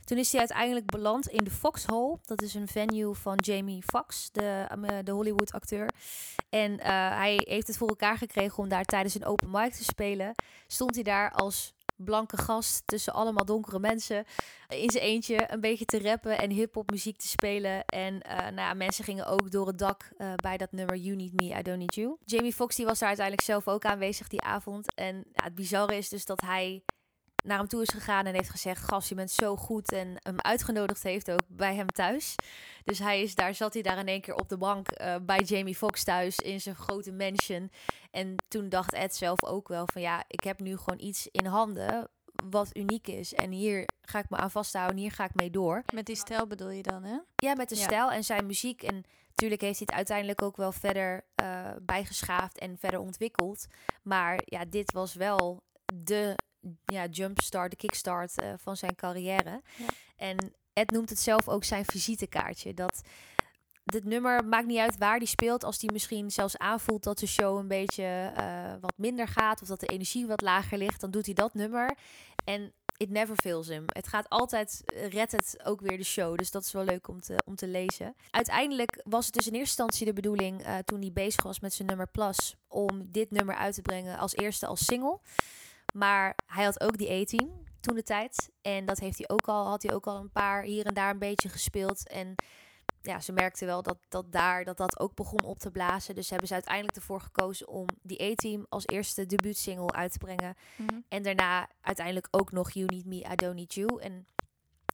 Toen 0.08 0.18
is 0.18 0.30
hij 0.30 0.40
uiteindelijk 0.40 0.86
beland 0.86 1.28
in 1.28 1.44
de 1.44 1.50
Foxhole. 1.50 2.18
Dat 2.24 2.42
is 2.42 2.54
een 2.54 2.68
venue 2.68 3.14
van 3.14 3.36
Jamie 3.36 3.82
Foxx, 3.82 4.30
de, 4.32 4.66
de 5.04 5.10
Hollywood-acteur. 5.10 5.90
En 6.48 6.72
uh, 6.72 6.86
hij 7.16 7.40
heeft 7.44 7.66
het 7.66 7.76
voor 7.76 7.88
elkaar 7.88 8.18
gekregen 8.18 8.58
om 8.58 8.68
daar 8.68 8.84
tijdens 8.84 9.14
een 9.14 9.24
open 9.24 9.50
mic 9.50 9.72
te 9.72 9.84
spelen. 9.84 10.34
Stond 10.66 10.94
hij 10.94 11.04
daar 11.04 11.32
als 11.32 11.74
blanke 11.96 12.36
gast 12.36 12.82
tussen 12.86 13.12
allemaal 13.12 13.44
donkere 13.44 13.78
mensen 13.78 14.24
in 14.68 14.90
zijn 14.90 15.04
eentje 15.04 15.52
een 15.52 15.60
beetje 15.60 15.84
te 15.84 16.02
rappen 16.02 16.38
en 16.38 16.50
hip-hop 16.50 16.90
muziek 16.90 17.18
te 17.18 17.28
spelen. 17.28 17.84
En 17.84 18.18
nou 18.28 18.54
ja, 18.54 18.74
mensen 18.74 19.04
gingen 19.04 19.26
ook 19.26 19.50
door 19.50 19.66
het 19.66 19.78
dak 19.78 20.10
bij 20.36 20.56
dat 20.56 20.72
nummer 20.72 20.96
You 20.96 21.16
Need 21.16 21.32
Me, 21.32 21.58
I 21.58 21.62
Don't 21.62 21.78
Need 21.78 21.94
You. 21.94 22.16
Jamie 22.24 22.52
Foxx 22.52 22.78
was 22.78 22.98
daar 22.98 23.08
uiteindelijk 23.08 23.46
zelf 23.46 23.68
ook 23.68 23.84
aanwezig 23.84 24.28
die 24.28 24.42
avond. 24.42 24.94
En 24.94 25.16
ja, 25.16 25.44
het 25.44 25.54
bizarre 25.54 25.96
is 25.96 26.08
dus 26.08 26.24
dat 26.24 26.40
hij 26.40 26.82
naar 27.48 27.58
hem 27.58 27.68
toe 27.68 27.82
is 27.82 27.88
gegaan 27.88 28.26
en 28.26 28.34
heeft 28.34 28.50
gezegd: 28.50 28.84
Gas, 28.84 29.08
je 29.08 29.14
bent 29.14 29.30
zo 29.30 29.56
goed. 29.56 29.92
En 29.92 30.16
hem 30.22 30.40
uitgenodigd 30.40 31.02
heeft 31.02 31.30
ook 31.30 31.42
bij 31.46 31.74
hem 31.74 31.86
thuis. 31.86 32.34
Dus 32.84 32.98
hij 32.98 33.22
is 33.22 33.34
daar, 33.34 33.54
zat 33.54 33.74
hij 33.74 33.82
daar 33.82 33.98
in 33.98 34.08
één 34.08 34.20
keer 34.20 34.34
op 34.34 34.48
de 34.48 34.58
bank 34.58 35.00
uh, 35.00 35.16
bij 35.22 35.40
Jamie 35.40 35.76
Foxx 35.76 36.04
thuis 36.04 36.38
in 36.38 36.60
zijn 36.60 36.74
grote 36.74 37.12
mansion. 37.12 37.70
En 38.10 38.34
toen 38.48 38.68
dacht 38.68 38.92
Ed 38.92 39.16
zelf 39.16 39.44
ook 39.44 39.68
wel: 39.68 39.86
van 39.92 40.02
ja, 40.02 40.24
ik 40.28 40.44
heb 40.44 40.60
nu 40.60 40.76
gewoon 40.76 41.00
iets 41.00 41.28
in 41.30 41.46
handen 41.46 42.10
wat 42.44 42.76
uniek 42.76 43.06
is. 43.06 43.34
En 43.34 43.50
hier 43.50 43.88
ga 44.02 44.18
ik 44.18 44.30
me 44.30 44.36
aan 44.36 44.50
vasthouden, 44.50 44.96
hier 44.96 45.12
ga 45.12 45.24
ik 45.24 45.34
mee 45.34 45.50
door. 45.50 45.82
Met 45.94 46.06
die 46.06 46.16
stijl 46.16 46.46
bedoel 46.46 46.70
je 46.70 46.82
dan, 46.82 47.04
hè? 47.04 47.18
Ja, 47.36 47.54
met 47.54 47.68
de 47.68 47.76
ja. 47.76 47.82
stijl 47.82 48.10
en 48.10 48.24
zijn 48.24 48.46
muziek. 48.46 48.82
En 48.82 49.04
natuurlijk 49.28 49.60
heeft 49.60 49.78
hij 49.78 49.86
het 49.86 49.96
uiteindelijk 49.96 50.42
ook 50.42 50.56
wel 50.56 50.72
verder 50.72 51.24
uh, 51.42 51.70
bijgeschaafd 51.82 52.58
en 52.58 52.78
verder 52.78 53.00
ontwikkeld. 53.00 53.66
Maar 54.02 54.40
ja, 54.44 54.64
dit 54.64 54.92
was 54.92 55.14
wel 55.14 55.62
de 55.94 56.36
ja, 56.84 57.06
jumpstart, 57.06 57.70
de 57.70 57.76
kickstart 57.76 58.42
uh, 58.42 58.52
van 58.56 58.76
zijn 58.76 58.94
carrière. 58.94 59.62
Ja. 59.76 59.86
En 60.16 60.36
Ed 60.72 60.90
noemt 60.90 61.10
het 61.10 61.20
zelf 61.20 61.48
ook 61.48 61.64
zijn 61.64 61.84
visitekaartje. 61.84 62.74
Dat 62.74 63.00
dit 63.84 64.04
nummer 64.04 64.44
maakt 64.44 64.66
niet 64.66 64.78
uit 64.78 64.98
waar 64.98 65.18
die 65.18 65.28
speelt. 65.28 65.64
Als 65.64 65.78
die 65.78 65.92
misschien 65.92 66.30
zelfs 66.30 66.58
aanvoelt 66.58 67.02
dat 67.02 67.18
de 67.18 67.26
show 67.26 67.58
een 67.58 67.68
beetje 67.68 68.32
uh, 68.38 68.72
wat 68.80 68.94
minder 68.96 69.28
gaat. 69.28 69.62
Of 69.62 69.68
dat 69.68 69.80
de 69.80 69.86
energie 69.86 70.26
wat 70.26 70.40
lager 70.40 70.78
ligt. 70.78 71.00
Dan 71.00 71.10
doet 71.10 71.24
hij 71.24 71.34
dat 71.34 71.54
nummer. 71.54 71.96
En 72.44 72.72
it 72.96 73.10
never 73.10 73.36
fails 73.36 73.68
him. 73.68 73.84
Het 73.86 74.08
gaat 74.08 74.28
altijd, 74.28 74.82
redt 75.10 75.32
het 75.32 75.56
ook 75.64 75.80
weer 75.80 75.96
de 75.96 76.04
show. 76.04 76.36
Dus 76.36 76.50
dat 76.50 76.64
is 76.64 76.72
wel 76.72 76.84
leuk 76.84 77.08
om 77.08 77.20
te, 77.20 77.34
om 77.44 77.54
te 77.56 77.66
lezen. 77.66 78.14
Uiteindelijk 78.30 79.00
was 79.04 79.26
het 79.26 79.34
dus 79.34 79.46
in 79.46 79.52
eerste 79.52 79.68
instantie 79.68 80.06
de 80.06 80.12
bedoeling, 80.12 80.66
uh, 80.66 80.78
toen 80.78 81.00
hij 81.00 81.12
bezig 81.12 81.42
was 81.42 81.60
met 81.60 81.74
zijn 81.74 81.88
nummer 81.88 82.06
Plus, 82.06 82.56
om 82.68 83.10
dit 83.10 83.30
nummer 83.30 83.54
uit 83.54 83.74
te 83.74 83.82
brengen 83.82 84.18
als 84.18 84.36
eerste 84.36 84.66
als 84.66 84.84
single. 84.84 85.20
Maar 85.98 86.34
hij 86.46 86.64
had 86.64 86.80
ook 86.80 86.98
die 86.98 87.10
A-team 87.10 87.50
toen 87.80 87.94
de 87.94 88.02
tijd. 88.02 88.50
En 88.62 88.84
dat 88.86 88.98
heeft 88.98 89.18
hij 89.18 89.28
ook 89.28 89.48
al, 89.48 89.66
had 89.66 89.82
hij 89.82 89.94
ook 89.94 90.06
al 90.06 90.16
een 90.16 90.30
paar 90.30 90.62
hier 90.62 90.86
en 90.86 90.94
daar 90.94 91.10
een 91.10 91.18
beetje 91.18 91.48
gespeeld. 91.48 92.08
En 92.08 92.34
ja, 93.02 93.20
ze 93.20 93.32
merkte 93.32 93.66
wel 93.66 93.82
dat, 93.82 93.98
dat 94.08 94.32
daar 94.32 94.64
dat 94.64 94.76
dat 94.76 94.98
ook 95.00 95.14
begon 95.14 95.42
op 95.42 95.58
te 95.58 95.70
blazen. 95.70 96.14
Dus 96.14 96.30
hebben 96.30 96.48
ze 96.48 96.54
uiteindelijk 96.54 96.96
ervoor 96.96 97.20
gekozen 97.20 97.68
om 97.68 97.86
die 98.02 98.22
A-team 98.22 98.66
als 98.68 98.86
eerste 98.86 99.26
debuutsingle 99.26 99.92
uit 99.92 100.12
te 100.12 100.18
brengen. 100.18 100.56
Mm 100.76 100.86
-hmm. 100.88 101.04
En 101.08 101.22
daarna 101.22 101.68
uiteindelijk 101.80 102.28
ook 102.30 102.52
nog 102.52 102.70
You 102.70 102.86
Need 102.86 103.04
Me, 103.04 103.32
I 103.32 103.34
Don't 103.34 103.54
Need 103.54 103.74
You. 103.74 104.00
En 104.00 104.26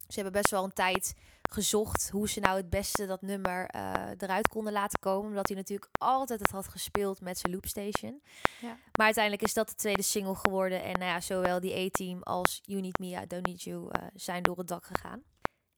ze 0.09 0.15
hebben 0.15 0.33
best 0.33 0.51
wel 0.51 0.65
een 0.65 0.73
tijd 0.73 1.15
gezocht 1.51 2.11
hoe 2.11 2.29
ze 2.29 2.41
nou 2.41 2.57
het 2.57 2.71
beste 2.71 3.07
dat 3.07 3.23
nummer 3.23 3.75
uh, 3.75 4.11
eruit 4.19 4.49
konden 4.49 4.73
laten 4.73 4.99
komen. 4.99 5.29
Omdat 5.29 5.49
hij 5.49 5.57
natuurlijk 5.57 5.91
altijd 5.99 6.41
het 6.41 6.51
had 6.51 6.69
gespeeld 6.69 7.21
met 7.21 7.39
zijn 7.39 7.53
loopstation. 7.53 8.23
Ja. 8.61 8.77
Maar 8.93 9.07
uiteindelijk 9.07 9.45
is 9.45 9.55
dat 9.55 9.69
de 9.69 9.75
tweede 9.75 10.03
single 10.03 10.35
geworden. 10.35 10.83
En 10.83 10.93
nou 10.93 11.05
ja, 11.05 11.21
zowel 11.21 11.61
die 11.61 11.87
A-team 11.87 12.23
als 12.23 12.61
You 12.63 12.81
Need 12.81 12.99
Me, 12.99 13.07
I 13.23 13.27
Don't 13.27 13.47
Need 13.47 13.63
You 13.63 13.85
uh, 13.85 14.07
zijn 14.15 14.43
door 14.43 14.59
het 14.59 14.69
dak 14.69 14.85
gegaan. 14.85 15.23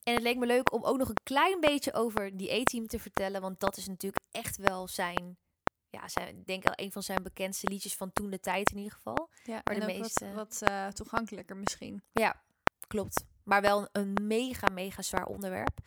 En 0.02 0.14
het 0.14 0.22
leek 0.22 0.36
me 0.36 0.46
leuk 0.46 0.72
om 0.72 0.84
ook 0.84 0.98
nog 0.98 1.08
een 1.08 1.22
klein 1.22 1.60
beetje 1.60 1.92
over 1.92 2.36
die 2.36 2.52
A-team 2.60 2.86
te 2.86 2.98
vertellen. 2.98 3.40
Want 3.40 3.60
dat 3.60 3.76
is 3.76 3.86
natuurlijk 3.86 4.22
echt 4.30 4.56
wel 4.56 4.88
zijn... 4.88 5.38
Ja, 5.90 6.08
zijn, 6.08 6.38
ik 6.38 6.46
denk 6.46 6.66
al 6.66 6.72
een 6.76 6.92
van 6.92 7.02
zijn 7.02 7.22
bekendste 7.22 7.68
liedjes 7.68 7.96
van 7.96 8.12
toen 8.12 8.30
de 8.30 8.40
tijd 8.40 8.70
in 8.70 8.76
ieder 8.76 8.92
geval. 8.92 9.30
Ja, 9.44 9.62
en 9.62 9.80
de 9.80 9.86
meeste... 9.86 10.32
wat, 10.32 10.58
wat 10.58 10.70
uh, 10.70 10.86
toegankelijker 10.86 11.56
misschien. 11.56 12.02
Ja, 12.12 12.42
klopt. 12.86 13.24
Maar 13.46 13.60
wel 13.60 13.88
een 13.92 14.16
mega, 14.22 14.66
mega 14.72 15.02
zwaar 15.02 15.26
onderwerp. 15.26 15.78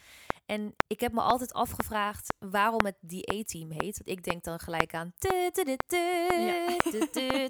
En 0.46 0.76
ik 0.88 1.00
heb 1.00 1.12
me 1.12 1.22
altijd 1.22 1.54
afgevraagd 1.54 2.34
waarom 2.40 2.86
het 2.86 2.96
die 3.02 3.34
A-team 3.34 3.72
heet. 3.72 3.98
Want 3.98 4.10
ik 4.18 4.24
denk 4.24 4.44
dan 4.44 4.60
gelijk 4.60 4.94
aan... 4.94 5.14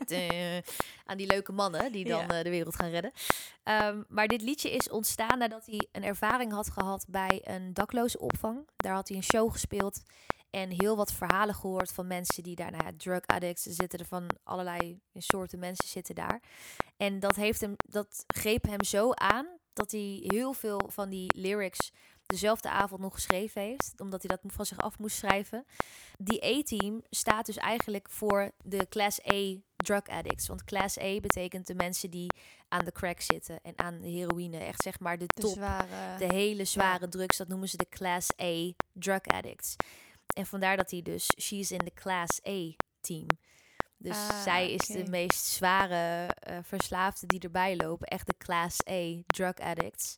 Ja. 0.10 0.62
Aan 1.06 1.18
die 1.18 1.28
leuke 1.28 1.52
mannen 1.52 1.92
die 1.92 2.06
dan 2.06 2.20
ja. 2.28 2.38
uh, 2.38 2.44
de 2.44 2.50
wereld 2.50 2.76
gaan 2.76 2.90
redden. 2.90 3.12
Um, 3.64 4.06
maar 4.10 4.28
dit 4.28 4.42
liedje 4.42 4.72
is 4.72 4.90
ontstaan 4.90 5.38
nadat 5.38 5.66
hij 5.66 5.88
een 5.92 6.04
ervaring 6.04 6.52
had 6.52 6.70
gehad 6.70 7.06
bij 7.10 7.42
een 7.44 7.74
dakloze 7.74 8.20
opvang. 8.20 8.68
Daar 8.76 8.94
had 8.94 9.08
hij 9.08 9.18
een 9.18 9.24
show 9.24 9.52
gespeeld. 9.52 10.02
En 10.50 10.70
heel 10.70 10.96
wat 10.96 11.14
verhalen 11.14 11.56
gehoord 11.56 11.92
van 11.92 12.08
mensen 12.08 12.44
die 12.44 12.56
daar, 12.56 12.72
nou 12.72 12.84
ja, 12.84 12.92
drug 12.98 13.26
addicts 13.26 13.64
zitten 13.64 14.00
er 14.00 14.06
van 14.06 14.30
allerlei 14.44 15.02
soorten 15.14 15.60
mensen 15.60 15.88
zitten 15.88 16.16
daar. 16.16 16.42
En 16.98 17.20
dat, 17.20 17.36
heeft 17.36 17.62
hem, 17.62 17.76
dat 17.78 18.24
greep 18.28 18.64
hem 18.64 18.84
zo 18.84 19.12
aan 19.12 19.59
dat 19.80 19.92
hij 19.92 20.20
heel 20.24 20.54
veel 20.54 20.82
van 20.88 21.10
die 21.10 21.32
lyrics 21.36 21.92
dezelfde 22.26 22.70
avond 22.70 23.02
nog 23.02 23.14
geschreven 23.14 23.62
heeft, 23.62 23.94
omdat 23.98 24.24
hij 24.24 24.38
dat 24.38 24.54
van 24.54 24.66
zich 24.66 24.78
af 24.78 25.00
moest 25.00 25.18
schrijven. 25.18 25.66
Die 26.18 26.46
A-team 26.46 27.02
staat 27.10 27.46
dus 27.46 27.58
eigenlijk 27.58 28.10
voor 28.10 28.52
de 28.64 28.88
Class 28.90 29.20
A 29.32 29.56
drug 29.76 30.08
addicts. 30.08 30.48
Want 30.48 30.64
Class 30.64 31.00
A 31.00 31.20
betekent 31.20 31.68
de 31.68 31.76
mensen 31.76 32.10
die 32.10 32.32
aan 32.68 32.86
de 32.86 32.92
crack 32.92 33.22
zitten 33.22 33.60
en 33.62 33.74
aan 33.76 34.00
de 34.02 34.08
heroïne. 34.08 34.58
Echt 34.58 34.82
zeg 34.82 35.00
maar 35.00 35.18
de 35.18 35.26
top, 35.26 35.42
de, 35.42 35.50
zware, 35.50 36.18
de 36.18 36.34
hele 36.34 36.66
zware 36.66 37.06
ja. 37.06 37.10
drugs. 37.10 37.38
Dat 37.38 37.48
noemen 37.48 37.70
ze 37.70 37.78
de 37.78 37.90
Class 37.90 38.30
A 38.42 38.72
drug 38.94 39.22
addicts. 39.22 39.76
En 40.36 40.46
vandaar 40.46 40.78
dat 40.78 40.92
hij 40.92 41.02
dus, 41.02 41.32
she's 41.42 41.72
in 41.72 41.80
the 41.80 41.94
Class 41.94 42.40
A 42.48 42.76
team. 43.02 43.28
Dus 44.02 44.16
Ah, 44.18 44.42
zij 44.42 44.72
is 44.72 44.88
de 44.88 45.06
meest 45.10 45.46
zware 45.46 46.28
eh 46.40 46.58
verslaafde 46.62 47.28
die 47.28 47.40
erbij 47.40 47.76
lopen. 47.76 48.08
Echt 48.08 48.28
de 48.28 48.36
Class 48.38 48.78
A 48.90 49.22
drug 49.26 49.56
addicts. 49.56 50.18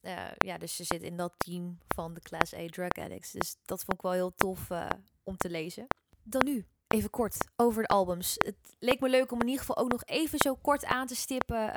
Eh, 0.00 0.16
ja, 0.38 0.58
dus 0.58 0.76
ze 0.76 0.84
zit 0.84 1.02
in 1.02 1.16
dat 1.16 1.32
team 1.36 1.78
van 1.88 2.14
de 2.14 2.20
Class 2.20 2.54
A 2.54 2.66
drug 2.66 2.92
addicts. 2.92 3.30
Dus 3.30 3.56
dat 3.64 3.84
vond 3.84 3.96
ik 3.96 4.02
wel 4.02 4.12
heel 4.12 4.34
tof 4.34 4.70
eh, 4.70 4.86
om 5.22 5.36
te 5.36 5.50
lezen. 5.50 5.86
Dan 6.22 6.44
nu, 6.44 6.66
even 6.86 7.10
kort 7.10 7.36
over 7.56 7.82
de 7.82 7.88
albums. 7.88 8.34
Het 8.38 8.56
leek 8.78 9.00
me 9.00 9.08
leuk 9.08 9.32
om 9.32 9.40
in 9.40 9.46
ieder 9.46 9.60
geval 9.60 9.76
ook 9.76 9.90
nog 9.90 10.02
even 10.04 10.38
zo 10.38 10.54
kort 10.54 10.84
aan 10.84 11.06
te 11.06 11.14
stippen 11.16 11.72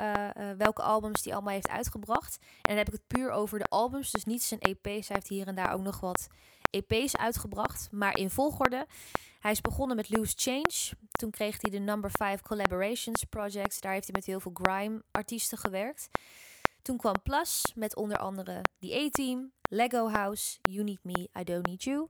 welke 0.58 0.82
albums 0.82 1.22
die 1.22 1.32
allemaal 1.32 1.52
heeft 1.52 1.68
uitgebracht. 1.68 2.38
En 2.40 2.46
dan 2.62 2.76
heb 2.76 2.86
ik 2.86 2.92
het 2.92 3.06
puur 3.06 3.30
over 3.30 3.58
de 3.58 3.64
albums, 3.64 4.10
dus 4.10 4.24
niet 4.24 4.42
zijn 4.42 4.60
EP's. 4.60 5.08
Hij 5.08 5.16
heeft 5.16 5.28
hier 5.28 5.46
en 5.46 5.54
daar 5.54 5.72
ook 5.72 5.82
nog 5.82 6.00
wat 6.00 6.26
EP's 6.82 7.16
uitgebracht, 7.16 7.88
maar 7.90 8.18
in 8.18 8.30
volgorde. 8.30 8.86
Hij 9.40 9.50
is 9.50 9.60
begonnen 9.60 9.96
met 9.96 10.10
Loose 10.10 10.34
Change. 10.36 10.96
Toen 11.10 11.30
kreeg 11.30 11.56
hij 11.60 11.70
de 11.70 11.78
Number 11.78 12.10
5 12.10 12.40
Collaborations 12.40 13.24
Project. 13.24 13.82
Daar 13.82 13.92
heeft 13.92 14.04
hij 14.04 14.14
met 14.14 14.26
heel 14.26 14.40
veel 14.40 14.52
grime-artiesten 14.54 15.58
gewerkt. 15.58 16.08
Toen 16.82 16.96
kwam 16.96 17.22
Plus 17.22 17.72
met 17.74 17.96
onder 17.96 18.18
andere 18.18 18.60
The 18.78 18.94
A-Team, 18.94 19.52
Lego 19.62 20.08
House, 20.08 20.58
You 20.62 20.84
Need 20.84 21.04
Me, 21.04 21.28
I 21.40 21.44
Don't 21.44 21.66
Need 21.66 21.82
You. 21.82 22.08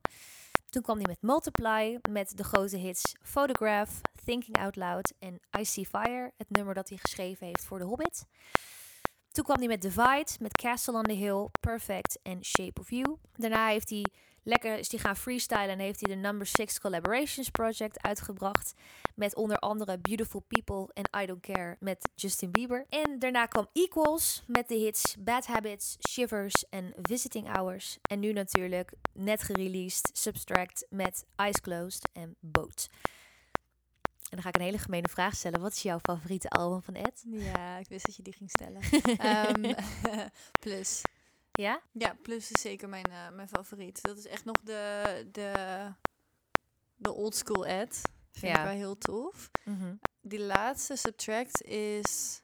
Toen 0.69 0.83
kwam 0.83 0.97
hij 0.97 1.07
met 1.07 1.23
Multiply 1.23 1.99
met 2.11 2.37
de 2.37 2.45
grote 2.45 2.77
hits 2.77 3.15
Photograph, 3.23 4.01
Thinking 4.25 4.59
Out 4.59 4.77
Loud 4.77 5.13
en 5.19 5.41
I 5.59 5.65
See 5.65 5.87
Fire, 5.87 6.33
het 6.37 6.51
nummer 6.51 6.75
dat 6.75 6.89
hij 6.89 6.99
geschreven 6.99 7.47
heeft 7.47 7.65
voor 7.65 7.79
The 7.79 7.85
Hobbit. 7.85 8.27
Toen 9.31 9.45
kwam 9.45 9.59
hij 9.59 9.67
met 9.67 9.83
Divide, 9.83 10.31
met 10.41 10.53
Castle 10.53 10.95
on 10.95 11.03
the 11.03 11.13
Hill, 11.13 11.49
Perfect 11.61 12.19
en 12.23 12.45
Shape 12.45 12.81
of 12.81 12.91
You. 12.91 13.17
Daarna 13.33 13.69
heeft 13.69 13.91
hij 13.91 14.05
lekker 14.45 14.79
is 14.79 14.91
hij 14.91 15.01
gaan 15.01 15.17
freestylen 15.17 15.69
en 15.69 15.79
heeft 15.79 16.01
hij 16.01 16.15
de 16.15 16.21
Number 16.21 16.47
6 16.47 16.81
Collaborations 16.81 17.51
Project 17.51 18.03
uitgebracht. 18.03 18.75
Met 19.15 19.35
onder 19.35 19.59
andere 19.59 19.99
Beautiful 19.99 20.45
People 20.49 20.89
en 20.93 21.23
I 21.23 21.27
Don't 21.27 21.41
Care 21.41 21.77
met 21.81 22.09
Justin 22.15 22.51
Bieber. 22.51 22.87
En 22.89 23.19
daarna 23.19 23.47
kwam 23.47 23.69
Equals 23.73 24.43
met 24.47 24.69
de 24.69 24.75
hits 24.75 25.17
Bad 25.19 25.47
Habits, 25.47 25.97
Shivers 26.09 26.69
en 26.71 26.95
Visiting 27.03 27.53
Hours. 27.53 27.99
En 28.03 28.21
nu 28.21 28.33
natuurlijk 28.33 28.93
net 29.13 29.43
gereleased 29.43 30.11
Subtract 30.13 30.87
met 30.91 31.25
Eyes 31.37 31.61
Closed 31.61 32.09
en 32.13 32.37
Boat. 32.41 32.89
En 34.35 34.41
dan 34.41 34.43
ga 34.43 34.49
ik 34.49 34.57
een 34.57 34.73
hele 34.73 34.85
gemene 34.85 35.09
vraag 35.09 35.35
stellen. 35.35 35.61
Wat 35.61 35.73
is 35.73 35.83
jouw 35.83 35.99
favoriete 35.99 36.49
album 36.49 36.83
van 36.83 36.95
Ed? 36.95 37.25
Ja, 37.27 37.79
ik 37.79 37.89
wist 37.89 38.07
dat 38.07 38.17
je 38.17 38.23
die 38.23 38.33
ging 38.33 38.51
stellen. 38.51 38.81
Ehm, 39.19 39.75
plus. 40.65 41.03
Ja? 41.59 41.81
Ja, 41.93 42.17
Plus 42.23 42.51
is 42.51 42.61
zeker 42.61 42.89
mijn, 42.89 43.05
eh, 43.05 43.31
mijn 43.31 43.49
favoriet. 43.49 44.03
Dat 44.03 44.19
is 44.19 44.27
echt 44.27 44.45
nog 44.45 44.57
de, 44.63 45.29
de, 45.33 45.53
de 46.97 47.13
old 47.13 47.35
school 47.35 47.67
ad. 47.67 48.01
Vind 48.33 48.53
Ja. 48.53 48.59
ik 48.59 48.65
wel 48.65 48.75
heel 48.77 48.99
tof. 48.99 49.51
Mhm. 49.65 49.95
Die 50.21 50.41
laatste 50.41 50.97
subtract 50.97 51.63
is 51.63 52.43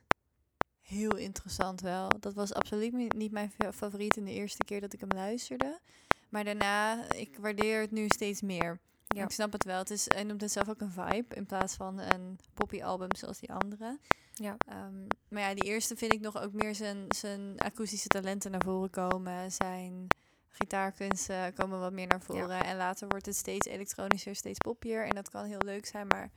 heel 0.80 1.16
interessant 1.16 1.80
wel. 1.80 2.08
Dat 2.20 2.34
was 2.34 2.52
absoluut 2.54 2.92
ni- 2.92 3.06
niet 3.16 3.32
mijn 3.32 3.50
fa- 3.50 3.72
favoriet 3.72 4.16
in 4.16 4.24
de 4.24 4.32
eerste 4.32 4.64
keer 4.64 4.80
dat 4.80 4.92
ik 4.92 5.00
hem 5.00 5.10
luisterde. 5.14 5.80
Maar 6.28 6.44
daarna, 6.44 7.10
ik 7.12 7.36
waardeer 7.38 7.80
het 7.80 7.90
nu 7.90 8.08
steeds 8.08 8.40
meer. 8.40 8.80
Ja. 9.14 9.24
Ik 9.24 9.30
snap 9.30 9.52
het 9.52 9.64
wel. 9.64 9.78
Het 9.78 9.90
is, 9.90 10.04
hij 10.08 10.24
noemt 10.24 10.40
het 10.40 10.52
zelf 10.52 10.68
ook 10.68 10.80
een 10.80 10.90
vibe 10.92 11.34
in 11.34 11.46
plaats 11.46 11.74
van 11.74 11.98
een 11.98 12.38
poppy 12.54 12.82
album 12.82 13.08
zoals 13.16 13.38
die 13.38 13.52
andere. 13.52 13.98
Ja. 14.32 14.56
Ehm, 14.66 15.06
maar 15.28 15.42
ja, 15.42 15.54
die 15.54 15.64
eerste 15.64 15.96
vind 15.96 16.12
ik 16.12 16.20
nog 16.20 16.42
ook 16.42 16.52
meer 16.52 16.74
zijn, 16.74 17.04
zijn 17.08 17.58
akoestische 17.58 18.08
talenten 18.08 18.50
naar 18.50 18.62
voren 18.64 18.90
komen. 18.90 19.52
Zijn 19.52 20.06
gitaarkunsten 20.48 21.54
komen 21.54 21.80
wat 21.80 21.92
meer 21.92 22.06
naar 22.06 22.20
voren. 22.20 22.64
En 22.64 22.76
later 22.76 23.08
wordt 23.08 23.26
het 23.26 23.36
steeds 23.36 23.66
elektronischer, 23.66 24.36
steeds 24.36 24.58
poppier. 24.58 25.06
En 25.06 25.14
dat 25.14 25.30
kan 25.30 25.44
heel 25.44 25.62
leuk 25.64 25.86
zijn, 25.86 26.06
maar 26.06 26.30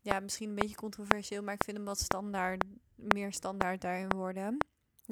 ja, 0.00 0.20
misschien 0.20 0.48
een 0.48 0.54
beetje 0.54 0.76
controversieel. 0.76 1.42
Maar 1.42 1.54
ik 1.54 1.64
vind 1.64 1.76
hem 1.76 1.86
wat 1.86 2.00
standaard, 2.00 2.64
meer 2.94 3.32
standaard 3.32 3.80
daarin 3.80 4.08
worden. 4.08 4.56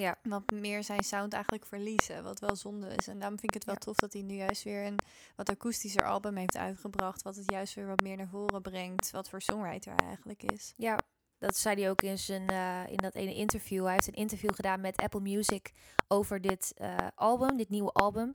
Ja. 0.03 0.17
Wat 0.23 0.51
meer 0.51 0.85
zijn 0.85 1.03
sound 1.03 1.33
eigenlijk 1.33 1.67
verliezen, 1.67 2.23
wat 2.23 2.41
wel 2.41 2.57
zonde 2.57 2.95
is. 2.97 3.07
En 3.07 3.19
daarom 3.19 3.39
vind 3.39 3.55
ik 3.55 3.55
het 3.55 3.65
wel 3.65 3.75
Ja. 3.75 3.81
tof 3.81 3.97
dat 3.97 4.13
hij 4.13 4.23
nu 4.23 4.35
juist 4.35 4.63
weer 4.63 4.87
een 4.87 4.99
wat 5.37 5.51
akoestischer 5.51 6.05
album 6.05 6.37
heeft 6.37 6.57
uitgebracht. 6.57 7.23
Wat 7.23 7.37
het 7.37 7.51
juist 7.51 7.75
weer 7.75 7.87
wat 7.87 8.01
meer 8.01 8.17
naar 8.17 8.29
voren 8.29 8.63
brengt. 8.63 9.11
Wat 9.11 9.29
voor 9.29 9.43
songwriter 9.43 9.93
hij 9.97 10.07
eigenlijk 10.07 10.43
is. 10.43 10.75
Ja, 10.77 10.99
dat 11.39 11.57
zei 11.57 11.81
hij 11.81 11.91
ook 11.91 12.03
in, 12.03 12.19
zijn, 12.19 12.49
eh, 12.49 12.83
in 12.89 12.97
dat 12.97 13.15
ene 13.15 13.35
interview. 13.35 13.83
Hij 13.83 13.93
heeft 13.93 14.07
een 14.07 14.13
interview 14.15 14.55
gedaan 14.55 14.81
met 14.81 14.97
Apple 14.97 15.21
Music 15.21 15.73
over 16.09 16.41
dit 16.41 16.73
eh, 16.77 16.97
album, 17.15 17.57
dit 17.57 17.69
nieuwe 17.69 17.93
album. 17.93 18.35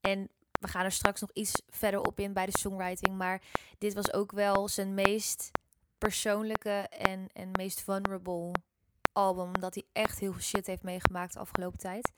En 0.00 0.28
we 0.60 0.68
gaan 0.68 0.84
er 0.84 0.92
straks 0.92 1.20
nog 1.20 1.30
iets 1.32 1.62
verder 1.68 2.00
op 2.00 2.20
in 2.20 2.32
bij 2.32 2.46
de 2.46 2.58
songwriting. 2.58 3.16
Maar 3.16 3.42
dit 3.78 3.94
was 3.94 4.12
ook 4.12 4.32
wel 4.32 4.68
zijn 4.68 4.94
meest 4.94 5.50
persoonlijke 5.98 6.88
en, 6.88 7.28
en 7.32 7.50
meest 7.52 7.80
vulnerable 7.80 8.52
album. 9.14 9.46
Omdat 9.54 9.74
hij 9.74 9.84
echt 9.92 10.18
heel 10.18 10.32
veel 10.32 10.42
shit 10.42 10.66
heeft 10.66 10.82
meegemaakt 10.82 11.32
de 11.32 11.38
afgelopen 11.38 11.78
tijd. 11.78 12.12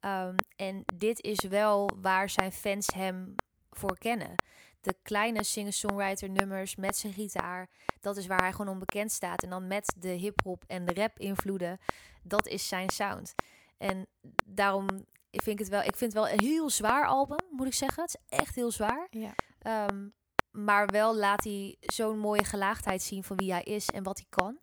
Ehm, 0.00 0.34
en 0.56 0.82
dit 0.94 1.20
is 1.22 1.40
wel 1.44 1.90
waar 2.00 2.30
zijn 2.30 2.52
fans 2.52 2.86
hem 2.94 3.34
voor 3.70 3.98
kennen. 3.98 4.34
De 4.80 4.96
kleine 5.02 5.44
singer-songwriter 5.44 6.30
nummers 6.30 6.76
met 6.76 6.96
zijn 6.96 7.12
gitaar 7.12 7.68
dat 8.00 8.16
is 8.16 8.26
waar 8.26 8.40
hij 8.40 8.52
gewoon 8.52 8.72
onbekend 8.72 9.12
staat. 9.12 9.42
En 9.42 9.50
dan 9.50 9.66
met 9.66 9.94
de 9.98 10.08
hip-hop 10.08 10.64
en 10.66 10.84
de 10.84 10.94
rap 10.94 11.18
invloeden, 11.18 11.78
dat 12.22 12.46
is 12.46 12.68
zijn 12.68 12.90
sound. 12.90 13.34
En 13.78 14.06
daarom 14.44 14.86
vind 15.30 15.46
ik 15.46 15.58
het 15.58 15.68
wel, 15.68 15.82
ik 15.82 15.96
vind 15.96 16.12
het 16.12 16.22
wel 16.22 16.28
een 16.28 16.40
heel 16.40 16.70
zwaar 16.70 17.06
album, 17.06 17.46
moet 17.50 17.66
ik 17.66 17.74
zeggen. 17.74 18.02
Het 18.02 18.18
is 18.28 18.38
echt 18.38 18.54
heel 18.54 18.70
zwaar. 18.70 19.06
Ja. 19.10 19.34
Ehm, 19.58 20.08
maar 20.50 20.86
wel 20.86 21.16
laat 21.16 21.44
hij 21.44 21.76
zo'n 21.80 22.18
mooie 22.18 22.44
gelaagdheid 22.44 23.02
zien 23.02 23.24
van 23.24 23.36
wie 23.36 23.52
hij 23.52 23.62
is 23.62 23.88
en 23.88 24.02
wat 24.02 24.16
hij 24.16 24.26
kan. 24.28 24.58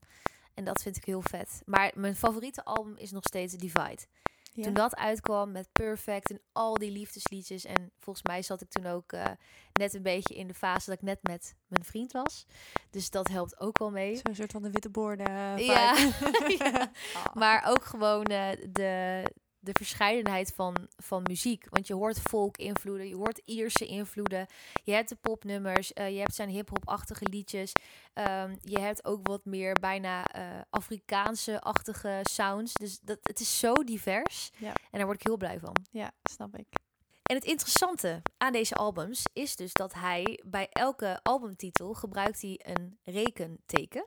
En 0.56 0.64
dat 0.64 0.82
vind 0.82 0.98
ik 0.98 1.06
heel 1.06 1.22
vet. 1.22 1.62
Maar 1.66 1.92
mijn 1.96 2.16
favoriete 2.16 2.66
album 2.66 2.96
is 2.98 3.12
nog 3.12 3.24
steeds 3.24 3.54
Divide. 3.54 4.06
Ja. 4.54 4.64
Toen 4.64 4.74
dat 4.74 4.96
uitkwam 4.96 5.52
met 5.52 5.68
Perfect 5.72 6.30
en 6.30 6.42
al 6.52 6.74
die 6.78 6.92
liefdesliedjes. 6.92 7.66
En 7.66 7.92
volgens 8.00 8.26
mij 8.26 8.42
zat 8.42 8.62
ik 8.62 8.70
toen 8.70 8.86
ook 8.86 9.12
eh, 9.12 9.26
net 9.74 9.94
een 9.94 10.02
beetje 10.02 10.36
in 10.36 10.48
de 10.48 10.54
fase 10.54 10.90
dat 10.90 10.96
ik 11.00 11.02
net 11.06 11.20
met 11.22 11.56
mijn 11.68 11.84
vriend 11.84 12.12
was. 12.12 12.46
Dus 12.90 13.10
dat 13.10 13.28
helpt 13.28 13.60
ook 13.60 13.78
wel 13.80 13.92
mee. 13.92 14.16
Zo'n 14.24 14.36
soort 14.36 14.52
van 14.52 14.62
de 14.62 14.72
witte 14.72 14.90
borden. 14.90 15.26
eh. 15.28 15.58
Ja. 15.66 15.96
Ah. 17.14 17.34
Maar 17.36 17.66
ook 17.70 17.84
gewoon 17.86 18.24
eh, 18.26 18.50
de, 18.70 19.24
de 19.66 19.72
verscheidenheid 19.74 20.54
van, 20.56 20.76
van 20.98 21.24
muziek. 21.24 21.66
Want 21.70 21.88
je 21.88 21.94
hoort 21.94 22.20
folk-invloeden, 22.20 23.08
je 23.08 23.16
hoort 23.16 23.42
Ierse 23.46 23.86
invloeden. 23.86 24.48
Je 24.84 24.92
hebt 24.92 25.10
de 25.10 25.16
popnummers, 25.16 25.94
eh, 25.94 26.10
je 26.10 26.20
hebt 26.20 26.36
zijn 26.36 26.50
hip-hop-achtige 26.50 27.28
liedjes. 27.30 27.72
Ehm, 28.14 28.56
je 28.62 28.80
hebt 28.80 29.06
ook 29.06 29.28
wat 29.28 29.46
meer 29.46 29.74
bijna 29.74 30.26
eh, 30.26 30.62
Afrikaanse-achtige 30.70 32.20
sounds. 32.24 32.74
Dus 32.74 33.00
dat, 33.00 33.20
het 33.22 33.40
is 33.40 33.60
zo 33.60 33.74
divers. 33.74 34.52
Ja. 34.58 34.68
En 34.68 34.98
daar 34.98 35.06
word 35.06 35.20
ik 35.20 35.28
heel 35.28 35.38
blij 35.38 35.60
van. 35.60 35.76
ja, 35.92 36.12
snap 36.24 36.58
ik. 36.58 36.68
En 37.24 37.36
het 37.36 37.46
interessante 37.46 38.22
aan 38.38 38.52
deze 38.52 38.76
albums 38.76 39.24
is 39.34 39.56
dus 39.56 39.74
dat 39.74 39.94
hij 39.94 40.40
bij 40.46 40.68
elke 40.70 41.20
albumtitel 41.24 41.94
gebruikt 41.94 42.42
hij 42.42 42.60
een 42.64 43.00
rekenteken. 43.04 44.06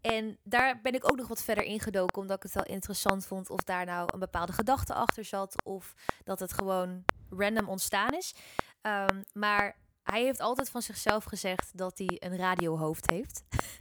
En 0.00 0.38
daar 0.42 0.80
ben 0.80 0.94
ik 0.94 1.10
ook 1.10 1.16
nog 1.16 1.28
wat 1.28 1.42
verder 1.42 1.64
ingedoken, 1.64 2.20
omdat 2.20 2.36
ik 2.36 2.42
het 2.42 2.54
wel 2.54 2.64
interessant 2.64 3.26
vond 3.26 3.50
of 3.50 3.60
daar 3.60 3.84
nou 3.84 4.08
een 4.12 4.18
bepaalde 4.18 4.52
gedachte 4.52 4.94
achter 4.94 5.24
zat 5.24 5.64
of 5.64 5.94
dat 6.24 6.40
het 6.40 6.52
gewoon 6.52 7.04
random 7.30 7.68
ontstaan 7.68 8.14
is. 8.14 8.34
Ehm, 8.80 9.22
maar 9.32 9.76
hij 10.02 10.22
heeft 10.22 10.40
altijd 10.40 10.70
van 10.70 10.82
zichzelf 10.82 11.24
gezegd 11.24 11.78
dat 11.78 11.98
hij 11.98 12.16
een 12.18 12.36
radiohoofd 12.36 13.10
heeft. 13.10 13.42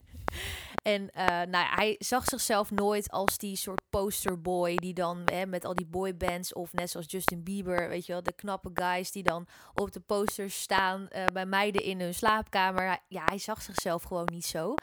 En 0.81 1.09
eh, 1.09 1.25
nou 1.25 1.65
hij 1.75 1.95
zag 1.99 2.23
zichzelf 2.23 2.71
nooit 2.71 3.11
als 3.11 3.37
die 3.37 3.55
soort 3.55 3.81
posterboy 3.89 4.75
die 4.75 4.93
dan 4.93 5.21
hè, 5.25 5.45
met 5.45 5.65
al 5.65 5.75
die 5.75 5.85
boybands 5.85 6.53
of 6.53 6.73
net 6.73 6.89
zoals 6.89 7.11
Justin 7.11 7.43
Bieber, 7.43 7.89
weet 7.89 8.05
je 8.05 8.11
wel, 8.11 8.23
de 8.23 8.33
knappe 8.33 8.69
guys 8.73 9.11
die 9.11 9.23
dan 9.23 9.47
op 9.73 9.91
de 9.91 9.99
posters 9.99 10.61
staan 10.61 11.07
eh, 11.07 11.25
bij 11.33 11.45
meiden 11.45 11.83
in 11.83 12.01
hun 12.01 12.13
slaapkamer. 12.13 12.97
Ja, 13.07 13.23
hij 13.25 13.37
zag 13.37 13.61
zichzelf 13.61 14.03
gewoon 14.03 14.27
niet 14.31 14.45
zo. 14.45 14.73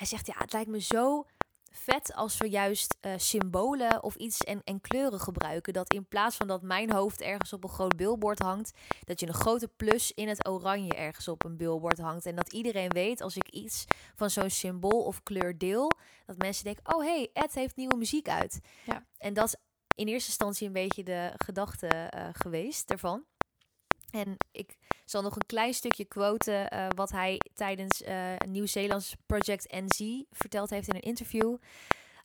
Hij 0.00 0.08
zegt, 0.08 0.26
ja, 0.26 0.34
het 0.38 0.52
lijkt 0.52 0.70
me 0.70 0.80
zo 0.80 1.26
vet 1.70 2.14
als 2.14 2.38
we 2.38 2.48
juist 2.48 2.96
eh, 3.00 3.12
symbolen 3.16 4.02
of 4.02 4.14
iets 4.14 4.38
en, 4.38 4.60
en 4.64 4.80
kleuren 4.80 5.20
gebruiken. 5.20 5.72
Dat 5.72 5.92
in 5.92 6.08
plaats 6.08 6.36
van 6.36 6.46
dat 6.46 6.62
mijn 6.62 6.92
hoofd 6.92 7.20
ergens 7.20 7.52
op 7.52 7.64
een 7.64 7.70
groot 7.70 7.96
billboard 7.96 8.38
hangt, 8.38 8.72
dat 9.04 9.20
je 9.20 9.26
een 9.26 9.34
grote 9.34 9.68
plus 9.68 10.12
in 10.12 10.28
het 10.28 10.48
oranje 10.48 10.94
ergens 10.94 11.28
op 11.28 11.44
een 11.44 11.56
billboard 11.56 11.98
hangt. 11.98 12.26
En 12.26 12.34
dat 12.34 12.52
iedereen 12.52 12.88
weet 12.88 13.20
als 13.20 13.36
ik 13.36 13.48
iets 13.48 13.84
van 14.14 14.30
zo'n 14.30 14.50
symbool 14.50 15.04
of 15.04 15.22
kleur 15.22 15.58
deel, 15.58 15.92
dat 16.26 16.38
mensen 16.38 16.64
denken, 16.64 16.94
oh 16.94 17.02
hey, 17.02 17.30
Ed 17.32 17.54
heeft 17.54 17.76
nieuwe 17.76 17.96
muziek 17.96 18.28
uit. 18.28 18.60
Ja. 18.84 19.06
En 19.18 19.34
dat 19.34 19.46
is 19.46 19.56
in 19.94 20.08
eerste 20.08 20.28
instantie 20.28 20.66
een 20.66 20.72
beetje 20.72 21.02
de 21.02 21.32
gedachte 21.36 21.86
eh, 21.86 22.28
geweest 22.32 22.88
daarvan. 22.88 23.24
En 24.10 24.36
ik 24.52 24.78
zal 25.10 25.22
nog 25.22 25.36
een 25.36 25.46
klein 25.46 25.74
stukje 25.74 26.04
quoten 26.04 26.70
eh, 26.70 26.86
wat 26.94 27.10
hij 27.10 27.40
tijdens 27.54 28.02
eh 28.02 28.36
Nieuw-Zeelands 28.48 29.16
Project 29.26 29.72
NZ 29.72 30.22
verteld 30.30 30.70
heeft 30.70 30.88
in 30.88 30.94
een 30.94 31.00
interview. 31.00 31.56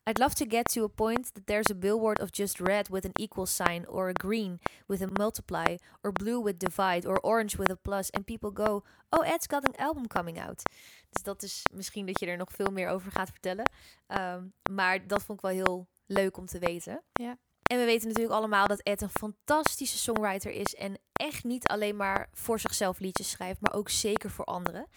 I'd 0.08 0.20
love 0.20 0.36
to 0.36 0.46
get 0.48 0.66
to 0.66 0.84
a 0.84 0.88
point 0.88 1.34
that 1.34 1.46
there's 1.46 1.70
a 1.72 1.76
billboard 1.76 2.22
of 2.22 2.30
just 2.32 2.60
red 2.60 2.90
with 2.90 3.06
an 3.06 3.12
equal 3.14 3.46
sign, 3.46 3.88
or 3.88 4.10
a 4.10 4.14
green 4.14 4.60
with 4.86 5.02
a 5.02 5.08
multiply, 5.18 5.78
or 6.04 6.12
blue 6.12 6.44
with 6.44 6.60
divide, 6.60 7.08
or 7.08 7.20
orange 7.22 7.58
with 7.58 7.72
a 7.72 7.76
plus, 7.76 8.12
and 8.12 8.26
people 8.26 8.52
go, 8.54 8.84
oh, 9.10 9.26
Ed's 9.26 9.48
got 9.48 9.66
an 9.66 9.76
album 9.76 10.08
coming 10.08 10.40
out. 10.40 10.62
Dus 11.10 11.24
dat 11.24 11.44
is 11.44 11.62
misschien 11.74 12.06
dat 12.06 12.20
je 12.20 12.26
er 12.26 12.38
nog 12.38 12.52
veel 12.52 12.72
meer 12.72 12.90
over 12.90 13.12
gaat 13.12 13.30
vertellen. 13.30 13.70
Um, 14.08 14.54
maar 14.72 15.08
dat 15.08 15.24
vond 15.24 15.40
ik 15.40 15.46
wel 15.46 15.56
heel 15.56 15.88
leuk 16.06 16.38
om 16.38 16.46
te 16.46 16.60
weten. 16.60 17.04
Ja. 17.14 17.38
En 17.62 17.78
we 17.78 17.86
weten 17.86 18.08
natuurlijk 18.08 18.36
allemaal 18.36 18.68
dat 18.68 18.82
Ed 18.82 19.02
een 19.02 19.10
fantastische 19.10 19.98
songwriter 19.98 20.52
is 20.52 20.76
en 20.76 20.98
echt 21.16 21.44
niet 21.44 21.68
alleen 21.68 21.96
maar 21.96 22.30
voor 22.34 22.60
zichzelf 22.60 23.00
liedjes 23.00 23.30
schrijft, 23.30 23.62
maar 23.62 23.74
ook 23.74 23.90
zeker 23.90 24.30
voor 24.30 24.46
anderen. 24.46 24.88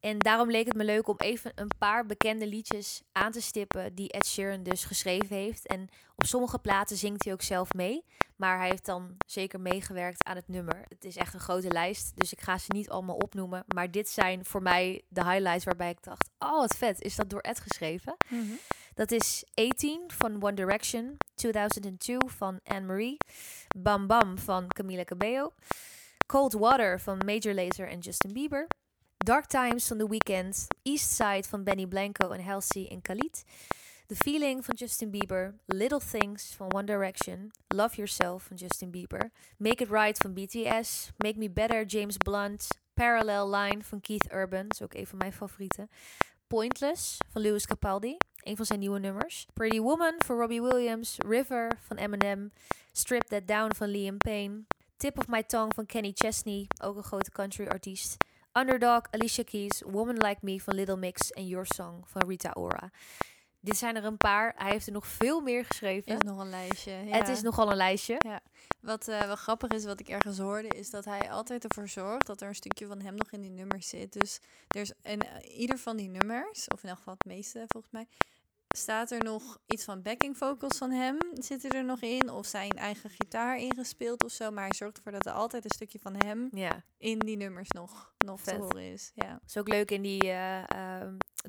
En 0.00 0.18
daarom 0.18 0.50
leek 0.50 0.66
het 0.66 0.76
me 0.76 0.84
leuk 0.84 1.08
om 1.08 1.16
even 1.18 1.52
een 1.54 1.70
paar 1.78 2.06
bekende 2.06 2.46
liedjes 2.46 3.02
aan 3.12 3.32
te 3.32 3.40
stippen 3.40 3.94
die 3.94 4.12
Ed 4.12 4.26
Sheeran 4.26 4.62
dus 4.62 4.84
geschreven 4.84 5.36
heeft. 5.36 5.66
En 5.66 5.88
op 6.16 6.26
sommige 6.26 6.58
plaatsen 6.58 6.96
zingt 6.96 7.24
hij 7.24 7.32
ook 7.32 7.42
zelf 7.42 7.72
mee, 7.72 8.04
maar 8.36 8.58
hij 8.58 8.68
heeft 8.68 8.84
dan 8.84 9.16
zeker 9.26 9.60
meegewerkt 9.60 10.24
aan 10.24 10.36
het 10.36 10.48
nummer. 10.48 10.84
Het 10.88 11.04
is 11.04 11.16
echt 11.16 11.34
een 11.34 11.40
grote 11.40 11.70
lijst, 11.70 12.12
dus 12.14 12.32
ik 12.32 12.40
ga 12.40 12.58
ze 12.58 12.72
niet 12.72 12.90
allemaal 12.90 13.16
opnoemen. 13.16 13.64
Maar 13.74 13.90
dit 13.90 14.08
zijn 14.08 14.44
voor 14.44 14.62
mij 14.62 15.02
de 15.08 15.24
highlights 15.24 15.64
waarbij 15.64 15.90
ik 15.90 16.02
dacht, 16.02 16.30
oh 16.38 16.58
wat 16.58 16.76
vet, 16.76 17.00
is 17.00 17.16
dat 17.16 17.30
door 17.30 17.40
Ed 17.40 17.60
geschreven? 17.60 18.16
Mhm. 18.28 18.52
Dat 19.00 19.10
is 19.10 19.44
18 19.54 20.00
van 20.06 20.42
One 20.42 20.54
Direction, 20.54 21.16
2002 21.34 22.18
van 22.26 22.60
Anne-Marie, 22.64 23.16
Bam 23.78 24.06
Bam 24.06 24.38
van 24.38 24.66
Camila 24.68 25.04
Cabello, 25.04 25.52
Cold 26.26 26.52
Water 26.52 27.00
van 27.00 27.18
Major 27.24 27.54
Lazer 27.54 27.88
en 27.88 27.98
Justin 27.98 28.32
Bieber, 28.32 28.66
Dark 29.16 29.46
Times 29.46 29.86
van 29.86 29.98
The 29.98 30.08
Weeknd, 30.08 30.66
East 30.82 31.10
Side 31.10 31.48
van 31.48 31.64
Benny 31.64 31.86
Blanco 31.86 32.30
en 32.30 32.44
Halsey 32.44 32.88
en 32.88 33.02
Khalid, 33.02 33.44
The 34.06 34.16
Feeling 34.16 34.64
van 34.64 34.74
Justin 34.74 35.10
Bieber, 35.10 35.54
Little 35.66 36.00
Things 36.10 36.54
van 36.56 36.72
One 36.74 36.84
Direction, 36.84 37.50
Love 37.68 37.96
Yourself 37.96 38.42
van 38.42 38.56
Justin 38.56 38.90
Bieber, 38.90 39.30
Make 39.56 39.82
It 39.82 39.90
Right 39.90 40.18
van 40.18 40.34
BTS, 40.34 41.10
Make 41.16 41.38
Me 41.38 41.50
Better 41.50 41.84
James 41.84 42.16
Blunt, 42.16 42.68
Parallel 42.94 43.50
Line 43.50 43.82
van 43.82 44.00
Keith 44.00 44.32
Urban, 44.32 44.66
is 44.68 44.82
ook 44.82 44.94
een 44.94 45.06
van 45.06 45.18
mijn 45.18 45.32
favorieten, 45.32 45.88
Pointless 46.46 47.16
van 47.28 47.42
Lewis 47.42 47.66
Capaldi, 47.66 48.16
een 48.42 48.56
van 48.56 48.66
zijn 48.66 48.78
nieuwe 48.78 48.98
nummers. 48.98 49.46
Pretty 49.52 49.80
Woman 49.80 50.14
van 50.24 50.38
Robbie 50.38 50.62
Williams. 50.62 51.16
River 51.18 51.78
van 51.86 51.96
Eminem. 51.96 52.52
Strip 52.92 53.22
That 53.22 53.46
Down 53.46 53.74
van 53.74 53.88
Liam 53.88 54.16
Payne. 54.16 54.62
Tip 55.00 55.18
of 55.18 55.28
My 55.28 55.42
Tongue 55.42 55.74
van 55.74 55.86
Kenny 55.86 56.12
Chesney, 56.14 56.66
ook 56.82 56.96
een 56.96 57.02
grote 57.02 57.30
country 57.30 57.66
artiest. 57.66 58.16
Underdog, 58.52 59.02
Alicia 59.10 59.44
Keys, 59.44 59.82
Woman 59.86 60.16
Like 60.16 60.38
Me 60.40 60.60
van 60.60 60.74
Little 60.74 60.96
Mix 60.96 61.30
en 61.30 61.46
Your 61.46 61.66
Song 61.66 62.02
van 62.06 62.28
Rita 62.28 62.50
Ora. 62.52 62.90
Dit 63.60 63.76
zijn 63.76 63.96
er 63.96 64.04
een 64.04 64.16
paar. 64.16 64.52
Hij 64.56 64.70
heeft 64.70 64.86
er 64.86 64.92
nog 64.92 65.06
veel 65.06 65.40
meer 65.40 65.64
geschreven. 65.64 66.12
Is 66.12 66.22
nog 66.22 66.38
een 66.38 66.50
lijstje. 66.50 66.92
Ja. 66.92 67.16
Het 67.16 67.28
is 67.28 67.42
nogal 67.42 67.70
een 67.70 67.76
lijstje. 67.76 68.20
Wat 68.80 69.08
uh, 69.08 69.22
wel 69.22 69.36
grappig 69.36 69.70
is, 69.70 69.84
wat 69.84 70.00
ik 70.00 70.08
ergens 70.08 70.38
hoorde, 70.38 70.68
is 70.68 70.90
dat 70.90 71.04
hij 71.04 71.30
altijd 71.30 71.64
ervoor 71.64 71.88
zorgt 71.88 72.26
dat 72.26 72.40
er 72.40 72.48
een 72.48 72.54
stukje 72.54 72.86
van 72.86 73.00
hem 73.00 73.14
nog 73.14 73.30
in 73.30 73.40
die 73.40 73.50
nummers 73.50 73.88
zit. 73.88 74.12
Dus 74.12 74.40
er 74.68 74.80
is 74.80 74.92
in 75.02 75.24
uh, 75.24 75.58
ieder 75.58 75.78
van 75.78 75.96
die 75.96 76.08
nummers, 76.08 76.68
of 76.68 76.82
in 76.82 76.88
elk 76.88 76.98
geval 76.98 77.14
het 77.14 77.24
meeste 77.24 77.64
volgens 77.66 77.92
mij, 77.92 78.06
staat 78.76 79.10
er 79.10 79.24
nog 79.24 79.58
iets 79.66 79.84
van 79.84 80.02
backing 80.02 80.36
vocals 80.36 80.78
van 80.78 80.90
hem? 80.90 81.16
Zitten 81.32 81.70
er 81.70 81.84
nog 81.84 82.00
in? 82.00 82.30
Of 82.30 82.46
zijn 82.46 82.70
eigen 82.70 83.10
gitaar 83.10 83.58
ingespeeld 83.58 84.24
of 84.24 84.30
zo? 84.30 84.50
Maar 84.50 84.64
hij 84.64 84.74
zorgt 84.76 84.96
ervoor 84.96 85.12
dat 85.12 85.26
er 85.26 85.32
altijd 85.32 85.64
een 85.64 85.70
stukje 85.70 85.98
van 85.98 86.14
hem 86.16 86.48
ja. 86.52 86.84
in 86.98 87.18
die 87.18 87.36
nummers 87.36 87.68
nog, 87.70 88.12
nog 88.18 88.40
te 88.40 88.54
horen 88.54 88.92
is. 88.92 89.10
Ja. 89.14 89.40
Is 89.46 89.56
ook 89.56 89.68
leuk 89.68 89.90
in 89.90 90.02
die 90.02 90.24
uh, 90.24 90.58
uh, 90.58 90.64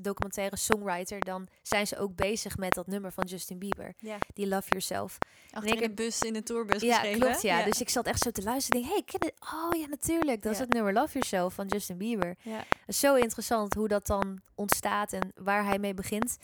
documentaire 0.02 0.58
songwriter. 0.58 1.20
Dan 1.20 1.48
zijn 1.62 1.88
ze 1.88 1.98
ook 1.98 2.16
bezig 2.16 2.58
met 2.58 2.74
dat 2.74 2.88
nummer 2.88 3.12
van 3.12 3.26
Justin 3.26 3.60
Bieber. 3.60 3.94
Ja. 3.98 4.18
die 4.34 4.48
Love 4.48 4.70
Yourself. 4.70 5.18
Achter 5.52 5.76
in 5.76 5.82
de 5.82 5.92
bus 5.92 6.22
in 6.22 6.34
de 6.34 6.44
tourbus 6.44 6.82
ja 6.82 6.94
geschreven, 6.94 7.20
klopt 7.20 7.42
ja. 7.42 7.60
ja. 7.60 7.66
dus 7.66 7.82
ik 7.82 7.90
zat 7.90 8.06
echt 8.06 8.22
zo 8.22 8.32
te 8.32 8.44
luisteren. 8.44 8.82
Denk 8.82 8.94
hey 8.94 9.04
ken 9.04 9.28
het. 9.28 9.34
Oh 9.54 9.80
ja 9.80 9.88
natuurlijk. 9.88 10.42
Dat 10.42 10.52
is 10.52 10.60
het 10.60 10.74
nummer 10.74 10.94
Love 10.94 11.12
Yourself 11.12 11.54
van 11.54 11.68
Justin 11.68 11.98
Bieber. 11.98 12.36
Ja. 12.42 12.64
is 12.88 13.00
zo 13.00 13.16
interessant 13.16 13.74
hoe 13.74 13.88
dat 13.88 14.08
dan 14.08 14.42
ontstaat 14.56 15.14
en 15.14 15.32
waar 15.36 15.66
hij 15.66 15.80
mee 15.80 15.94
begint 15.94 16.38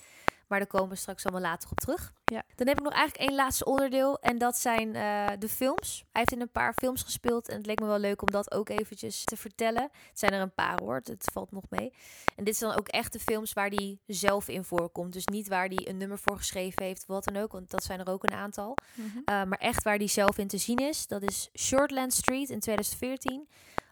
maar 0.48 0.60
daar 0.60 0.68
komen 0.68 0.90
we 0.90 0.96
straks 0.96 1.26
allemaal 1.26 1.50
later 1.50 1.70
op 1.70 1.80
terug. 1.80 2.14
Ja. 2.26 2.44
Dan 2.56 2.68
heb 2.68 2.78
ik 2.78 2.84
nog 2.84 2.94
eigenlijk 2.94 3.30
één 3.30 3.38
laatste 3.38 3.66
onderdeel. 3.66 4.20
En 4.20 4.38
dat 4.38 4.58
zijn 4.58 4.88
uh, 4.96 5.28
de 5.40 5.50
films. 5.50 5.98
Hij 5.98 6.22
heeft 6.22 6.32
in 6.32 6.42
een 6.42 6.52
paar 6.52 6.74
films 6.74 7.04
gespeeld. 7.04 7.50
En 7.50 7.58
het 7.58 7.66
leek 7.66 7.80
me 7.80 7.86
wel 7.86 8.00
leuk 8.00 8.22
om 8.22 8.32
dat 8.32 8.52
ook 8.52 8.70
eventjes 8.70 9.24
te 9.24 9.38
vertellen. 9.38 9.82
Het 9.82 10.20
zijn 10.20 10.32
er 10.32 10.42
een 10.42 10.54
paar 10.54 10.80
hoor. 10.84 10.96
Het 11.04 11.30
valt 11.34 11.52
nog 11.52 11.64
mee. 11.70 11.94
En 12.36 12.44
dit 12.44 12.58
zijn 12.58 12.70
dan 12.70 12.80
ook 12.80 12.88
echt 12.88 13.14
de 13.14 13.20
films 13.20 13.54
waar 13.54 13.70
hij 13.70 14.00
zelf 14.06 14.48
in 14.48 14.64
voorkomt. 14.64 15.14
Dus 15.14 15.26
niet 15.26 15.48
waar 15.48 15.68
hij 15.68 15.88
een 15.88 15.98
nummer 15.98 16.20
voor 16.20 16.38
geschreven 16.38 16.84
heeft. 16.84 17.06
Wat 17.06 17.24
dan 17.24 17.42
ook. 17.44 17.52
Want 17.52 17.70
dat 17.70 17.84
zijn 17.84 18.00
er 18.00 18.10
ook 18.10 18.24
een 18.24 18.36
aantal. 18.36 18.78
Mm 18.94 19.12
-hmm. 19.12 19.18
uh, 19.18 19.24
maar 19.26 19.60
echt 19.60 19.84
waar 19.84 19.98
hij 19.98 20.08
zelf 20.08 20.38
in 20.38 20.48
te 20.48 20.58
zien 20.58 20.78
is. 20.78 21.08
Dat 21.08 21.22
is 21.22 21.50
Shortland 21.58 22.14
Street 22.14 22.50
in 22.50 22.60
2014. 22.60 23.48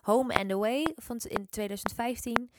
Home 0.06 0.34
and 0.34 0.52
Away 0.52 0.94
van 0.96 1.18
in 1.28 1.48
2015. 1.50 2.50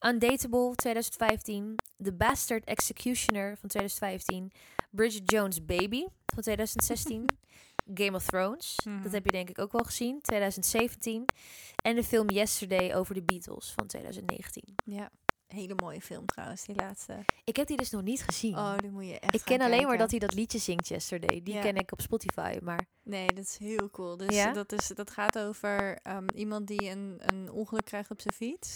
Undateable 0.00 0.74
2015. 0.74 1.74
The 2.02 2.12
Bastard 2.12 2.64
Executioner 2.64 3.56
van 3.56 3.68
2015. 3.68 4.52
Bridget 4.90 5.30
Jones 5.30 5.64
Baby 5.64 6.04
van 6.26 6.42
2016. 6.42 7.24
Game 7.94 8.14
of 8.16 8.26
Thrones, 8.26 8.78
Mhm. 8.84 8.96
mm. 8.96 9.02
dat 9.02 9.12
heb 9.12 9.24
je 9.24 9.30
denk 9.30 9.48
ik 9.50 9.58
ook 9.58 9.72
wel 9.72 9.84
gezien, 9.84 10.20
2017. 10.20 11.24
En 11.82 11.94
de 11.94 12.04
film 12.04 12.30
Yesterday 12.30 12.94
over 12.94 13.14
de 13.14 13.22
Beatles 13.22 13.72
van 13.76 13.86
2019. 13.86 14.74
Ja, 14.84 15.10
hele 15.46 15.74
mooie 15.76 16.00
film 16.00 16.26
trouwens, 16.26 16.64
die 16.64 16.74
laatste. 16.76 17.24
Ik 17.44 17.56
heb 17.56 17.66
die 17.66 17.76
dus 17.76 17.90
nog 17.90 18.02
niet 18.02 18.22
gezien. 18.22 18.54
Oh, 18.58 18.76
die 18.78 18.90
moet 18.90 19.06
je 19.06 19.18
echt 19.20 19.34
ik 19.34 19.40
ken 19.44 19.56
alleen 19.58 19.70
kijken. 19.70 19.88
maar 19.88 19.98
dat 19.98 20.10
hij 20.10 20.18
dat 20.18 20.34
liedje 20.34 20.58
zingt 20.58 20.88
Yesterday. 20.88 21.40
Die 21.42 21.54
Ja. 21.54 21.60
ken 21.60 21.76
ik 21.76 21.92
op 21.92 22.00
Spotify, 22.00 22.58
maar... 22.62 22.86
Nee, 23.08 23.26
dat 23.26 23.44
is 23.44 23.56
heel 23.58 23.90
cool. 23.90 24.16
Dus 24.16 24.34
Ja? 24.34 24.52
dat, 24.52 24.72
is, 24.72 24.86
dat 24.94 25.10
gaat 25.10 25.38
over 25.38 25.98
um, 26.06 26.26
iemand 26.34 26.66
die 26.66 26.90
een, 26.90 27.16
een 27.18 27.50
ongeluk 27.50 27.84
krijgt 27.84 28.10
op 28.10 28.20
zijn 28.20 28.34
fiets. 28.34 28.74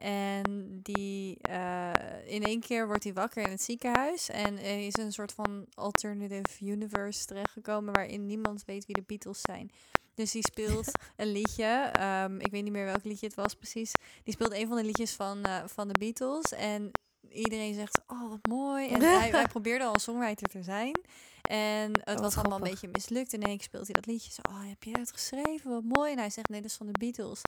En 0.00 0.78
die 0.82 1.38
uh, 1.50 1.90
in 2.26 2.42
één 2.42 2.60
keer 2.60 2.86
wordt 2.86 3.04
hij 3.04 3.12
wakker 3.12 3.42
in 3.42 3.50
het 3.50 3.62
ziekenhuis. 3.62 4.28
En 4.28 4.58
er 4.58 4.86
is 4.86 4.96
een 4.96 5.12
soort 5.12 5.32
van 5.32 5.66
alternative 5.74 6.64
universe 6.64 7.26
terechtgekomen 7.26 7.92
waarin 7.94 8.26
niemand 8.26 8.64
weet 8.64 8.86
wie 8.86 8.94
de 8.94 9.04
Beatles 9.06 9.40
zijn. 9.40 9.70
Dus 10.14 10.30
die 10.30 10.42
speelt 10.44 10.90
een 11.16 11.32
liedje. 11.32 11.92
Um, 12.00 12.40
ik 12.40 12.50
weet 12.50 12.62
niet 12.62 12.72
meer 12.72 12.84
welk 12.84 13.04
liedje 13.04 13.26
het 13.26 13.36
was 13.36 13.54
precies. 13.54 13.92
Die 14.24 14.32
speelt 14.34 14.52
een 14.52 14.66
van 14.68 14.76
de 14.76 14.84
liedjes 14.84 15.12
van, 15.12 15.38
uh, 15.46 15.62
van 15.66 15.88
de 15.88 15.98
Beatles. 15.98 16.52
En 16.52 16.90
iedereen 17.28 17.74
zegt, 17.74 18.00
oh 18.06 18.28
wat 18.30 18.46
mooi. 18.48 18.88
En 18.88 19.00
hij, 19.20 19.30
hij 19.30 19.46
probeerde 19.46 19.84
al 19.84 19.98
songwriter 19.98 20.48
te 20.48 20.62
zijn. 20.62 21.00
En 21.48 21.90
het 22.04 22.16
Oh, 22.16 22.22
was 22.24 22.36
allemaal 22.36 22.58
een 22.58 22.70
beetje 22.70 22.88
mislukt. 22.92 23.32
En 23.32 23.42
ik 23.42 23.62
speelt 23.62 23.84
hij 23.86 23.94
dat 23.94 24.06
liedje. 24.06 24.32
Zo, 24.32 24.40
oh, 24.50 24.68
heb 24.68 24.82
je 24.82 24.92
dat 24.92 25.12
geschreven? 25.12 25.70
Wat 25.70 25.84
mooi. 25.84 26.12
En 26.12 26.18
hij 26.18 26.30
zegt, 26.30 26.48
nee, 26.48 26.60
dat 26.60 26.70
is 26.70 26.76
van 26.76 26.86
de 26.86 26.98
Beatles. 26.98 27.40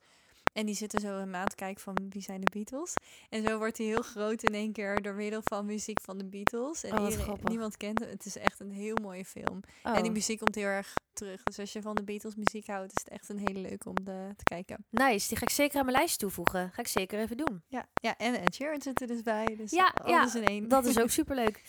En 0.53 0.67
die 0.67 0.75
zitten 0.75 1.01
zo 1.01 1.19
een 1.19 1.31
maand 1.31 1.55
kijken 1.55 1.83
van 1.83 1.97
wie 2.11 2.23
zijn 2.23 2.41
de 2.41 2.51
Beatles. 2.53 2.93
En 3.31 3.47
zo 3.47 3.59
wordt 3.59 3.79
hij 3.79 3.87
heel 3.87 4.03
groot 4.03 4.43
in 4.43 4.55
één 4.55 4.73
keer 4.73 5.03
door 5.03 5.15
middel 5.15 5.41
van 5.45 5.67
muziek 5.67 6.01
van 6.01 6.19
de 6.19 6.25
Beatles. 6.25 6.85
En 6.85 6.99
Oh, 6.99 7.11
iedereen- 7.11 7.39
niemand 7.45 7.77
kent 7.77 7.99
hem. 8.01 8.09
Het 8.09 8.27
is 8.27 8.37
echt 8.39 8.61
een 8.61 8.71
heel 8.71 8.97
mooie 9.03 9.25
film. 9.25 9.61
Oh. 9.83 9.97
En 9.97 10.03
die 10.03 10.13
muziek 10.13 10.39
komt 10.39 10.55
heel 10.55 10.65
erg 10.67 10.93
terug. 11.13 11.43
Dus 11.43 11.59
als 11.59 11.73
je 11.73 11.83
van 11.83 11.95
de 11.95 12.03
Beatles 12.03 12.35
muziek 12.35 12.67
houdt, 12.67 12.93
is 12.97 13.03
het 13.05 13.13
echt 13.13 13.29
een 13.29 13.39
hele 13.39 13.59
leuke 13.59 13.89
om 13.89 13.95
de, 14.05 14.29
te 14.37 14.45
kijken. 14.45 14.85
Nice, 14.91 15.29
die 15.29 15.37
ga 15.37 15.43
ik 15.43 15.51
zeker 15.53 15.79
aan 15.79 15.85
mijn 15.85 15.97
lijst 15.97 16.19
toevoegen. 16.19 16.71
Ga 16.73 16.81
ik 16.81 16.89
zeker 16.89 17.21
even 17.21 17.37
doen. 17.37 17.63
Ja, 17.69 17.89
ja 17.95 18.17
en 18.17 18.41
Ed 18.41 18.55
Sheeran 18.55 18.83
zit 18.83 19.01
er 19.01 19.07
dus 19.07 19.23
bij. 19.23 19.55
Dus 19.57 19.71
Ja, 19.71 19.95
alles 20.03 20.33
ja, 20.33 20.39
in 20.41 20.47
één. 20.47 20.69
Dat 20.69 20.85
is 20.87 20.99
ook 20.99 21.11
superleuk. 21.21 21.63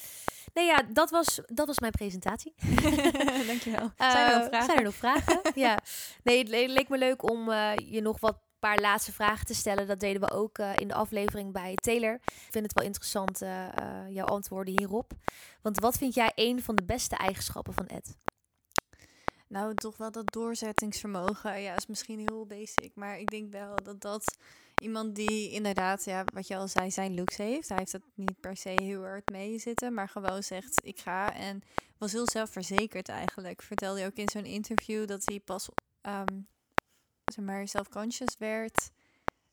Nee, 0.54 0.66
ja, 0.66 0.84
dat 0.94 1.10
was, 1.10 1.42
dat 1.46 1.68
was 1.68 1.80
mijn 1.80 1.92
presentatie. 1.92 2.54
Dankjewel. 3.48 3.92
Eh, 3.98 4.12
Zijn 4.12 4.32
er 4.32 4.38
nog 4.40 4.48
vragen? 4.48 4.66
Zijn 4.66 4.78
er 4.78 4.84
nog 4.84 4.96
vragen? 4.96 5.42
ja. 5.56 5.80
Nee, 6.24 6.38
het 6.40 6.48
le- 6.48 6.66
leek 6.74 6.90
me 6.90 6.98
leuk 6.98 7.30
om 7.32 7.50
eh, 7.52 7.72
je 7.76 8.02
nog 8.02 8.20
wat 8.20 8.38
paar 8.60 8.78
laatste 8.80 9.12
vragen 9.14 9.46
te 9.46 9.54
stellen. 9.54 9.88
Dat 9.88 10.00
deden 10.00 10.22
we 10.22 10.32
ook 10.32 10.58
eh, 10.58 10.72
in 10.76 10.88
de 10.88 10.94
aflevering 10.94 11.52
bij 11.54 11.76
Taylor. 11.76 12.14
Ik 12.14 12.48
vind 12.52 12.64
het 12.66 12.74
wel 12.74 12.86
interessant, 12.86 13.42
eh, 13.42 13.66
eh, 13.78 14.10
jouw 14.10 14.26
antwoorden 14.26 14.74
hierop. 14.78 15.12
Want 15.62 15.80
wat 15.80 15.98
vind 15.98 16.14
jij 16.14 16.32
een 16.36 16.64
van 16.64 16.76
de 16.76 16.84
beste 16.84 17.16
eigenschappen 17.16 17.74
van 17.74 17.88
Ed? 17.88 18.18
Nou, 19.48 19.74
toch 19.74 19.98
wel 19.98 20.12
dat 20.12 20.32
doorzettingsvermogen. 20.32 21.62
Ja, 21.62 21.76
is 21.76 21.86
misschien 21.88 22.20
heel 22.20 22.46
basic. 22.46 22.92
Maar 22.96 23.20
ik 23.20 23.30
denk 23.30 23.52
wel 23.52 23.76
dat 23.84 24.02
dat 24.02 24.38
iemand 24.82 25.16
die 25.16 25.52
inderdaad, 25.52 26.06
ja, 26.06 26.24
wat 26.34 26.48
je 26.48 26.56
al 26.56 26.68
zei, 26.68 26.92
zijn 26.92 27.16
looks 27.16 27.38
heeft. 27.38 27.70
Hij 27.70 27.78
heeft 27.78 27.92
het 27.92 28.04
niet 28.16 28.40
per 28.40 28.58
se 28.58 28.70
heel 28.76 29.04
erg 29.04 29.24
mee 29.32 29.60
zitten, 29.60 29.94
maar 29.94 30.10
gewoon 30.10 30.44
zegt, 30.44 30.86
ik 30.86 31.00
ga. 31.00 31.34
En 31.34 31.62
was 31.98 32.12
heel 32.12 32.30
zelfverzekerd 32.30 33.10
eigenlijk. 33.10 33.62
Vertelde 33.62 34.00
hij 34.00 34.08
ook 34.08 34.18
in 34.18 34.30
zo'n 34.30 34.46
interview 34.46 35.08
dat 35.08 35.22
hij 35.26 35.40
pas, 35.40 35.70
ehm 36.02 36.42
zeg 37.26 37.46
maar, 37.46 37.68
self-conscious 37.68 38.36
werd 38.38 38.92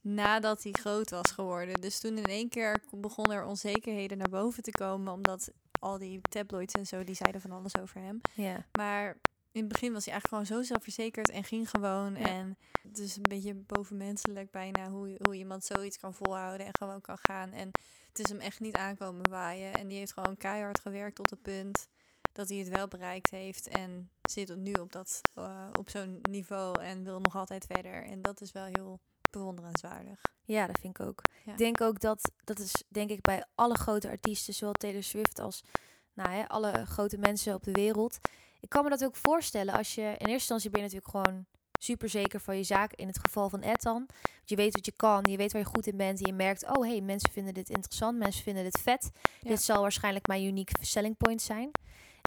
nadat 0.04 0.62
hij 0.62 0.72
groot 0.72 1.10
was 1.10 1.30
geworden. 1.30 1.80
Dus 1.80 2.00
toen 2.00 2.16
in 2.16 2.24
één 2.24 2.48
keer 2.48 2.82
begonnen 2.90 3.36
er 3.36 3.44
onzekerheden 3.44 4.18
naar 4.18 4.28
boven 4.28 4.62
te 4.62 4.70
komen, 4.70 5.12
omdat 5.12 5.50
al 5.80 5.98
die 5.98 6.20
tabloids 6.20 6.74
en 6.74 6.86
zo, 6.86 7.04
die 7.04 7.14
zeiden 7.14 7.40
van 7.40 7.52
alles 7.52 7.78
over 7.80 8.00
hem. 8.00 8.20
Ja. 8.34 8.66
Maar 8.78 9.16
in 9.54 9.60
het 9.60 9.72
begin 9.72 9.92
was 9.92 10.04
hij 10.04 10.12
eigenlijk 10.12 10.28
gewoon 10.28 10.62
zo 10.62 10.66
zelfverzekerd 10.66 11.30
en 11.30 11.44
ging 11.44 11.70
gewoon. 11.70 12.14
Ja. 12.14 12.26
En 12.26 12.58
het 12.82 12.98
is 12.98 13.16
een 13.16 13.22
beetje 13.22 13.54
bovenmenselijk 13.54 14.50
bijna 14.50 14.90
hoe, 14.90 15.16
hoe 15.22 15.34
iemand 15.34 15.64
zoiets 15.64 15.98
kan 15.98 16.14
volhouden 16.14 16.66
en 16.66 16.76
gewoon 16.78 17.00
kan 17.00 17.18
gaan. 17.18 17.52
En 17.52 17.70
het 18.08 18.18
is 18.18 18.28
hem 18.28 18.40
echt 18.40 18.60
niet 18.60 18.76
aankomen 18.76 19.28
waaien. 19.30 19.74
En 19.74 19.88
die 19.88 19.98
heeft 19.98 20.12
gewoon 20.12 20.36
keihard 20.36 20.80
gewerkt 20.80 21.16
tot 21.16 21.30
het 21.30 21.42
punt 21.42 21.88
dat 22.32 22.48
hij 22.48 22.58
het 22.58 22.68
wel 22.68 22.88
bereikt 22.88 23.30
heeft. 23.30 23.68
En 23.68 24.10
zit 24.22 24.56
nu 24.56 24.72
op, 24.72 24.92
dat, 24.92 25.20
eh, 25.34 25.68
op 25.78 25.90
zo'n 25.90 26.18
niveau 26.30 26.80
en 26.80 27.04
wil 27.04 27.20
nog 27.20 27.36
altijd 27.36 27.64
verder. 27.66 28.04
En 28.04 28.22
dat 28.22 28.40
is 28.40 28.52
wel 28.52 28.64
heel 28.64 29.00
bewonderenswaardig. 29.30 30.20
Ja, 30.44 30.66
dat 30.66 30.78
vind 30.80 30.98
ik 30.98 31.06
ook. 31.06 31.22
Ja. 31.44 31.52
Ik 31.52 31.58
denk 31.58 31.80
ook 31.80 32.00
dat, 32.00 32.30
dat 32.44 32.58
is 32.58 32.82
denk 32.88 33.10
ik 33.10 33.20
bij 33.20 33.44
alle 33.54 33.78
grote 33.78 34.08
artiesten, 34.08 34.54
zowel 34.54 34.72
Taylor 34.72 35.02
Swift 35.02 35.38
als 35.38 35.62
nou, 36.12 36.30
hè, 36.30 36.48
alle 36.48 36.86
grote 36.86 37.18
mensen 37.18 37.54
op 37.54 37.62
de 37.62 37.72
wereld. 37.72 38.18
Ik 38.64 38.70
kan 38.70 38.84
me 38.84 38.90
dat 38.90 39.04
ook 39.04 39.16
voorstellen 39.16 39.74
als 39.74 39.94
je, 39.94 40.00
in 40.00 40.08
eerste 40.08 40.32
instantie 40.32 40.70
ben 40.70 40.80
je 40.80 40.86
natuurlijk 40.86 41.10
gewoon 41.10 41.46
super 41.78 42.08
zeker 42.08 42.40
van 42.40 42.56
je 42.56 42.62
zaak. 42.62 42.92
In 42.92 43.06
het 43.06 43.18
geval 43.18 43.48
van 43.48 43.62
Ed 43.62 43.82
dan. 43.82 43.94
Want 43.94 44.48
Je 44.48 44.56
weet 44.56 44.74
wat 44.74 44.86
je 44.86 44.92
kan, 44.96 45.24
je 45.30 45.36
weet 45.36 45.52
waar 45.52 45.60
je 45.60 45.68
goed 45.68 45.86
in 45.86 45.96
bent. 45.96 46.20
En 46.20 46.26
je 46.26 46.32
merkt, 46.32 46.76
oh 46.76 46.84
hey, 46.86 47.00
mensen 47.00 47.30
vinden 47.32 47.54
dit 47.54 47.68
interessant, 47.68 48.18
mensen 48.18 48.42
vinden 48.42 48.64
dit 48.64 48.80
vet. 48.80 49.10
Ja. 49.40 49.48
Dit 49.48 49.62
zal 49.62 49.80
waarschijnlijk 49.80 50.26
mijn 50.26 50.44
unique 50.44 50.84
selling 50.84 51.16
point 51.16 51.42
zijn. 51.42 51.70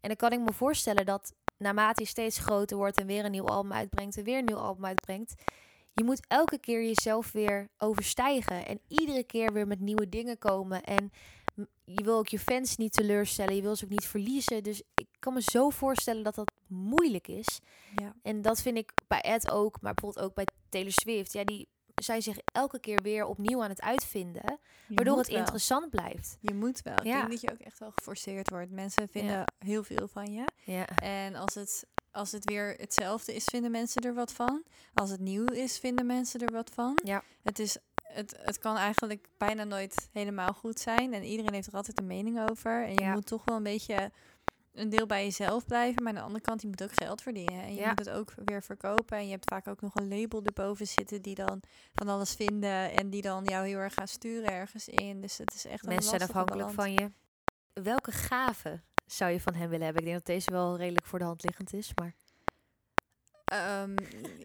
En 0.02 0.08
dan 0.08 0.15
kan 0.15 0.32
ik 0.32 0.39
me 0.39 0.54
voorstellen 0.54 1.06
dat 1.06 1.34
naarmate 1.58 2.02
je 2.02 2.08
steeds 2.08 2.39
groter 2.39 2.78
wordt 2.78 3.00
en 3.00 3.08
weer 3.08 3.26
een 3.26 3.32
nieuw 3.32 3.47
album 3.47 3.73
uitbrengt 3.73 4.17
en 4.17 4.23
weer 4.23 4.38
een 4.38 4.45
nieuw 4.45 4.58
album 4.58 4.86
uitbrengt, 4.86 5.34
je 5.93 6.04
moet 6.04 6.26
elke 6.28 6.58
keer 6.58 6.84
jezelf 6.84 7.32
weer 7.32 7.69
overstijgen 7.78 8.65
en 8.65 8.80
iedere 8.88 9.23
keer 9.23 9.54
weer 9.54 9.67
met 9.67 9.80
nieuwe 9.80 10.10
dingen 10.10 10.38
komen. 10.38 10.84
En 10.84 11.12
je 11.85 12.03
wil 12.03 12.17
ook 12.17 12.27
je 12.27 12.39
fans 12.39 12.77
niet 12.77 12.91
teleurstellen, 12.93 13.55
je 13.55 13.61
wil 13.61 13.75
ze 13.75 13.83
ook 13.83 13.89
niet 13.91 14.05
verliezen. 14.05 14.63
Dus 14.63 14.81
ik 14.95 15.07
kan 15.19 15.33
me 15.33 15.41
zo 15.41 15.69
voorstellen 15.69 16.23
dat 16.23 16.35
dat 16.35 16.51
moeilijk 16.67 17.27
is. 17.27 17.59
Ja. 17.95 18.15
En 18.21 18.41
dat 18.41 18.61
vind 18.61 18.77
ik 18.77 18.91
bij 19.07 19.21
Ed 19.21 19.51
ook, 19.51 19.81
maar 19.81 19.93
bijvoorbeeld 19.93 20.25
ook 20.25 20.33
bij 20.35 20.47
Taylor 20.69 20.91
Swift. 20.91 21.33
Ja, 21.33 21.43
die 21.43 21.67
zijn 21.95 22.21
zich 22.21 22.37
elke 22.45 22.79
keer 22.79 23.01
weer 23.01 23.25
opnieuw 23.25 23.63
aan 23.63 23.69
het 23.69 23.81
uitvinden, 23.81 24.59
waardoor 24.87 25.17
het 25.17 25.27
interessant 25.27 25.89
blijft. 25.89 26.37
Je 26.41 26.53
moet 26.53 26.81
wel. 26.81 26.93
Ik 26.93 27.03
Ja. 27.03 27.17
denk 27.19 27.31
dat 27.31 27.41
je 27.41 27.51
ook 27.51 27.59
echt 27.59 27.79
wel 27.79 27.91
geforceerd 27.95 28.49
wordt. 28.49 28.71
Mensen 28.71 29.09
vinden 29.09 29.31
Ja. 29.35 29.45
heel 29.59 29.83
veel 29.83 30.07
van 30.07 30.33
je. 30.33 30.43
Ja, 30.63 30.87
En 30.95 31.35
als 31.35 31.53
het, 31.55 31.85
als 32.11 32.31
het 32.31 32.45
weer 32.45 32.73
hetzelfde 32.77 33.33
is, 33.35 33.43
vinden 33.43 33.71
mensen 33.71 34.01
er 34.01 34.13
wat 34.13 34.31
van. 34.31 34.63
Als 34.93 35.09
het 35.09 35.19
nieuw 35.19 35.45
is, 35.45 35.77
vinden 35.79 36.05
mensen 36.05 36.39
er 36.39 36.51
wat 36.53 36.69
van. 36.73 36.99
Ja. 37.03 37.23
Het, 37.43 37.59
is, 37.59 37.77
het, 38.17 38.38
het 38.41 38.60
kan 38.60 38.75
eigenlijk 38.77 39.27
bijna 39.38 39.63
nooit 39.63 40.10
helemaal 40.12 40.53
goed 40.53 40.80
zijn. 40.80 41.13
En 41.13 41.23
iedereen 41.23 41.53
heeft 41.53 41.67
er 41.67 41.73
altijd 41.73 41.99
een 41.99 42.08
mening 42.08 42.49
over. 42.49 42.84
En 42.86 42.93
je 42.93 43.01
Ja. 43.01 43.13
moet 43.13 43.25
toch 43.25 43.41
wel 43.45 43.56
een 43.56 43.63
beetje 43.63 44.12
een 44.73 44.89
deel 44.89 45.06
bij 45.06 45.23
jezelf 45.23 45.65
blijven. 45.65 46.03
Maar 46.03 46.12
aan 46.12 46.17
de 46.19 46.25
andere 46.25 46.43
kant, 46.43 46.62
je 46.62 46.67
moet 46.67 46.84
ook 46.84 46.93
geld 46.93 47.21
verdienen. 47.21 47.62
En 47.63 47.73
je 47.73 47.80
Ja. 47.80 47.88
moet 47.89 47.99
het 47.99 48.10
ook 48.10 48.34
weer 48.45 48.63
verkopen. 48.63 49.17
En 49.17 49.25
je 49.25 49.32
hebt 49.32 49.49
vaak 49.49 49.67
ook 49.67 49.82
nog 49.82 49.95
een 49.95 50.08
label 50.08 50.43
erboven 50.43 50.88
zitten 50.88 51.21
die 51.21 51.36
dan 51.36 51.62
van 51.93 52.08
alles 52.08 52.34
vinden. 52.34 52.91
En 52.91 53.10
die 53.10 53.21
dan 53.21 53.43
jou 53.43 53.67
heel 53.67 53.77
erg 53.80 53.93
gaan 53.93 54.08
sturen 54.08 54.51
ergens 54.51 54.88
in. 54.88 55.21
Dus 55.21 55.38
het 55.38 55.53
is 55.53 55.65
echt 55.65 55.84
een 55.84 55.89
mensen 55.89 56.10
zijn 56.10 56.21
afhankelijk 56.30 56.75
balans. 56.75 56.75
van 56.75 56.91
je. 56.93 57.12
Welke 57.84 58.12
gaven 58.12 58.84
zou 59.06 59.32
je 59.32 59.39
van 59.41 59.53
hem 59.53 59.69
willen 59.69 59.86
hebben? 59.86 60.03
Ik 60.03 60.10
denk 60.10 60.25
dat 60.25 60.36
deze 60.36 60.51
wel 60.51 60.77
redelijk 60.77 61.06
voor 61.06 61.19
de 61.19 61.25
hand 61.25 61.43
liggend 61.43 61.73
is, 61.73 61.91
maar... 61.95 62.13
Ehm, 63.45 63.95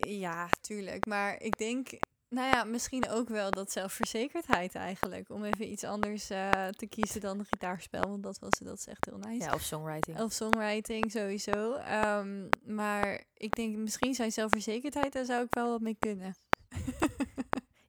ja, 0.01 0.49
tuurlijk. 0.61 1.07
Maar 1.07 1.41
ik 1.41 1.59
denk, 1.59 1.89
nou 2.33 2.49
ja, 2.55 2.64
misschien 2.64 3.09
ook 3.09 3.29
wel 3.29 3.51
dat 3.51 3.73
zelfverzekerdheid 3.73 4.75
eigenlijk. 4.75 5.31
Om 5.31 5.45
even 5.45 5.71
iets 5.71 5.85
anders 5.85 6.31
eh, 6.31 6.66
te 6.66 6.87
kiezen 6.87 7.21
dan 7.21 7.38
een 7.38 7.45
gitaarspel. 7.45 8.09
Want 8.09 8.23
dat, 8.23 8.38
was, 8.38 8.51
dat 8.59 8.79
is 8.79 8.87
echt 8.87 9.05
heel 9.05 9.18
nice. 9.18 9.45
Ja, 9.45 9.55
of 9.55 9.62
songwriting. 9.62 10.21
Of 10.21 10.33
songwriting 10.33 11.11
sowieso. 11.11 11.75
Ehm, 11.75 12.49
maar 12.64 13.25
ik 13.37 13.55
denk 13.55 13.77
misschien 13.77 14.14
zijn 14.14 14.33
zelfverzekerdheid, 14.33 15.12
daar 15.12 15.25
zou 15.25 15.45
ik 15.45 15.55
wel 15.55 15.71
wat 15.71 15.81
mee 15.81 15.97
kunnen. 15.99 16.35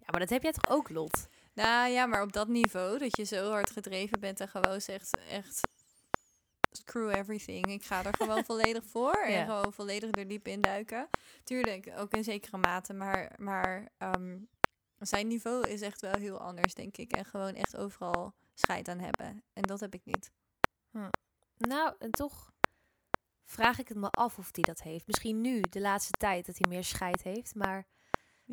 Ja, 0.06 0.10
maar 0.12 0.20
dat 0.20 0.30
heb 0.30 0.44
jij 0.44 0.52
toch 0.52 0.78
ook, 0.78 0.90
Lot? 0.90 1.28
Nou 1.54 1.90
ja, 1.90 2.06
maar 2.06 2.22
op 2.22 2.34
dat 2.34 2.48
niveau, 2.48 2.98
dat 2.98 3.18
je 3.18 3.24
zo 3.24 3.50
hard 3.50 3.72
gedreven 3.72 4.20
bent 4.20 4.40
en 4.40 4.48
gewoon 4.48 4.82
zegt 4.82 5.18
echt 5.30 5.68
screw 6.78 7.10
everything. 7.10 7.68
Ik 7.68 7.84
ga 7.84 8.06
er 8.06 8.16
gewoon 8.18 8.44
volledig 8.52 8.84
voor 8.86 9.14
en 9.14 9.46
gewoon 9.46 9.74
volledig 9.74 10.10
er 10.12 10.28
diep 10.28 10.48
in 10.48 10.62
duiken. 10.62 11.10
Tuurlijk, 11.44 11.94
ook 11.98 12.14
in 12.14 12.24
zekere 12.24 12.58
mate, 12.58 12.94
maar, 12.94 13.36
maar 13.38 13.92
ehm, 13.98 14.38
zijn 15.00 15.28
niveau 15.28 15.68
is 15.68 15.82
echt 15.82 16.02
wel 16.02 16.16
heel 16.16 16.40
anders, 16.40 16.74
denk 16.74 16.98
ik. 16.98 17.12
En 17.12 17.26
gewoon 17.26 17.54
echt 17.54 17.78
overal 17.78 18.34
scheid 18.54 18.88
aan 18.88 19.00
hebben. 19.00 19.44
En 19.54 19.62
dat 19.62 19.80
heb 19.80 19.94
ik 19.94 20.06
niet. 20.06 20.32
Nou, 21.58 21.96
en 22.00 22.12
toch 22.12 22.52
vraag 23.46 23.80
ik 23.80 23.88
het 23.88 23.98
me 23.98 24.10
af 24.10 24.38
of 24.38 24.50
hij 24.52 24.64
dat 24.64 24.82
heeft. 24.82 25.08
Misschien 25.08 25.42
nu, 25.42 25.62
de 25.62 25.82
laatste 25.82 26.12
tijd, 26.12 26.46
dat 26.46 26.58
hij 26.58 26.70
meer 26.70 26.84
scheid 26.84 27.24
heeft. 27.24 27.56
Maar 27.56 27.86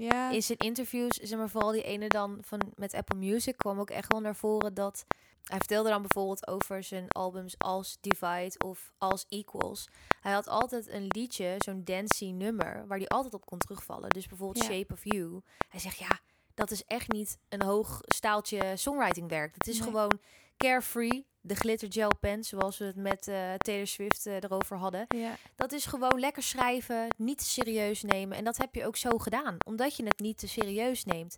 Ja, 0.03 0.31
in 0.31 0.43
zijn 0.43 0.59
interviews, 0.59 1.17
zeg 1.17 1.39
maar 1.39 1.49
vooral 1.51 1.73
die 1.73 1.83
ene 1.83 2.09
dan 2.09 2.39
van, 2.41 2.61
met 2.77 2.95
Apple 2.95 3.19
Music, 3.19 3.57
kwam 3.57 3.79
ook 3.81 3.91
echt 3.91 4.13
wel 4.13 4.21
naar 4.21 4.37
voren 4.37 4.75
dat... 4.75 5.05
Hij 5.45 5.59
vertelde 5.59 5.89
dan 5.89 6.01
bijvoorbeeld 6.03 6.47
over 6.49 6.83
zijn 6.83 7.09
albums 7.09 7.59
als 7.59 7.99
Divide 8.01 8.55
of 8.65 8.93
als 8.99 9.27
Equals. 9.29 9.89
Hij 10.21 10.33
had 10.33 10.49
altijd 10.49 10.89
een 10.89 11.07
liedje, 11.09 11.55
zo'n 11.59 11.85
dancey 11.85 12.29
nummer, 12.31 12.87
waar 12.87 12.99
hij 12.99 13.07
altijd 13.09 13.35
op 13.35 13.45
kon 13.47 13.59
terugvallen. 13.59 14.11
Dus 14.11 14.27
bijvoorbeeld 14.27 14.65
Ja. 14.67 14.71
Shape 14.73 14.93
of 14.93 15.01
You. 15.05 15.41
Hij 15.69 15.81
zegt, 15.81 15.99
ja, 15.99 16.21
dat 16.55 16.71
is 16.71 16.85
echt 16.85 17.13
niet 17.13 17.39
een 17.49 17.63
hoog 17.63 18.01
staaltje 18.07 18.77
songwriting 18.77 19.29
werk. 19.29 19.55
Het 19.55 19.67
is 19.67 19.79
Nee. 19.79 19.89
gewoon 19.89 20.19
carefree, 20.57 21.27
de 21.41 21.55
glitter 21.55 21.93
gel 21.93 22.17
pen, 22.21 22.45
zoals 22.45 22.79
we 22.79 22.85
het 22.85 22.97
met 22.97 23.29
eh, 23.29 23.55
Taylor 23.55 23.87
Swift 23.87 24.27
eh, 24.27 24.35
erover 24.35 24.77
hadden. 24.77 25.05
ja. 25.09 25.37
Dat 25.57 25.73
is 25.73 25.87
gewoon 25.87 26.21
lekker 26.21 26.43
schrijven, 26.43 27.07
niet 27.17 27.39
te 27.39 27.45
serieus 27.45 28.03
nemen. 28.03 28.37
En 28.37 28.45
dat 28.45 28.57
heb 28.57 28.75
je 28.75 28.87
ook 28.87 28.97
zo 28.97 29.19
gedaan, 29.19 29.57
omdat 29.67 29.97
je 29.97 30.05
het 30.05 30.19
niet 30.21 30.39
te 30.39 30.49
serieus 30.49 31.05
neemt. 31.05 31.37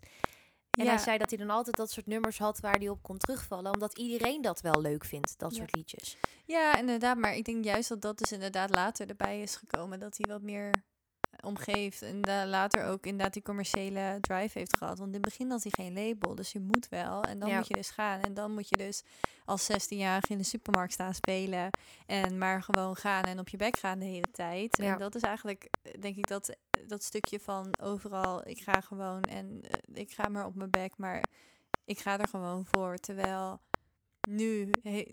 En 0.71 0.83
Ja. 0.85 0.89
hij 0.89 0.99
zei 0.99 1.17
dat 1.17 1.29
hij 1.29 1.39
dan 1.39 1.49
altijd 1.49 1.75
dat 1.75 1.91
soort 1.91 2.05
nummers 2.05 2.37
had 2.37 2.59
waar 2.59 2.75
hij 2.77 2.89
op 2.89 3.01
kon 3.03 3.17
terugvallen, 3.17 3.73
omdat 3.73 3.97
iedereen 3.97 4.41
dat 4.41 4.61
wel 4.61 4.81
leuk 4.81 5.05
vindt, 5.05 5.33
dat 5.37 5.51
Ja. 5.51 5.57
soort 5.57 5.75
liedjes. 5.75 6.17
Ja, 6.45 6.77
inderdaad. 6.77 7.17
Maar 7.17 7.35
ik 7.35 7.45
denk 7.45 7.63
juist 7.63 7.89
dat 7.89 8.01
dat 8.01 8.17
dus 8.17 8.31
inderdaad 8.31 8.75
later 8.75 9.09
erbij 9.09 9.41
is 9.41 9.55
gekomen. 9.55 9.99
Dat 9.99 10.17
hij 10.17 10.33
wat 10.33 10.41
meer 10.41 10.71
omgeeft. 11.41 12.01
En 12.01 12.21
da- 12.21 12.45
later 12.45 12.85
ook 12.85 13.05
inderdaad 13.05 13.33
die 13.33 13.41
commerciële 13.41 14.17
drive 14.21 14.59
heeft 14.59 14.77
gehad. 14.77 14.97
Want 14.97 15.07
in 15.15 15.21
het 15.21 15.29
begin 15.29 15.49
had 15.49 15.63
hij 15.63 15.71
geen 15.75 15.93
label. 15.93 16.35
Dus 16.35 16.51
je 16.51 16.59
moet 16.59 16.89
wel. 16.89 17.23
En 17.23 17.39
dan 17.39 17.49
Ja. 17.49 17.57
moet 17.57 17.67
je 17.67 17.73
dus 17.73 17.89
gaan. 17.89 18.21
En 18.21 18.33
dan 18.33 18.51
moet 18.53 18.69
je 18.69 18.77
dus 18.77 19.03
als 19.45 19.65
16-jarige 19.71 20.31
in 20.31 20.37
de 20.37 20.43
supermarkt 20.43 20.93
staan 20.93 21.13
spelen. 21.13 21.69
En 22.05 22.37
maar 22.37 22.63
gewoon 22.63 22.95
gaan 22.95 23.23
en 23.23 23.39
op 23.39 23.49
je 23.49 23.57
bek 23.57 23.77
gaan 23.77 23.99
de 23.99 24.05
hele 24.05 24.31
tijd. 24.31 24.77
Ja. 24.77 24.93
En 24.93 24.97
dat 24.99 25.15
is 25.15 25.21
eigenlijk, 25.21 25.67
eh, 25.81 26.01
denk 26.01 26.15
ik, 26.15 26.27
dat, 26.27 26.55
dat 26.87 27.03
stukje 27.03 27.39
van 27.39 27.67
overal. 27.81 28.47
Ik 28.47 28.61
ga 28.61 28.81
gewoon 28.81 29.21
en 29.21 29.61
eh, 29.61 30.01
ik 30.01 30.11
ga 30.11 30.27
maar 30.29 30.45
op 30.45 30.55
mijn 30.55 30.69
bek. 30.69 30.97
Maar 30.97 31.23
ik 31.85 31.99
ga 31.99 32.19
er 32.19 32.27
gewoon 32.27 32.65
voor. 32.71 32.97
Terwijl 32.97 33.59
nu, 34.29 34.69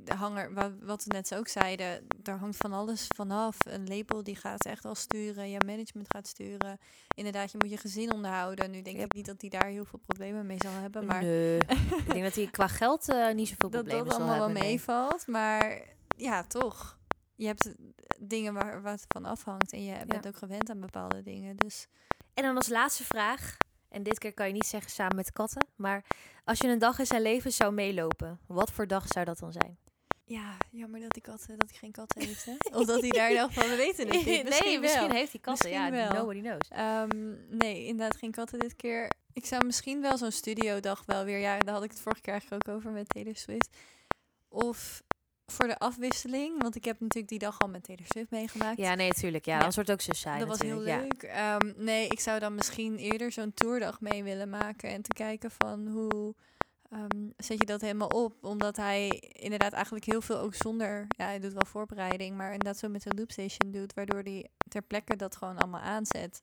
hanger, 0.06 0.54
wat, 0.80 1.04
we 1.04 1.12
net 1.12 1.34
ook 1.34 1.48
zeiden, 1.48 2.06
daar 2.16 2.38
hangt 2.38 2.56
van 2.56 2.72
alles 2.72 3.06
vanaf. 3.16 3.56
Een 3.64 3.88
label 3.88 4.22
die 4.22 4.36
gaat 4.36 4.64
echt 4.64 4.84
al 4.84 4.94
sturen, 4.94 5.50
je 5.50 5.60
management 5.66 6.06
gaat 6.10 6.26
sturen. 6.26 6.78
Inderdaad, 7.14 7.50
je 7.52 7.58
moet 7.58 7.70
je 7.70 7.76
gezin 7.76 8.12
onderhouden. 8.12 8.70
Nu 8.70 8.82
denk 8.82 8.96
Yep. 8.96 9.04
ik 9.04 9.14
niet 9.14 9.26
dat 9.26 9.40
hij 9.40 9.50
daar 9.50 9.66
heel 9.66 9.84
veel 9.84 9.98
problemen 9.98 10.46
mee 10.46 10.58
zal 10.60 10.72
hebben, 10.72 11.06
maar 11.06 11.22
Nee. 11.22 11.58
ik 12.04 12.10
denk 12.12 12.22
dat 12.22 12.34
hij 12.34 12.46
qua 12.46 12.66
geld 12.68 13.08
eh, 13.08 13.34
niet 13.34 13.48
zoveel 13.48 13.70
dat 13.70 13.80
problemen 13.80 14.04
dat 14.04 14.14
zal 14.14 14.22
allemaal 14.22 14.38
wel 14.38 14.46
hebben. 14.46 14.62
nee. 14.62 14.72
meevalt. 14.72 15.26
Maar 15.26 15.82
ja, 16.16 16.44
toch. 16.44 16.98
Je 17.36 17.46
hebt 17.46 17.66
eh, 17.66 17.72
dingen 18.18 18.54
waar 18.54 18.82
wat 18.82 19.04
van 19.08 19.24
afhangt 19.24 19.72
en 19.72 19.84
je 19.84 20.06
bent 20.06 20.26
ook 20.26 20.36
gewend 20.36 20.70
aan 20.70 20.80
bepaalde 20.80 21.22
dingen. 21.22 21.56
Dus 21.56 21.86
En 22.34 22.42
dan 22.42 22.56
als 22.56 22.68
laatste 22.68 23.04
vraag, 23.04 23.56
en 23.90 24.02
dit 24.02 24.18
keer 24.18 24.34
kan 24.34 24.46
je 24.46 24.52
niet 24.52 24.66
zeggen 24.66 24.90
samen 24.90 25.16
met 25.16 25.32
katten, 25.32 25.66
maar 25.76 26.04
als 26.44 26.58
je 26.58 26.68
een 26.68 26.78
dag 26.78 26.98
in 26.98 27.06
zijn 27.06 27.22
leven 27.22 27.52
zou 27.52 27.72
meelopen, 27.72 28.40
wat 28.46 28.70
voor 28.70 28.86
dag 28.86 29.06
zou 29.06 29.24
dat 29.24 29.38
dan 29.38 29.52
zijn? 29.52 29.78
ja, 30.30 30.56
jammer 30.70 31.00
dat 31.00 31.10
die 31.10 31.22
kat, 31.22 31.44
dat 31.48 31.68
hij 31.70 31.78
geen 31.78 31.92
kat 31.92 32.14
heeft, 32.18 32.44
hè? 32.44 32.52
Of 32.78 32.86
dat 32.86 33.00
hij 33.00 33.10
daar 33.10 33.34
nog 33.40 33.52
van, 33.52 33.68
we 33.68 33.76
weten 33.76 34.06
het 34.06 34.26
niet. 34.26 34.44
Misschien 34.44 34.64
nee, 34.64 34.78
misschien 34.78 35.08
wel. 35.08 35.16
heeft 35.16 35.32
hij 35.32 35.40
katten. 35.40 35.70
Ja, 35.70 35.90
wel. 35.90 36.12
nobody 36.12 36.40
knows. 36.40 36.68
Ehm, 36.68 37.34
nee, 37.48 37.86
inderdaad 37.86 38.16
geen 38.16 38.30
katten 38.30 38.58
dit 38.58 38.76
keer. 38.76 39.10
Ik 39.32 39.46
zou 39.46 39.64
misschien 39.64 40.00
wel 40.00 40.18
zo'n 40.18 40.30
studiodag 40.30 41.02
wel 41.06 41.24
weer... 41.24 41.38
Ja, 41.38 41.58
daar 41.58 41.74
had 41.74 41.82
ik 41.82 41.90
het 41.90 42.00
vorige 42.00 42.20
keer 42.20 42.32
eigenlijk 42.32 42.68
ook 42.68 42.74
over 42.74 42.90
met 42.90 43.08
Taylor 43.08 43.36
Swift. 43.36 43.76
Of 44.48 45.02
voor 45.50 45.66
de 45.66 45.78
afwisseling. 45.78 46.62
Want 46.62 46.76
ik 46.76 46.84
heb 46.84 47.00
natuurlijk 47.00 47.28
die 47.28 47.38
dag 47.38 47.60
al 47.60 47.68
met 47.68 47.84
Taylor 47.84 48.06
Swift 48.06 48.30
meegemaakt. 48.30 48.78
Ja, 48.78 48.94
nee, 48.94 49.08
natuurlijk. 49.08 49.44
Ja, 49.44 49.54
Ja. 49.54 49.60
dan 49.60 49.72
wordt 49.74 49.90
ook 49.90 50.00
zo 50.00 50.12
saai 50.12 50.38
dat 50.38 50.48
was 50.48 50.60
heel. 50.60 50.86
Ja. 50.86 50.98
leuk. 51.00 51.22
Ehm, 51.22 51.72
nee, 51.76 52.06
ik 52.06 52.20
zou 52.20 52.38
dan 52.38 52.54
misschien 52.54 52.96
eerder 52.96 53.32
zo'n 53.32 53.54
tourdag 53.54 54.00
mee 54.00 54.22
willen 54.22 54.48
maken. 54.48 54.90
En 54.90 55.02
te 55.02 55.12
kijken 55.12 55.50
van 55.50 55.86
hoe 55.86 56.34
ehm, 56.90 57.28
zet 57.36 57.58
je 57.58 57.66
dat 57.66 57.80
helemaal 57.80 58.08
op. 58.08 58.44
Omdat 58.44 58.76
hij 58.76 59.08
inderdaad 59.32 59.72
eigenlijk 59.72 60.04
heel 60.04 60.20
veel 60.20 60.38
ook 60.38 60.54
zonder... 60.54 61.06
Ja, 61.16 61.24
hij 61.24 61.38
doet 61.40 61.52
wel 61.52 61.66
voorbereiding. 61.66 62.36
Maar 62.36 62.52
inderdaad 62.52 62.78
zo 62.78 62.88
met 62.88 63.02
zijn 63.02 63.16
loopstation 63.18 63.70
doet. 63.72 63.94
Waardoor 63.94 64.20
hij 64.20 64.48
ter 64.68 64.82
plekke 64.82 65.16
dat 65.16 65.36
gewoon 65.36 65.58
allemaal 65.58 65.80
aanzet. 65.80 66.40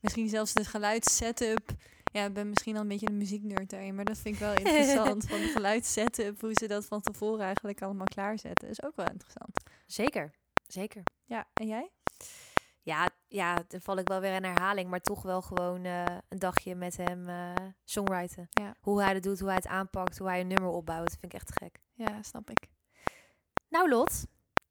Misschien 0.00 0.28
zelfs 0.28 0.52
de 0.52 0.64
geluidssetup. 0.64 1.70
Ja, 2.16 2.24
ik 2.24 2.32
ben 2.32 2.48
misschien 2.48 2.74
al 2.74 2.80
een 2.80 2.88
beetje 2.88 3.08
een 3.08 3.16
muzieknerd 3.16 3.70
daarin. 3.70 3.94
Maar 3.94 4.04
dat 4.04 4.18
vind 4.18 4.34
ik 4.34 4.40
wel 4.40 4.54
interessant. 4.62 5.26
van 5.26 5.38
de 5.40 5.48
geluidssetup. 5.48 6.40
Hoe 6.40 6.50
ze 6.52 6.66
dat 6.66 6.84
van 6.84 7.00
tevoren 7.00 7.44
eigenlijk 7.44 7.82
allemaal 7.82 8.06
klaarzetten. 8.06 8.68
Is 8.68 8.82
ook 8.82 8.96
wel 8.96 9.06
interessant. 9.06 9.62
Zeker, 9.86 10.30
zeker. 10.66 11.02
Ja, 11.24 11.44
en 11.54 11.66
jij? 11.66 11.90
Ja, 12.82 13.08
ja, 13.28 13.64
dan 13.68 13.80
val 13.80 13.96
ik 13.96 14.08
wel 14.08 14.20
weer 14.20 14.34
in 14.34 14.44
herhaling, 14.44 14.90
maar 14.90 15.00
toch 15.00 15.22
wel 15.22 15.42
gewoon 15.42 15.84
eh, 15.84 16.04
een 16.28 16.38
dagje 16.38 16.74
met 16.74 16.96
hem 16.96 17.28
eh 17.28 17.52
songwriten. 17.84 18.46
Ja. 18.50 18.74
Hoe 18.80 19.02
hij 19.02 19.12
dat 19.12 19.22
doet, 19.22 19.38
hoe 19.38 19.48
hij 19.48 19.56
het 19.56 19.66
aanpakt, 19.66 20.18
hoe 20.18 20.28
hij 20.28 20.40
een 20.40 20.46
nummer 20.46 20.70
opbouwt, 20.70 21.16
vind 21.20 21.24
ik 21.24 21.34
echt 21.34 21.52
gek. 21.62 21.80
Ja, 21.92 22.22
snap 22.22 22.50
ik. 22.50 22.68
Nou 23.68 23.88
Lot, 23.88 24.26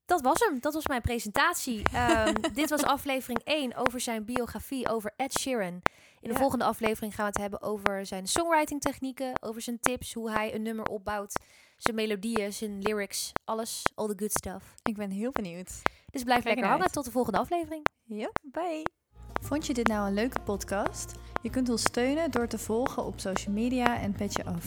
dat 0.05 0.21
was 0.21 0.39
hem. 0.39 0.59
Dat 0.59 0.73
was 0.73 0.87
mijn 0.87 1.01
presentatie. 1.01 1.81
Ehm, 1.93 2.33
dit 2.53 2.69
was 2.69 2.83
aflevering 2.83 3.39
1 3.43 3.75
over 3.75 3.99
zijn 3.99 4.25
biografie 4.25 4.89
over 4.89 5.13
Ed 5.15 5.39
Sheeran. 5.39 5.81
In 6.25 6.31
de 6.31 6.37
Ja. 6.37 6.41
volgende 6.43 6.65
aflevering 6.65 7.15
gaan 7.15 7.25
we 7.25 7.31
het 7.31 7.41
hebben 7.41 7.61
over 7.61 8.05
zijn 8.05 8.27
songwriting 8.27 8.81
technieken, 8.81 9.31
over 9.41 9.61
zijn 9.61 9.79
tips, 9.79 10.13
hoe 10.13 10.31
hij 10.31 10.55
een 10.55 10.61
nummer 10.61 10.85
opbouwt, 10.85 11.39
zijn 11.77 11.95
melodieën, 11.95 12.53
zijn 12.53 12.81
lyrics, 12.81 13.31
alles, 13.43 13.83
all 13.95 14.07
the 14.07 14.13
good 14.17 14.31
stuff. 14.31 14.73
Ik 14.83 14.95
ben 14.95 15.09
heel 15.11 15.31
benieuwd. 15.31 15.81
Dus 16.11 16.23
blijf 16.23 16.43
Kijk 16.43 16.45
lekker 16.45 16.65
hangen. 16.65 16.81
uit. 16.83 16.93
Tot 16.93 17.05
de 17.05 17.11
volgende 17.11 17.37
aflevering. 17.39 17.85
Ja, 18.03 18.29
bye. 18.41 18.81
Vond 19.41 19.65
je 19.67 19.73
dit 19.73 19.87
nou 19.87 20.07
een 20.07 20.13
leuke 20.13 20.39
podcast? 20.41 21.11
Je 21.41 21.49
kunt 21.49 21.69
ons 21.69 21.81
steunen 21.81 22.31
door 22.31 22.47
te 22.47 22.57
volgen 22.57 23.05
op 23.05 23.19
social 23.19 23.53
media 23.53 23.99
en 23.99 24.11
Petje 24.13 24.45
Af. 24.45 24.65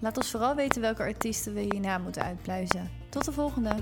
Laat 0.00 0.16
ons 0.16 0.30
vooral 0.30 0.54
weten 0.54 0.80
welke 0.80 1.02
artiesten 1.02 1.54
we 1.54 1.60
hierna 1.60 1.98
moeten 1.98 2.22
uitpluizen. 2.22 2.90
Tot 3.08 3.24
de 3.24 3.32
volgende! 3.32 3.74